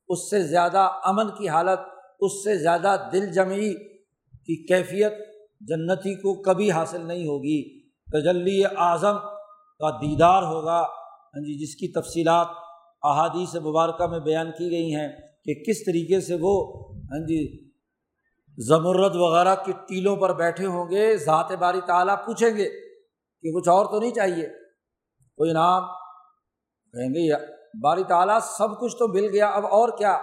اس 0.08 0.30
سے 0.30 0.42
زیادہ 0.42 0.90
امن 1.04 1.28
کی 1.28 1.48
حالت، 1.48 1.80
اس 2.20 2.44
سے 2.44 2.58
زیادہ 2.58 2.96
دل 3.12 3.32
جمعی 3.32 3.74
کی 4.32 4.66
کیفیت 4.66 5.12
جنتی 5.60 6.14
کو 6.14 6.42
کبھی 6.42 6.70
حاصل 6.70 7.06
نہیں 7.06 7.28
ہوگی۔ 7.28 7.80
تجلی 7.88 8.62
اعظم 8.76 9.16
کا 9.82 9.90
دیدار 9.96 10.42
ہوگا۔ 10.44 10.80
ہاں 10.80 11.42
جی 11.42 11.58
جس 11.58 11.74
کی 11.74 11.92
تفصیلات 11.92 12.48
احادیث 13.02 13.54
مبارکہ 13.56 14.06
میں 14.06 14.18
بیان 14.20 14.50
کی 14.50 14.70
گئی 14.70 14.94
ہیں 14.94 15.08
کہ 15.44 15.54
کس 15.64 15.84
طریقے 15.84 16.20
سے 16.20 16.36
وہ 16.40 16.54
ہاں 17.04 17.20
جی 17.26 17.40
زمرد 18.58 19.16
وغیرہ 19.16 19.54
کی 19.64 19.72
ٹیلوں 19.88 20.16
پر 20.16 20.32
بیٹھے 20.34 20.66
ہوں 20.66 20.90
گے، 20.90 21.16
ذات 21.16 21.52
باری 21.52 21.80
تعالیٰ 21.86 22.16
پوچھیں 22.26 22.50
گے 22.56 22.68
کہ 23.44 23.52
کچھ 23.52 23.68
اور 23.68 23.86
تو 23.86 24.00
نہیں 24.00 24.10
چاہیے۔ 24.10 24.46
کوئی 25.38 25.52
نام 25.52 25.86
کہیں 26.94 27.08
گے 27.08 27.22
باری 27.82 28.04
تعالیٰ 28.04 28.38
سب 28.48 28.78
کچھ 28.80 28.96
تو 28.96 29.08
مل 29.08 29.28
گیا، 29.32 29.48
اب 29.48 29.66
اور 29.66 29.88
کیا؟ 29.98 30.16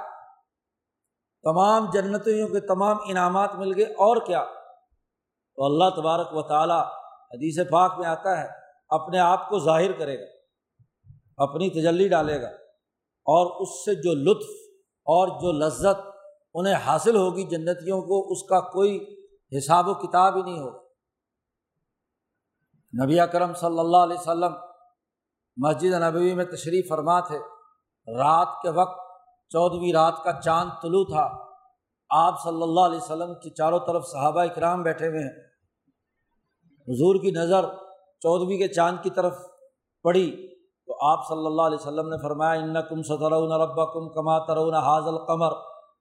تمام 1.44 1.90
جنتوں 1.94 2.48
کے 2.48 2.60
تمام 2.68 2.98
انعامات 3.08 3.56
مل 3.56 3.74
گئے، 3.78 3.86
اور 4.06 4.22
کیا؟ 4.26 4.44
تو 5.58 5.66
اللہ 5.66 5.90
تبارک 5.96 6.34
و 6.34 6.42
تعالیٰ 6.42 6.82
حدیث 7.32 7.60
پاک 7.72 8.00
میں 8.00 8.08
آتا 8.08 8.38
ہے 8.42 8.48
اپنے 8.90 9.20
آپ 9.20 9.50
کو 9.50 9.60
ظاہر 9.60 9.92
کرے 9.92 10.20
گا، 10.20 10.26
اپنی 11.38 11.70
تجلی 11.70 12.08
ڈالے 12.08 12.42
گا 12.42 12.48
اور 13.26 13.62
اس 13.62 13.86
سے 13.86 13.96
جو 13.96 14.14
لطف 14.14 14.50
اور 15.06 15.28
جو 15.28 15.52
لذت 15.52 16.10
انہیں 16.54 16.74
حاصل 16.74 17.16
ہوگی 17.16 17.44
جنتیوں 17.44 18.02
کو، 18.02 18.32
اس 18.32 18.44
کا 18.44 18.60
کوئی 18.60 19.20
حساب 19.58 19.88
و 19.88 19.94
کتاب 19.94 20.36
ہی 20.36 20.42
نہیں 20.42 20.60
ہوگا۔ 20.60 20.80
نبی 23.04 23.20
اکرم 23.20 23.54
صلی 23.54 23.80
اللہ 23.80 23.98
علیہ 23.98 24.18
وسلم 24.20 24.54
مسجد 25.58 25.94
نبوی 25.94 26.34
میں 26.34 26.46
تشریف 26.46 26.90
فرما 26.90 27.20
تھے۔ 27.20 27.40
رات 28.18 28.48
کے 28.62 28.70
وقت 28.70 29.00
چودھویں 29.50 29.94
رات 29.94 30.24
کا 30.24 30.42
چاند 30.42 30.70
طلوع 30.82 31.04
تھا۔ 31.04 31.50
آپ 32.10 32.44
صلی 32.44 32.62
اللہ 32.62 32.80
علیہ 32.80 32.98
وسلم 32.98 33.34
کی 33.34 33.50
چاروں 33.50 33.80
طرف 33.80 34.08
صحابہ 34.08 34.42
اکرام 34.42 34.84
بیٹھے 34.84 35.08
ہوئے 35.08 35.20
ہیں۔ 35.20 35.50
حضور 36.88 37.16
کی 37.16 37.32
نظر 37.32 37.66
چودھویں 38.22 38.58
کے 38.58 38.68
چاند 38.68 38.98
کی 39.04 39.10
طرف 39.10 39.34
پڑی 40.06 40.30
تو 40.88 40.96
آپ 41.08 41.28
صلی 41.28 41.46
اللہ 41.46 41.62
علیہ 41.62 41.78
وسلم 41.78 42.10
نے 42.10 42.18
فرمایا 42.22 42.62
ان 42.62 42.74
کم 42.90 43.02
سترون 43.02 43.52
رب 43.62 43.76
کم 43.94 44.10
کما 44.10 44.38
ترون 44.46 44.74
حاض 44.74 45.08
القمر 45.08 45.52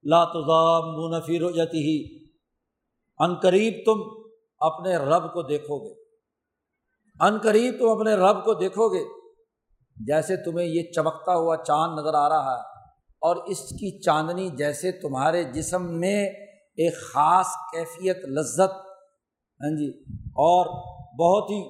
لاتام 0.04 1.16
نفیر 1.16 1.42
ہی 1.74 1.96
ان 3.20 3.34
قریب 3.34 3.74
تم 3.86 4.02
اپنے 4.60 4.96
رب 4.96 5.32
کو 5.32 5.42
دیکھو 5.42 5.78
گے 5.78 5.92
ان 7.20 7.38
قریب 7.38 7.74
تم 7.78 7.88
اپنے 7.88 8.14
رب 8.14 8.44
کو 8.44 8.54
دیکھو 8.54 8.88
گے 8.88 9.04
جیسے 9.96 10.36
تمہیں 10.36 10.66
یہ 10.66 10.90
چمکتا 10.92 11.34
ہوا 11.34 11.56
چاند 11.56 11.98
نظر 11.98 12.14
آ 12.14 12.28
رہا 12.28 12.52
ہے، 12.52 12.60
اور 13.22 13.36
اس 13.46 13.68
کی 13.70 13.90
چاندنی 14.00 14.48
جیسے 14.48 14.92
تمہارے 14.92 15.42
جسم 15.44 15.90
میں 16.00 16.20
ایک 16.24 17.00
خاص 17.02 17.46
کیفیت، 17.72 18.24
لذت۔ 18.28 18.76
ہاں 19.60 19.70
جی 19.76 19.88
اور 20.44 20.66
بہت 21.18 21.50
ہی 21.50 21.60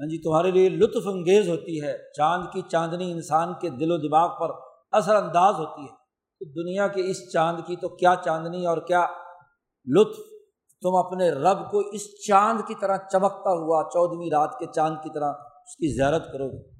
ہاں 0.00 0.06
جی 0.06 0.22
تمہارے 0.22 0.50
لیے 0.50 0.68
لطف 0.68 1.08
انگیز 1.08 1.48
ہوتی 1.48 1.82
ہے۔ 1.82 1.98
چاند 2.16 2.44
کی 2.52 2.62
چاندنی 2.68 3.12
انسان 3.12 3.52
کے 3.60 3.70
دل 3.70 3.90
و 3.90 3.96
دماغ 3.96 4.30
پر 4.40 4.50
اثر 4.92 5.14
انداز 5.14 5.54
ہوتی 5.54 5.82
ہے۔ 5.82 6.04
تو 6.40 6.62
دنیا 6.62 6.88
کے 6.88 7.10
اس 7.10 7.32
چاند 7.32 7.58
کی 7.66 7.76
تو 7.76 7.88
کیا 7.88 8.14
چاندنی 8.24 8.66
اور 8.66 8.78
کیا 8.78 9.06
لطف؟ 9.86 10.16
تم 10.82 10.96
اپنے 10.96 11.30
رب 11.30 11.70
کو 11.70 11.78
اس 11.78 12.26
چاند 12.26 12.60
کی 12.68 12.74
طرح 12.80 12.96
چمکتا 12.96 13.50
ہوا 13.50 13.82
چودھویں 13.92 14.30
رات 14.30 14.58
کے 14.58 14.66
چاند 14.74 14.96
کی 15.02 15.10
طرح 15.14 15.32
اس 15.40 15.76
کی 15.76 15.96
زیارت 15.96 16.32
کرو 16.32 16.48
گے۔ 16.48 16.74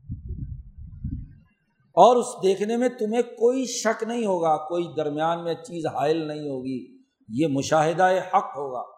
اور 1.76 2.16
اس 2.16 2.26
دیکھنے 2.42 2.76
میں 2.76 2.88
تمہیں 2.88 3.22
کوئی 3.22 3.64
شک 3.64 4.02
نہیں 4.02 4.26
ہوگا، 4.26 4.56
کوئی 4.56 4.88
درمیان 4.96 5.44
میں 5.44 5.54
چیز 5.54 5.86
حائل 5.86 6.28
نہیں 6.28 6.48
ہوگی۔ 6.50 7.02
یہ 7.28 7.46
مشاہدہ 7.46 8.08
حق 8.34 8.56
ہوگا۔ 8.56 8.93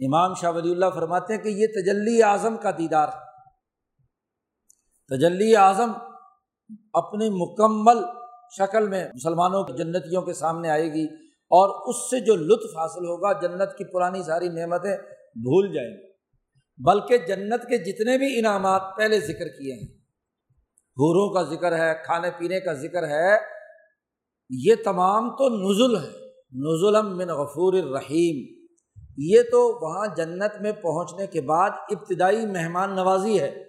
امام 0.00 0.34
شاہ 0.34 0.50
ولی 0.50 0.70
اللہ 0.70 0.86
فرماتے 0.94 1.34
ہیں 1.34 1.42
کہ 1.42 1.48
یہ 1.48 1.66
تجلی 1.66 2.22
اعظم 2.22 2.56
کا 2.56 2.70
دیدار 2.70 3.08
تجلی 5.08 5.56
اعظم 5.56 5.92
اپنی 6.92 7.28
مکمل 7.30 8.04
شکل 8.56 8.88
میں 8.88 9.08
مسلمانوں 9.14 9.64
کی 9.64 9.72
جنتیوں 9.72 10.22
کے 10.22 10.32
سامنے 10.32 10.70
آئے 10.70 10.92
گی 10.92 11.04
اور 11.30 11.88
اس 11.88 12.10
سے 12.10 12.20
جو 12.20 12.36
لطف 12.36 12.78
حاصل 12.78 13.04
ہوگا، 13.04 13.32
جنت 13.40 13.78
کی 13.78 13.84
پرانی 13.84 14.22
ساری 14.22 14.48
نعمتیں 14.48 14.96
بھول 15.34 15.74
جائیں 15.74 15.90
گی۔ 15.90 16.12
بلکہ 16.78 17.18
جنت 17.18 17.62
کے 17.62 17.78
جتنے 17.78 18.18
بھی 18.18 18.38
انعامات 18.38 18.82
پہلے 18.96 19.20
ذکر 19.20 19.48
کیے 19.48 19.74
ہیں، 19.74 19.98
حوروں 20.74 21.34
کا 21.34 21.42
ذکر 21.42 21.78
ہے، 21.78 21.94
کھانے 22.04 22.30
پینے 22.38 22.60
کا 22.60 22.72
ذکر 22.72 23.08
ہے، 23.08 23.36
یہ 24.50 24.74
تمام 24.84 25.30
تو 25.30 25.48
نزل 25.48 25.96
ہے۔ 25.96 26.30
نزلم 26.52 27.16
من 27.16 27.28
غفور 27.28 27.72
الرحیم۔ 27.72 28.59
یہ 29.16 29.42
تو 29.42 29.86
وہاں 29.86 30.06
جنت 30.16 30.60
میں 30.60 30.72
پہنچنے 30.72 31.26
کے 31.26 31.40
بعد 31.40 31.70
ابتدائی 31.70 32.46
مہمان 32.46 32.96
نوازی 32.96 33.40
ہے، 33.40 33.64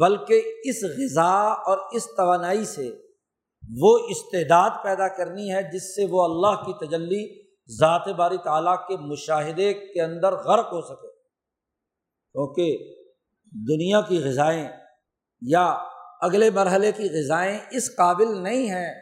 بلکہ 0.00 0.42
اس 0.64 0.84
غذا 0.84 1.52
اور 1.52 1.78
اس 1.92 2.06
توانائی 2.16 2.64
سے 2.64 2.90
وہ 3.80 3.98
استعداد 4.08 4.70
پیدا 4.82 5.08
کرنی 5.08 5.54
ہے 5.54 5.62
جس 5.62 5.94
سے 5.94 6.06
وہ 6.10 6.24
اللہ 6.24 6.62
کی 6.62 6.86
تجلی، 6.86 7.48
ذات 7.78 8.08
باری 8.08 8.36
تعالیٰ 8.44 8.76
کے 8.88 8.96
مشاہدے 8.96 9.74
کے 9.74 10.02
اندر 10.02 10.32
غرق 10.32 10.72
ہو 10.72 10.80
سکے۔ 10.80 11.08
کیونکہ 12.32 12.78
دنیا 13.68 14.00
کی 14.00 14.18
غذائیں 14.18 14.68
یا 15.42 15.66
اگلے 16.20 16.50
مرحلے 16.50 16.92
کی 16.92 17.04
غذائیں 17.04 17.58
اس 17.70 17.96
قابل 17.96 18.42
نہیں 18.42 18.68
ہیں 18.68 18.94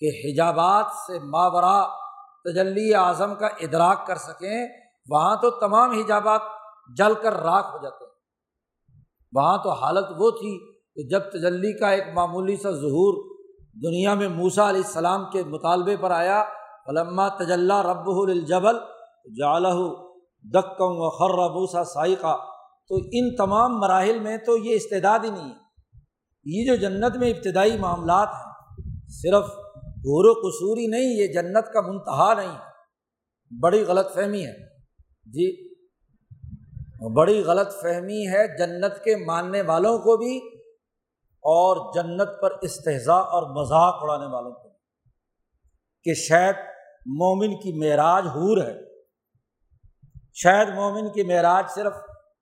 کہ 0.00 0.10
حجابات 0.24 0.84
سے 1.06 1.18
ماورا 1.18 1.97
تجلی 2.52 2.94
اعظم 2.94 3.34
کا 3.34 3.46
ادراک 3.46 4.06
کر 4.06 4.16
سکیں، 4.16 4.68
وہاں 5.10 5.36
تو 5.36 5.50
تمام 5.50 5.90
حجابات 5.90 6.40
جل 6.96 7.14
کر 7.14 7.32
راکھ 7.32 7.76
ہو 7.76 7.82
جاتے 7.82 8.04
ہیں۔ 8.04 8.12
وہاں 9.32 9.58
تو 9.58 9.70
حالت 9.70 10.06
وہ 10.18 10.30
تھی 10.30 10.58
کہ 10.94 11.08
جب 11.08 11.20
تجلی 11.20 11.78
کا 11.78 11.90
ایک 11.90 12.04
معمولی 12.14 12.56
سا 12.56 12.70
ظہور 12.70 13.38
دنیا 13.84 14.14
میں 14.14 14.28
موسا 14.28 14.68
علیہ 14.68 14.82
السلام 14.84 15.24
کے 15.32 15.44
مطالبے 15.44 15.96
پر 15.96 16.10
آیا 16.10 16.42
علما 16.86 17.28
تجلّہ 17.28 17.82
رب 17.82 18.08
الجبل 18.08 18.76
جالہ 19.38 19.74
دکم 20.44 20.94
و 20.98 21.10
خر 21.10 21.34
ربوسا 21.34 21.84
سائقہ 21.84 22.36
تو 22.88 22.96
ان 23.12 23.36
تمام 23.36 23.78
مراحل 23.78 24.18
میں 24.18 24.36
تو 24.36 24.56
یہ 24.56 24.74
استعداد 24.74 25.18
ہی 25.24 25.30
نہیں 25.30 25.50
ہے۔ 25.50 25.68
یہ 26.44 26.66
جو 26.66 26.74
جنت 26.74 27.16
میں 27.16 27.30
ابتدائی 27.30 27.78
معاملات 27.78 28.28
ہیں، 28.28 28.52
صرف 29.08 29.44
غور 29.98 30.24
و 30.28 30.32
قصوری 30.32 30.86
نہیں، 30.86 31.12
یہ 31.12 31.26
جنت 31.26 31.72
کا 31.72 31.80
منتہا 31.80 32.34
نہیں 32.34 32.54
ہے۔ 32.54 32.68
بڑی 33.60 33.82
غلط 33.82 34.14
فہمی 34.14 34.46
ہے۔ 34.46 34.68
جی 35.24 35.68
بڑی 37.16 37.42
غلط 37.42 37.72
فہمی 37.82 38.26
ہے 38.26 38.58
جنت 38.58 39.04
کے 39.04 39.16
ماننے 39.16 39.62
والوں 39.62 39.98
کو 39.98 40.16
بھی 40.16 40.58
اور 41.24 41.94
جنت 41.94 42.28
پر 42.42 42.50
استحضاء 42.62 43.20
اور 43.20 43.42
مذاق 43.42 43.94
اڑانے 44.02 44.26
والوں 44.26 44.50
کو 44.50 44.68
بھی۔ 44.68 44.76
کہ 46.02 46.14
شاید 46.14 46.54
مومن 47.06 47.54
کی 47.54 47.78
معراج 47.78 48.26
حور 48.26 48.58
ہے۔ 48.58 48.76
شاید 50.34 50.68
مومن 50.68 51.12
کی 51.12 51.22
معراج 51.22 51.64
صرف 51.74 51.92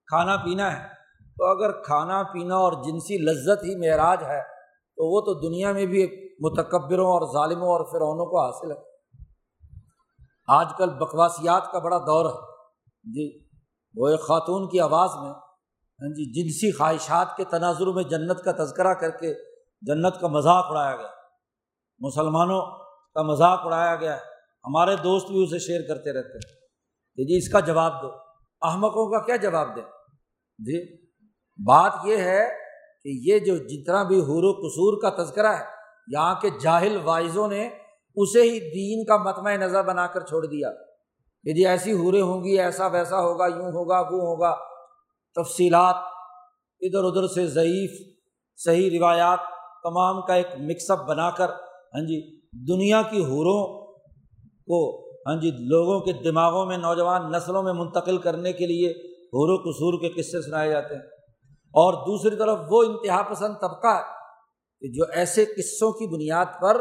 کھانا 0.07 0.37
پینا 0.37 0.79
ہے۔ 0.79 0.89
تو 1.39 1.45
اگر 1.45 1.83
کھانا 1.83 2.23
پینا 2.23 2.55
اور 2.55 2.73
جنسی 2.73 3.19
لذت 3.19 3.65
ہی 3.65 3.77
معراج 3.77 4.23
ہے 4.23 4.56
تو 4.97 5.15
وہ 5.15 5.21
تو 5.21 5.49
دنیا 5.49 5.73
میں 5.73 5.87
بھی 5.87 6.29
متکبروں 6.41 7.07
اور 7.07 7.33
ظالموں 7.33 7.69
اور 7.69 7.85
فرعونوں 7.85 8.27
کو 8.27 8.41
حاصل 8.41 8.71
ہے۔ 8.71 8.77
آج 10.49 10.67
کل 10.79 10.91
بکواسیات 10.91 11.73
کا 11.73 11.79
بڑا 11.79 11.99
دور 11.99 12.25
ہے۔ 12.25 12.39
جی 13.05 13.47
وہ 13.95 14.09
ایک 14.09 14.21
خاتون 14.21 14.69
کی 14.69 14.81
آواز 14.81 15.11
میں 15.15 15.31
ہاں 16.03 16.09
جی 16.09 16.25
جنسی 16.33 16.73
خواہشات 16.73 17.37
کے 17.37 17.45
تناظر 17.45 17.87
میں 17.87 18.03
جنت 18.03 18.45
کا 18.45 18.65
تذکرہ 18.65 18.95
کر 18.95 19.11
کے 19.11 19.35
جنت 19.83 20.21
کا 20.21 20.29
مذاق 20.29 20.65
اڑایا 20.69 20.97
گیا۔ 20.97 21.09
مسلمانوں 21.99 22.61
کا 23.15 23.23
مذاق 23.23 23.61
اڑایا 23.65 23.97
گیا۔ 23.97 24.17
ہمارے 24.65 24.97
دوست 24.97 25.27
بھی 25.27 25.45
اسے 25.45 25.59
شیئر 25.59 25.81
کرتے 25.89 26.13
رہتے 26.13 26.35
ہیں۔ 26.35 26.61
کہ 27.17 27.25
جی 27.25 27.37
اس 27.37 27.49
کا 27.49 27.61
جواب 27.61 28.03
دو۔ 28.03 28.09
احمقوں 28.63 29.11
کا 29.11 29.27
کیا 29.27 29.37
جواب 29.37 29.77
دیں؟ 29.77 29.83
جی 30.59 31.07
بات 31.67 31.93
یہ 32.05 32.17
ہے 32.17 32.66
کہ 33.07 33.31
یہ 33.31 33.39
جو 33.39 33.57
جتنا 33.57 34.03
بھی 34.03 34.21
حور 34.21 34.43
و 34.43 34.53
قصور 34.53 35.01
کا 35.03 35.25
تذکرہ 35.25 35.47
ہے، 35.47 35.65
یہاں 36.13 36.35
کے 36.43 36.49
جاہل 36.61 36.99
وائزوں 37.05 37.49
نے 37.49 37.69
اسے 38.15 38.43
ہی 38.43 38.59
دین 38.61 39.05
کا 39.05 39.17
متمع 39.17 39.53
نظر 39.57 39.83
بنا 39.83 40.07
کر 40.07 40.21
چھوڑ 40.21 40.47
دیا۔ 40.47 40.71
کہ 41.45 41.53
جی 41.53 41.67
ایسی 41.67 41.93
حوریں 41.93 42.23
ہوں 42.23 42.45
گی، 42.45 42.61
ایسا 42.61 42.87
ویسا 42.87 43.21
ہوگا، 43.21 43.47
یوں 43.47 43.73
ہوگا، 43.73 44.01
وہ 44.01 44.21
ہوگا۔ 44.23 44.57
تفصیلات 45.35 45.95
ادھر 46.81 47.05
ادھر 47.05 47.27
سے 47.27 47.47
ضعیف، 47.47 47.91
صحیح 48.57 48.99
روایات، 48.99 49.39
تمام 49.83 50.21
کا 50.21 50.35
ایک 50.35 50.47
مکس 50.59 50.91
اپ 50.91 51.07
بنا 51.09 51.31
کر 51.31 51.49
ہاں 51.95 52.07
جی 52.07 52.41
دنیا 52.75 53.03
کی 53.03 53.25
حوروں 53.25 53.87
کو 54.67 55.09
ہاں 55.09 55.41
جی 55.41 55.51
لوگوں 55.51 56.01
کے 56.01 56.13
دماغوں 56.13 56.67
میں، 56.67 56.79
نوجوان 56.79 57.33
نسلوں 57.33 57.63
میں 57.63 57.73
منتقل 57.73 58.19
کرنے 58.19 58.53
کے 58.53 58.67
لیے 58.67 58.91
حور 59.27 59.49
و 59.49 59.57
قصور 59.57 60.01
کے 60.01 60.09
قصے 60.09 60.43
سنائے 60.43 60.71
جاتے 60.71 60.95
ہیں۔ 60.95 61.16
اور 61.77 61.95
دوسری 61.95 62.37
طرف 62.37 62.59
وہ 62.71 62.83
انتہا 62.83 63.23
پسند 63.23 63.55
طبقہ 63.61 63.87
ہے 63.87 64.03
کہ 64.81 64.93
جو 64.93 65.05
ایسے 65.13 65.45
قصوں 65.45 65.93
کی 65.93 66.15
بنیاد 66.15 66.47
پر 66.63 66.75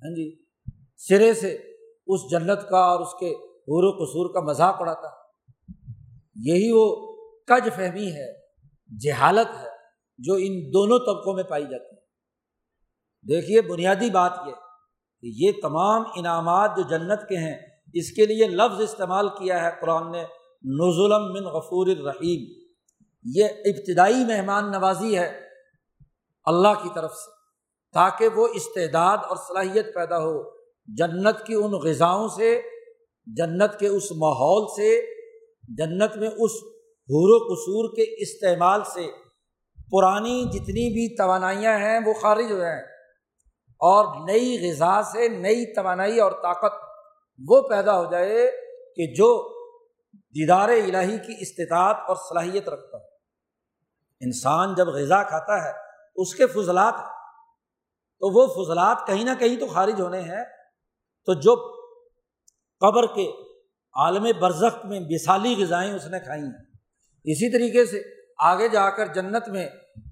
ہاں 0.00 0.14
جی 0.14 0.44
سرے 0.96 1.34
سے 1.34 1.54
اس 2.06 2.20
جنت 2.30 2.68
کا 2.70 2.78
اور 2.78 3.00
اس 3.00 3.12
کے 3.20 3.30
حور 3.44 3.84
و 3.84 4.04
قصور 4.04 4.34
کا 4.34 4.40
مذاق 4.40 4.76
اڑاتا 4.80 5.08
ہے۔ 5.08 5.26
یہی 6.34 6.70
وہ 6.72 7.16
کج 7.46 7.68
فہمی 7.76 8.06
ہے، 8.06 8.32
جہالت 8.98 9.56
ہے 9.56 9.68
جو 10.18 10.34
ان 10.34 10.72
دونوں 10.72 10.98
طبقوں 10.98 11.34
میں 11.34 11.44
پائی 11.44 11.64
جاتی 11.64 11.96
ہے۔ 11.96 12.00
دیکھیے، 13.28 13.60
بنیادی 13.60 14.10
بات 14.10 14.32
یہ 14.46 14.52
کہ 15.20 15.30
یہ 15.44 15.52
تمام 15.62 16.02
انعامات 16.16 16.70
جو 16.76 16.82
جنت 16.82 17.28
کے 17.28 17.36
ہیں، 17.36 17.58
اس 17.94 18.12
کے 18.12 18.26
لیے 18.26 18.48
لفظ 18.48 18.80
استعمال 18.80 19.28
کیا 19.28 19.64
ہے 19.64 19.70
قرآن 19.80 20.12
نے 20.12 20.22
نزولم 20.64 21.32
من 21.32 21.44
غفور 21.44 21.86
الرحیم۔ 21.86 22.65
یہ 23.34 23.44
ابتدائی 23.44 24.24
مہمان 24.24 24.72
نوازی 24.72 25.18
ہے 25.18 25.40
اللہ 26.44 26.82
کی 26.82 26.88
طرف 26.94 27.12
سے، 27.12 27.30
تاکہ 27.92 28.28
وہ 28.28 28.48
استعداد 28.54 29.18
اور 29.18 29.36
صلاحیت 29.36 29.94
پیدا 29.94 30.18
ہو۔ 30.18 30.42
جنت 30.86 31.46
کی 31.46 31.54
ان 31.54 31.70
غذاؤں 31.70 32.28
سے، 32.28 32.62
جنت 33.26 33.78
کے 33.78 33.86
اس 33.86 34.12
ماحول 34.12 34.66
سے، 34.66 35.00
جنت 35.68 36.16
میں 36.16 36.28
اس 36.28 36.50
حور 37.08 37.28
و 37.34 37.54
قصور 37.54 37.96
کے 37.96 38.22
استعمال 38.22 38.84
سے۔ 38.84 39.06
پرانی 39.90 40.44
جتنی 40.44 40.92
بھی 40.92 41.16
توانائیاں 41.16 41.78
ہیں 41.78 41.98
وہ 42.06 42.12
خارج 42.14 42.52
ہو 42.52 42.58
جائیں۔ 42.58 42.82
اور 43.78 44.30
نئی 44.30 44.70
غذا 44.70 45.02
سے 45.02 45.28
نئی 45.28 45.74
توانائی 45.74 46.20
اور 46.20 46.32
طاقت 46.32 46.84
وہ 47.48 47.68
پیدا 47.68 48.00
ہو 48.00 48.10
جائے 48.10 48.50
کہ 48.96 49.14
جو 49.14 49.56
دیدار 50.12 50.68
الہی 50.68 51.18
کی 51.18 51.34
استطاعت 51.40 51.96
اور 52.08 52.16
صلاحیت 52.16 52.68
رکھتا 52.68 52.96
ہے 52.96 53.15
انسان 54.20 54.74
جب 54.74 54.86
غذا 54.86 55.22
کھاتا 55.22 55.64
ہے، 55.64 55.72
اس 56.16 56.34
کے 56.34 56.46
فضلات 56.46 56.94
تو 58.20 58.32
وہ 58.32 58.46
فضلات 58.46 59.06
کہیں 59.06 59.24
نہ 59.24 59.30
کہیں 59.38 59.56
تو 59.56 59.66
خارج 59.66 60.00
ہونے 60.00 60.20
ہیں۔ 60.20 60.44
تو 61.26 61.34
جو 61.34 61.56
قبر 62.80 63.06
کے 63.06 63.32
عالم 63.94 64.26
برزخ 64.40 64.84
میں 64.84 65.00
مثالی 65.00 65.64
غذائیں 65.64 65.94
اس 65.94 66.06
نے 66.06 66.20
کھائی 66.20 66.42
ہیں۔ 66.42 66.64
اسی 67.24 67.52
طریقے 67.52 67.86
سے 67.86 68.02
آگے 68.38 68.68
جا 68.68 68.90
کر 68.90 69.06
جنت 69.06 69.48
میں 69.48 69.68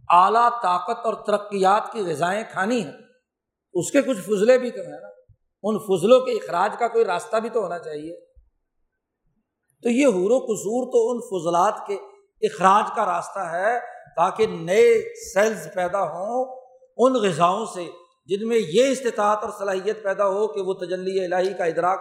اعلیٰ 0.08 0.50
طاقت 0.50 1.06
اور 1.06 1.14
ترقیات 1.14 1.92
کی 1.92 2.00
غذائیں 2.00 2.44
کھانی 2.52 2.84
ہیں۔ 2.84 2.92
اس 3.74 3.90
کے 3.90 4.02
کچھ 4.02 4.20
فضلے 4.20 4.58
بھی 4.58 4.70
تو 4.70 4.80
ہیں 4.80 5.00
نا۔ 5.00 5.08
ان 5.62 5.78
فضلوں 5.78 6.20
کے 6.20 6.32
اخراج 6.32 6.76
کا 6.78 6.88
کوئی 6.88 7.04
راستہ 7.04 7.36
بھی 7.36 7.48
تو 7.48 7.62
ہونا 7.62 7.78
چاہیے۔ 7.78 8.20
تو 9.82 9.88
یہ 9.88 10.06
حور 10.06 10.30
و 10.30 10.38
قصور 10.38 10.92
تو 10.92 11.10
ان 11.10 11.20
فضلات 11.20 11.86
کے 11.86 11.94
اخراج 12.46 12.96
کا 12.96 13.06
راستہ 13.06 13.38
ہے۔ 13.38 13.93
تاکہ 14.16 14.46
نئے 14.46 15.14
سیلز 15.34 15.68
پیدا 15.74 16.02
ہوں 16.02 16.60
ان 16.96 17.12
غذاؤں 17.12 17.66
سے 17.66 17.84
جن 18.26 18.48
میں 18.48 18.56
یہ 18.56 18.88
استطاعت 18.88 19.38
اور 19.42 19.50
صلاحیت 19.58 20.02
پیدا 20.02 20.26
ہو 20.26 20.46
کہ 20.46 20.60
وہ 20.60 20.74
تجلی 20.74 21.24
الہی 21.24 21.54
کا 21.54 21.64
ادراک 21.64 22.00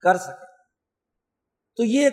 کر 0.00 0.16
سکے 0.16 0.46
تو 1.76 1.84
یہ 1.84 2.08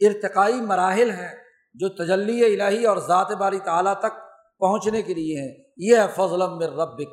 ارتقائی 0.00 0.60
مراحل 0.60 1.10
ہیں 1.10 1.36
جو 1.74 1.88
تجلی 1.88 2.60
الہی 2.60 2.86
اور 2.86 2.96
ذات 2.96 3.32
باری 3.32 3.58
تعالیٰ 3.58 3.94
تک 3.94 4.12
پہنچنے 4.58 5.02
کے 5.02 5.14
لیے 5.14 5.40
ہیں۔ 5.40 5.64
یہ 5.76 5.96
ہے 5.96 6.06
فضل 6.16 6.42
ربک۔ 6.62 7.08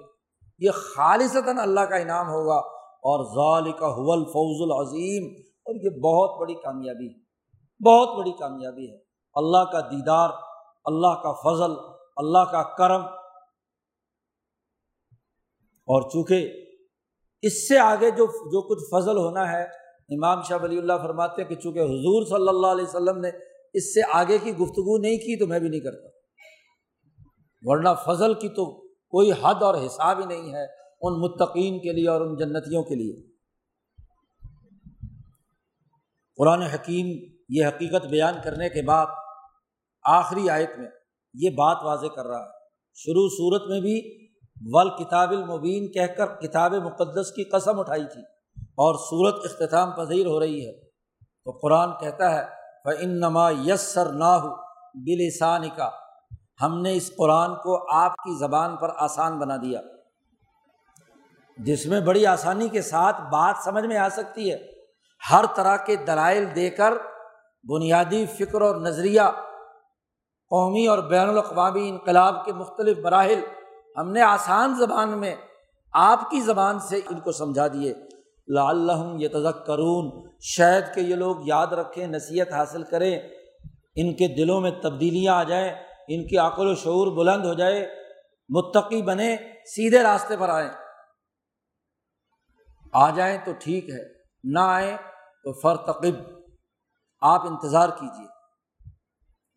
یہ 0.59 0.71
خالصتاً 0.71 1.57
اللہ 1.57 1.79
کا 1.79 1.95
انعام 1.95 2.27
ہوگا۔ 2.27 2.57
اور 2.81 3.23
ظال 3.23 3.71
کا 3.71 3.87
حول 3.87 4.23
العظیم۔ 4.71 5.41
اور 5.41 5.75
یہ 5.75 5.89
بہت 5.89 6.39
بڑی 6.39 6.53
کامیابی 6.53 7.07
ہے۔ 7.07 7.19
بہت 7.85 8.17
بڑی 8.17 8.31
کامیابی 8.31 8.91
ہے۔ 8.91 8.97
اللہ 9.33 9.71
کا 9.71 9.79
دیدار 9.81 10.29
اللہ 10.85 11.21
کا 11.23 11.33
فضل، 11.33 11.71
اللہ 12.17 12.51
کا 12.51 12.75
کرم۔ 12.75 13.01
اور 15.87 16.09
چونکہ 16.09 16.51
اس 17.41 17.67
سے 17.67 17.77
آگے 17.77 18.11
جو 18.11 18.25
جو 18.25 18.61
کچھ 18.61 18.83
فضل 18.91 19.17
ہونا 19.17 19.51
ہے، 19.51 19.63
امام 20.09 20.41
شاہ 20.41 20.57
ولی 20.63 20.77
اللہ 20.77 20.93
فرماتے 21.01 21.41
ہیں 21.41 21.49
کہ 21.49 21.55
چونکہ 21.55 21.79
حضور 21.79 22.25
صلی 22.25 22.49
اللہ 22.49 22.67
علیہ 22.67 22.85
وسلم 22.85 23.19
نے 23.19 23.29
اس 23.73 23.93
سے 23.93 24.01
آگے 24.13 24.37
کی 24.37 24.51
گفتگو 24.51 24.97
نہیں 24.97 25.17
کی 25.17 25.39
تو 25.39 25.47
میں 25.47 25.59
بھی 25.59 25.69
نہیں 25.69 25.79
کرتا۔ 25.79 26.07
ورنہ 27.61 27.89
فضل 28.05 28.33
کی 28.33 28.49
تو 28.49 28.81
کوئی 28.87 29.31
حد 29.31 29.61
اور 29.61 29.75
حساب 29.85 30.19
ہی 30.19 30.25
نہیں 30.25 30.53
ہے 30.53 30.65
ان 31.01 31.19
متقین 31.19 31.79
کے 31.79 31.91
لیے 31.91 32.09
اور 32.09 32.21
ان 32.21 32.35
جنتیوں 32.35 32.83
کے 32.83 32.95
لیے۔ 32.95 33.35
قرآن 36.37 36.61
حکیم 36.61 37.35
یہ 37.49 37.65
حقیقت 37.65 38.05
بیان 38.05 38.33
کرنے 38.43 38.69
کے 38.69 38.81
بعد 38.81 39.05
آخری 40.05 40.49
آیت 40.49 40.71
میں 40.77 40.87
یہ 41.33 41.49
بات 41.49 41.77
واضح 41.83 42.05
کر 42.05 42.27
رہا 42.27 42.39
ہے۔ 42.39 42.49
شروع 42.93 43.27
صورت 43.29 43.69
میں 43.69 43.81
بھی 43.81 44.27
ول 44.73 44.89
کتاب 44.89 45.29
المبین 45.29 45.91
کہہ 45.91 46.13
کر 46.17 46.25
کتاب 46.25 46.73
مقدس 46.73 47.31
کی 47.31 47.43
قسم 47.43 47.79
اٹھائی 47.79 48.05
تھی 48.13 48.21
اور 48.61 48.95
صورت 48.95 49.45
اختتام 49.45 49.91
پذیر 49.91 50.25
ہو 50.25 50.39
رہی 50.39 50.67
ہے۔ 50.67 50.73
تو 51.45 51.51
قرآن 51.51 51.89
کہتا 51.99 52.35
ہے 52.35 52.65
ان 52.99 53.19
نما 53.19 53.51
یسر 53.51 54.05
نہ 54.05 54.23
ہو 54.23 54.55
بلسان 54.95 55.69
کا 55.69 55.89
ہم 56.61 56.81
نے 56.81 56.93
اس 56.93 57.11
قرآن 57.17 57.55
کو 57.55 57.95
آپ 57.95 58.15
کی 58.15 58.39
زبان 58.39 58.75
پر 58.75 58.89
آسان 58.97 59.39
بنا 59.39 59.57
دیا۔ 59.57 59.81
جس 61.57 61.85
میں 61.85 62.01
بڑی 62.01 62.25
آسانی 62.25 62.69
کے 62.69 62.81
ساتھ 62.81 63.21
بات 63.21 63.55
سمجھ 63.63 63.85
میں 63.85 63.97
آ 63.97 64.09
سکتی 64.09 64.51
ہے۔ 64.51 64.57
ہر 65.31 65.45
طرح 65.55 65.77
کے 65.77 65.95
دلائل 65.95 66.55
دے 66.55 66.69
کر 66.69 66.93
بنیادی 67.63 68.25
فکر 68.25 68.61
اور 68.61 68.75
نظریہ 68.75 69.21
قومی 70.55 70.87
اور 70.87 70.97
بین 70.97 71.29
الاقوامی 71.29 71.89
انقلاب 71.89 72.45
کے 72.45 72.53
مختلف 72.53 72.97
مراحل 72.97 73.39
ہم 73.97 74.11
نے 74.11 74.21
آسان 74.21 74.75
زبان 74.75 75.19
میں 75.19 75.35
آپ 75.93 76.29
کی 76.29 76.41
زبان 76.41 76.79
سے 76.79 76.97
ان 76.97 77.19
کو 77.19 77.31
سمجھا 77.31 77.67
دیے۔ 77.67 77.93
لا 78.47 78.71
یہ 79.19 79.27
کرون 79.65 80.29
شاید 80.41 80.83
کہ 80.95 80.99
یہ 80.99 81.15
لوگ 81.15 81.35
یاد 81.45 81.67
رکھیں، 81.67 82.07
نصیحت 82.07 82.53
حاصل 82.53 82.83
کریں۔ 82.83 83.19
ان 83.95 84.13
کے 84.13 84.35
دلوں 84.35 84.61
میں 84.61 84.71
تبدیلیاں 84.71 85.35
آ 85.35 85.43
جائیں، 85.43 85.69
ان 86.07 86.27
کی 86.27 86.37
عقل 86.37 86.67
و 86.67 86.75
شعور 86.75 87.17
بلند 87.17 87.45
ہو 87.45 87.53
جائے۔ 87.53 87.95
متقی 88.49 89.01
بنے 89.01 89.35
سیدھے 89.65 90.03
راستے 90.03 90.37
پر 90.37 90.49
آئیں۔ 90.49 90.69
آ 92.93 93.09
جائیں 93.09 93.37
تو 93.45 93.51
ٹھیک 93.59 93.89
ہے، 93.89 94.03
نہ 94.43 94.59
آئیں 94.59 94.97
تو 95.43 95.53
فرتقب۔ 95.53 96.13
آپ 97.21 97.47
انتظار 97.47 97.89
کیجیے 97.89 98.34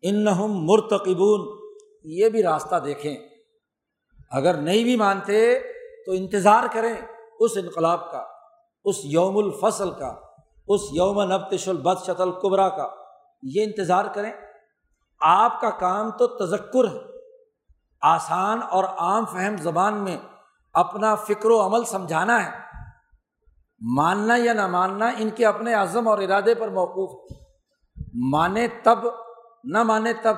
ان 0.01 0.25
مرتقبون، 0.47 1.59
یہ 2.03 2.29
بھی 2.29 2.43
راستہ 2.43 2.75
دیکھیں۔ 2.75 3.17
اگر 4.31 4.53
نہیں 4.53 4.83
بھی 4.83 4.95
مانتے 4.95 5.59
تو 6.05 6.11
انتظار 6.11 6.63
کریں 6.73 6.93
اس 7.39 7.51
انقلاب 7.55 8.11
کا، 8.11 8.25
اس 8.83 8.95
یوم 9.03 9.37
الفصل 9.37 9.91
کا، 9.91 10.15
اس 10.67 10.81
یوم 10.91 11.23
نبتش 11.23 11.67
البد 11.67 12.03
شتل 12.03 12.31
قبرا 12.31 12.69
کا، 12.69 12.89
یہ 13.43 13.63
انتظار 13.63 14.05
کریں۔ 14.13 14.31
آپ 15.21 15.61
کا 15.61 15.69
کام 15.69 16.11
تو 16.11 16.27
تذکر 16.27 16.87
ہے۔ 16.87 16.99
آسان 18.01 18.59
اور 18.69 18.83
عام 18.83 19.25
فہم 19.25 19.57
زبان 19.57 20.03
میں 20.03 20.17
اپنا 20.73 21.15
فکر 21.15 21.49
و 21.49 21.61
عمل 21.61 21.83
سمجھانا 21.83 22.45
ہے۔ 22.45 22.51
ماننا 23.95 24.35
یا 24.37 24.53
نہ 24.53 24.67
ماننا 24.67 25.09
ان 25.17 25.29
کے 25.29 25.45
اپنے 25.45 25.73
عزم 25.73 26.07
اور 26.07 26.17
ارادے 26.17 26.55
پر 26.55 26.67
موقوف 26.67 27.31
ہے۔ 27.31 27.39
مانے 28.13 28.67
تب 28.83 28.97
نہ 29.63 29.83
مانے 29.83 30.13
تب 30.13 30.35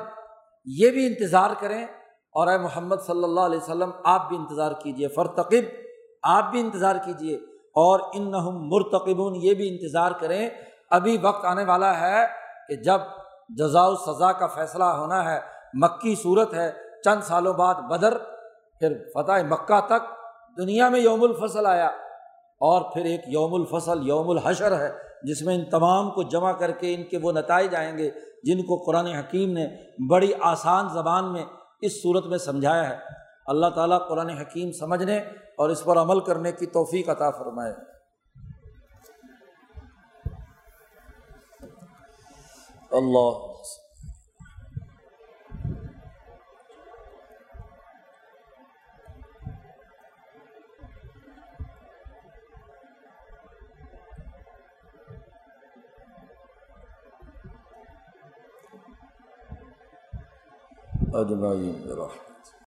یہ 0.65 0.91
بھی 0.91 1.07
انتظار 1.07 1.49
کریں 1.59 1.84
اور 2.32 2.47
اے 2.47 2.57
محمد 2.57 2.95
صلی 3.05 3.24
اللہ 3.24 3.39
علیہ 3.39 3.57
وسلم، 3.57 3.91
آپ 4.03 4.30
بھی 4.30 4.38
انتظار 4.38 4.72
کیجیے 4.72 5.07
فرتقب، 5.07 5.63
آپ 6.24 6.51
بھی 6.51 6.59
انتظار 6.59 6.95
کیجیے 7.05 7.36
اور 7.76 7.99
ان 8.13 8.32
نہ 8.32 8.38
مرتقبون، 8.38 9.36
یہ 9.36 9.53
بھی 9.53 9.69
انتظار 9.69 10.11
کریں۔ 10.11 10.49
ابھی 10.89 11.17
وقت 11.22 11.45
آنے 11.45 11.63
والا 11.63 11.99
ہے 11.99 12.26
کہ 12.67 12.76
جب 12.76 13.01
جزا 13.49 13.88
و 13.88 13.95
سزا 13.95 14.32
کا 14.32 14.47
فیصلہ 14.47 14.84
ہونا 14.84 15.32
ہے، 15.32 15.39
مکی 15.74 16.15
صورت 16.15 16.53
ہے، 16.53 16.72
چند 17.03 17.22
سالوں 17.22 17.53
بعد 17.53 17.76
بدر، 17.76 18.17
پھر 18.80 18.93
فتح 19.13 19.32
مکہ 19.32 19.80
تک 19.80 20.09
دنیا 20.57 20.89
میں 20.89 20.99
یوم 20.99 21.24
الفصل 21.24 21.65
آیا 21.65 21.88
اور 22.61 22.82
پھر 22.82 23.05
ایک 23.05 23.22
یوم 23.28 23.53
الفصل، 23.53 24.07
یوم 24.07 24.30
الحشر 24.30 24.80
ہے، 24.80 24.91
جس 25.24 25.41
میں 25.41 25.55
ان 25.55 25.65
تمام 25.65 26.11
کو 26.11 26.24
جمع 26.24 26.51
کر 26.51 26.72
کے 26.72 26.95
ان 26.95 27.03
کے 27.03 27.17
وہ 27.17 27.32
نتائج 27.32 27.76
آئیں 27.76 27.97
گے۔ 27.97 28.09
جن 28.44 28.64
کو 28.64 28.78
قرآن 28.78 29.06
حکیم 29.06 29.52
نے 29.52 29.68
بڑی 30.10 30.32
آسان 30.42 30.89
زبان 30.89 31.34
میں 31.34 31.46
اس 31.82 32.02
صورت 32.02 32.26
میں 32.26 32.38
سمجھایا 32.38 32.89
ہے۔ 32.89 32.98
اللہ 33.46 33.68
تعالیٰ 33.68 34.08
قرآن 34.08 34.30
حکیم 34.30 34.72
سمجھنے 34.72 35.18
اور 35.58 35.70
اس 35.70 35.84
پر 35.84 35.98
عمل 35.98 36.20
کرنے 36.20 36.52
کی 36.52 36.66
توفیق 36.66 37.10
عطا 37.10 37.32
فرمائے۔ 37.32 37.74
اللہ 42.92 43.51
اجمعین 61.14 61.76
برحمت 61.86 62.31